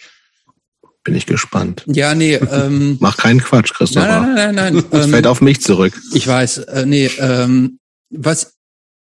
[1.04, 1.84] Bin ich gespannt.
[1.86, 2.34] Ja, nee.
[2.34, 4.20] Ähm, Mach keinen Quatsch, Christopher.
[4.20, 4.84] Nein, nein, nein, nein.
[4.90, 5.98] Es ähm, fällt auf mich zurück.
[6.12, 7.06] Ich weiß, äh, nee.
[7.18, 7.78] Ähm,
[8.10, 8.57] was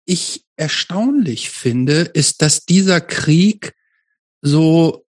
[0.06, 3.74] ich erstaunlich finde, ist, dass dieser Krieg
[4.40, 5.06] so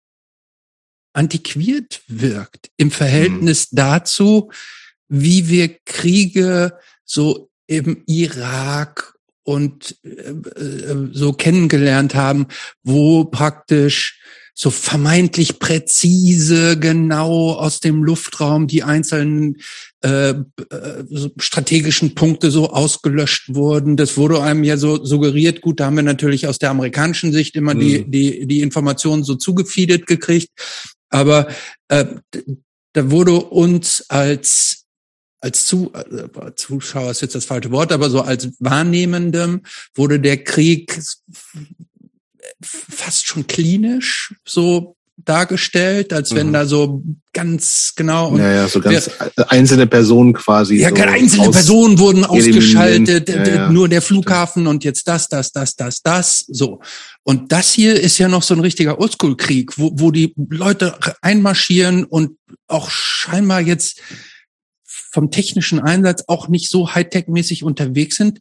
[1.13, 3.76] antiquiert wirkt im Verhältnis mhm.
[3.77, 4.51] dazu,
[5.07, 12.47] wie wir Kriege so im Irak und äh, äh so kennengelernt haben,
[12.84, 14.22] wo praktisch
[14.53, 19.57] so vermeintlich präzise, genau aus dem Luftraum die einzelnen
[20.03, 20.36] äh, äh,
[21.38, 23.98] strategischen Punkte so ausgelöscht wurden.
[23.98, 25.61] Das wurde einem ja so suggeriert.
[25.61, 27.80] Gut, da haben wir natürlich aus der amerikanischen Sicht immer mhm.
[27.80, 30.49] die, die, die Informationen so zugefeedet gekriegt.
[31.10, 31.48] Aber
[31.88, 32.06] äh,
[32.94, 34.78] da wurde uns als
[35.44, 39.61] als Zu, äh, Zuschauer ist jetzt das falsche Wort, aber so als Wahrnehmendem
[39.95, 41.02] wurde der Krieg
[42.63, 46.53] fast schon klinisch so dargestellt, als wenn mhm.
[46.53, 50.77] da so ganz genau und ja, ja, so ganz wer, einzelne Personen quasi.
[50.77, 55.51] Ja, so einzelne Personen wurden ausgeschaltet, ja, ja, nur der Flughafen und jetzt das, das,
[55.51, 56.81] das, das, das, so.
[57.23, 62.03] Und das hier ist ja noch so ein richtiger Oldschool-Krieg, wo, wo die Leute einmarschieren
[62.03, 64.01] und auch scheinbar jetzt
[65.11, 68.39] vom technischen Einsatz auch nicht so Hightech-mäßig unterwegs sind.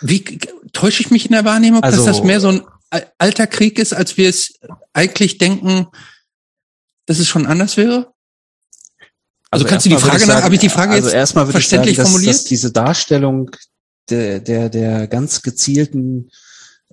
[0.00, 0.38] Wie
[0.72, 3.92] täusche ich mich in der Wahrnehmung, also, dass das mehr so ein alter Krieg ist,
[3.92, 4.58] als wir es
[4.92, 5.86] eigentlich denken,
[7.06, 8.12] dass es schon anders wäre?
[9.50, 11.96] Also, also kannst du die Frage nach, habe ich die Frage also jetzt erstmal verständlich
[11.96, 12.34] sagen, dass, formuliert?
[12.34, 13.50] Dass diese Darstellung
[14.10, 16.30] der, der, der ganz gezielten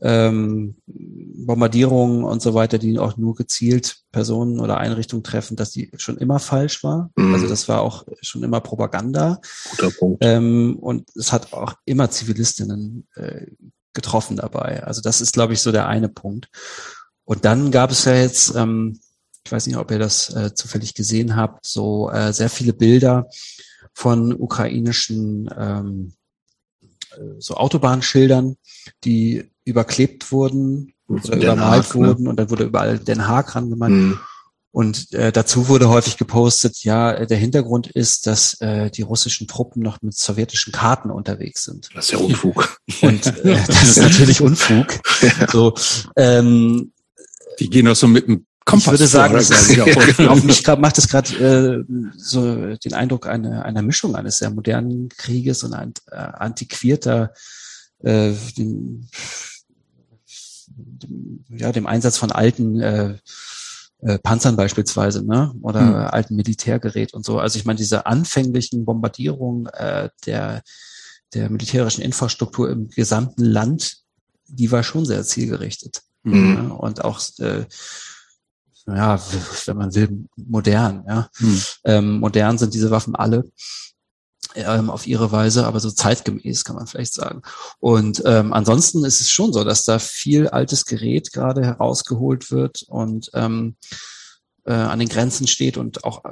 [0.01, 5.89] ähm, Bombardierungen und so weiter, die auch nur gezielt Personen oder Einrichtungen treffen, dass die
[5.97, 7.11] schon immer falsch war.
[7.15, 7.33] Mhm.
[7.33, 9.39] Also das war auch schon immer Propaganda.
[9.71, 10.17] Guter Punkt.
[10.21, 13.47] Ähm, und es hat auch immer Zivilistinnen äh,
[13.95, 14.83] getroffen dabei.
[14.83, 16.49] Also das ist, glaube ich, so der eine Punkt.
[17.23, 18.99] Und dann gab es ja jetzt, ähm,
[19.43, 23.27] ich weiß nicht, ob ihr das äh, zufällig gesehen habt, so äh, sehr viele Bilder
[23.93, 26.13] von ukrainischen ähm,
[27.11, 28.57] äh, so Autobahnschildern,
[29.03, 32.07] die überklebt wurden oder übermalt Haag, ne?
[32.07, 32.29] wurden ne?
[32.29, 33.91] und dann wurde überall Den Haag rangemalt.
[33.91, 34.19] Mhm.
[34.75, 39.81] Und äh, dazu wurde häufig gepostet, ja, der Hintergrund ist, dass äh, die russischen Truppen
[39.81, 41.87] noch mit sowjetischen Karten unterwegs sind.
[41.93, 42.77] Das ist ja Unfug.
[43.01, 44.99] Und äh, das ist natürlich Unfug.
[45.21, 45.49] Ja.
[45.49, 45.75] So,
[46.17, 46.91] ähm,
[47.57, 48.87] die gehen auch so mit dem Kompass.
[48.87, 49.79] Ich würde sagen, das ist,
[50.27, 54.49] auf mich grad, macht es gerade äh, so den Eindruck einer, einer Mischung eines sehr
[54.49, 57.31] modernen Krieges und ein äh, antiquierter
[58.03, 59.07] äh, dem,
[60.67, 63.15] dem, ja, dem Einsatz von alten äh,
[63.99, 65.53] äh, Panzern beispielsweise, ne?
[65.61, 65.95] Oder hm.
[65.95, 67.39] alten Militärgerät und so.
[67.39, 70.63] Also ich meine, diese anfänglichen Bombardierungen äh, der,
[71.33, 73.97] der militärischen Infrastruktur im gesamten Land,
[74.47, 76.01] die war schon sehr zielgerichtet.
[76.23, 76.55] Mhm.
[76.55, 76.75] Ja?
[76.75, 77.65] Und auch äh,
[78.87, 79.19] ja,
[79.65, 81.03] wenn man will, modern.
[81.07, 81.29] Ja.
[81.37, 81.61] Hm.
[81.85, 83.43] Ähm, modern sind diese Waffen alle
[84.55, 87.41] ähm, auf ihre Weise, aber so zeitgemäß kann man vielleicht sagen.
[87.79, 92.83] Und ähm, ansonsten ist es schon so, dass da viel altes Gerät gerade herausgeholt wird
[92.87, 93.75] und ähm,
[94.65, 96.29] äh, an den Grenzen steht und auch äh,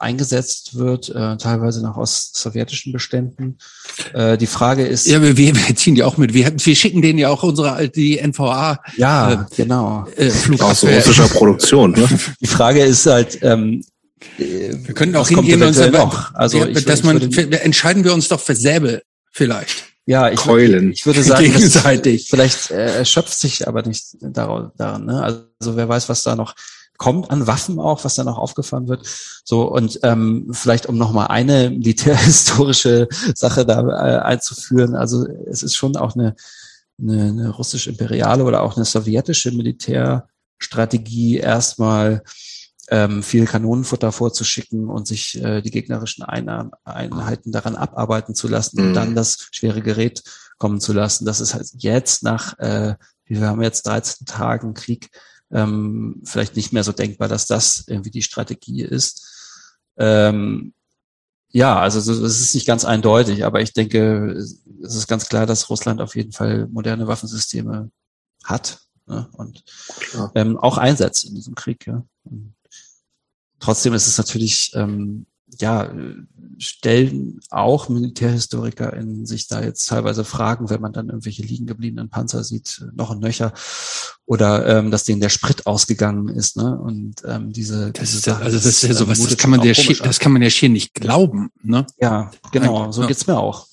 [0.00, 3.58] eingesetzt wird, äh, teilweise noch aus sowjetischen Beständen.
[4.12, 5.06] Äh, die Frage ist.
[5.06, 6.34] Ja, wir, wir ziehen die auch mit.
[6.34, 8.80] Wir, wir schicken denen ja auch unsere die NVA.
[8.96, 10.06] Ja, äh, genau.
[10.16, 11.92] Äh, Aus russischer Produktion.
[11.92, 12.08] Ne?
[12.40, 13.84] Die Frage ist halt, ähm,
[14.38, 16.34] wir können auch hingehen und sagen, noch.
[16.34, 19.84] Also wir, ich, dass man würde, entscheiden wir uns doch für Säbel vielleicht.
[20.06, 20.92] Ja, ich, Keulen.
[20.92, 22.28] ich würde sagen, gegenseitig.
[22.30, 25.04] vielleicht äh, erschöpft sich aber nicht daran.
[25.04, 25.22] Ne?
[25.22, 26.54] Also wer weiß, was da noch
[26.96, 29.06] kommt an Waffen auch, was dann auch aufgefahren wird.
[29.44, 34.94] So und ähm, vielleicht um nochmal eine militärhistorische Sache da äh, einzuführen.
[34.94, 36.36] Also es ist schon auch eine,
[37.00, 42.22] eine, eine russisch-imperiale oder auch eine sowjetische Militärstrategie erstmal
[42.88, 48.88] ähm, viel Kanonenfutter vorzuschicken und sich äh, die gegnerischen Einheiten daran abarbeiten zu lassen mhm.
[48.88, 50.22] und dann das schwere Gerät
[50.58, 51.24] kommen zu lassen.
[51.26, 52.94] Das ist halt jetzt nach, äh,
[53.24, 55.10] wir haben jetzt 13 Tagen Krieg,
[55.50, 59.26] ähm, vielleicht nicht mehr so denkbar, dass das irgendwie die Strategie ist.
[59.96, 60.72] Ähm,
[61.50, 65.70] ja, also es ist nicht ganz eindeutig, aber ich denke, es ist ganz klar, dass
[65.70, 67.90] Russland auf jeden Fall moderne Waffensysteme
[68.44, 69.64] hat ne, und
[70.34, 71.86] ähm, auch einsetzt in diesem Krieg.
[71.86, 72.04] Ja.
[73.58, 75.26] Trotzdem ist es natürlich ähm,
[75.58, 75.92] ja,
[76.58, 82.08] stellen auch Militärhistoriker in sich da jetzt teilweise Fragen, wenn man dann irgendwelche liegen gebliebenen
[82.08, 83.52] Panzer sieht, noch ein Nöcher,
[84.26, 86.76] oder ähm, dass denen der Sprit ausgegangen ist, ne?
[86.76, 89.72] Und ähm, diese, das diese Sache, also das ist ja sowas, das kann man ja
[89.72, 91.86] schier, das kann man ja schier nicht glauben, ne?
[92.00, 93.06] Ja, genau, so ja.
[93.06, 93.68] geht's mir auch.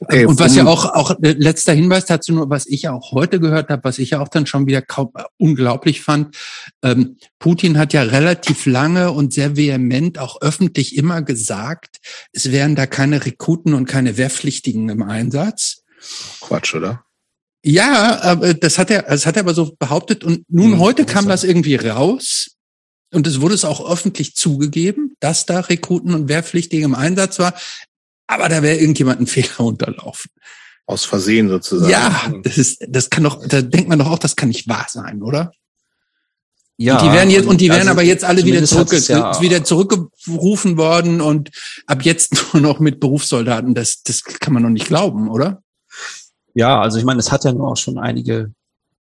[0.00, 3.12] okay, und was ja auch auch äh, letzter Hinweis dazu nur, was ich ja auch
[3.12, 6.36] heute gehört habe, was ich ja auch dann schon wieder kaum äh, unglaublich fand,
[6.82, 11.98] ähm, Putin hat ja relativ lange und sehr vehement auch öffentlich immer gesagt,
[12.32, 15.82] es wären da keine Rekruten und keine Wehrpflichtigen im Einsatz.
[16.40, 17.04] Quatsch, oder?
[17.64, 20.22] Ja, aber das hat er, das hat er aber so behauptet.
[20.22, 22.50] Und nun mhm, heute kam das irgendwie raus.
[23.12, 27.54] Und es wurde es auch öffentlich zugegeben, dass da Rekruten und Wehrpflichtige im Einsatz war.
[28.26, 30.30] Aber da wäre irgendjemand ein Fehler unterlaufen.
[30.86, 31.90] Aus Versehen sozusagen.
[31.90, 34.86] Ja, das ist, das kann doch, da denkt man doch auch, das kann nicht wahr
[34.90, 35.52] sein, oder?
[36.76, 36.98] Ja.
[36.98, 39.62] Und die werden jetzt, und die werden also aber jetzt alle wieder zurück, ja wieder
[39.62, 41.50] zurückgerufen worden und
[41.86, 43.74] ab jetzt nur noch mit Berufssoldaten.
[43.74, 45.62] Das, das kann man doch nicht glauben, oder?
[46.54, 48.52] Ja, also ich meine, es hat ja nur auch schon einige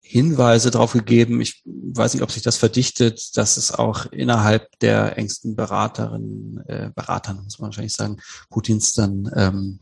[0.00, 1.40] Hinweise darauf gegeben.
[1.40, 6.90] Ich weiß nicht, ob sich das verdichtet, dass es auch innerhalb der engsten Beraterinnen, äh,
[6.94, 8.18] Beratern, muss man wahrscheinlich sagen,
[8.48, 9.80] Putins dann ähm,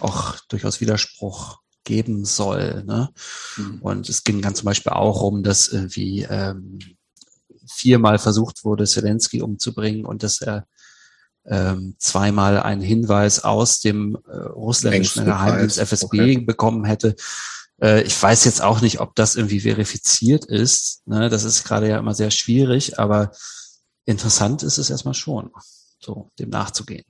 [0.00, 2.84] auch durchaus Widerspruch geben soll.
[2.84, 3.08] Ne?
[3.56, 3.78] Mhm.
[3.80, 6.78] Und es ging dann zum Beispiel auch um, dass irgendwie ähm,
[7.82, 10.66] viermal versucht wurde, Zelensky umzubringen und dass er
[11.44, 16.38] ähm, zweimal einen Hinweis aus dem äh, russländischen Geheimdienst FSB okay.
[16.38, 17.16] bekommen hätte.
[17.82, 21.02] Äh, ich weiß jetzt auch nicht, ob das irgendwie verifiziert ist.
[21.06, 21.28] Ne?
[21.28, 23.32] Das ist gerade ja immer sehr schwierig, aber
[24.04, 25.50] interessant ist es erstmal schon,
[25.98, 27.04] so dem nachzugehen.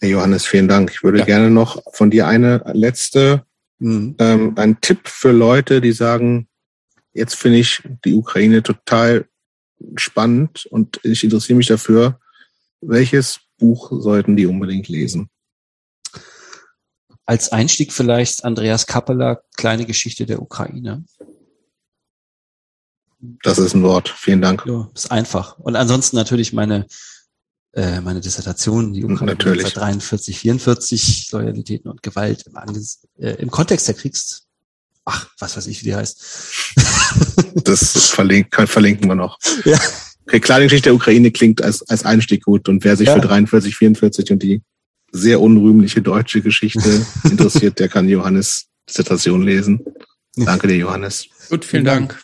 [0.00, 0.90] Hey Johannes, vielen Dank.
[0.90, 1.24] Ich würde ja.
[1.26, 3.44] gerne noch von dir eine letzte,
[3.80, 4.16] mhm.
[4.18, 6.48] ähm, einen Tipp für Leute, die sagen,
[7.12, 9.26] jetzt finde ich die Ukraine total
[9.96, 12.18] spannend und ich interessiere mich dafür.
[12.80, 15.30] Welches Buch sollten die unbedingt lesen?
[17.26, 21.04] Als Einstieg vielleicht Andreas Kappeler, Kleine Geschichte der Ukraine.
[23.42, 24.08] Das ist ein Wort.
[24.08, 24.64] Vielen Dank.
[24.66, 25.58] Ja, ist einfach.
[25.58, 26.86] Und ansonsten natürlich meine
[27.72, 29.72] äh, meine Dissertation, die Ukraine Natürlich.
[29.72, 34.48] 43, 44, Loyalitäten und Gewalt im, Anges äh, im Kontext der Kriegs,
[35.04, 36.74] ach, was weiß ich, wie die heißt.
[37.64, 39.38] das verlink verlinken wir noch.
[39.64, 39.78] Ja.
[40.26, 43.14] Okay, kleine Geschichte der Ukraine klingt als, als Einstieg gut und wer sich ja.
[43.14, 44.62] für 43, 44 und die
[45.10, 49.84] sehr unrühmliche deutsche Geschichte interessiert, der kann Johannes Dissertation lesen.
[50.36, 51.26] Danke dir, Johannes.
[51.48, 52.22] Gut, vielen Dank.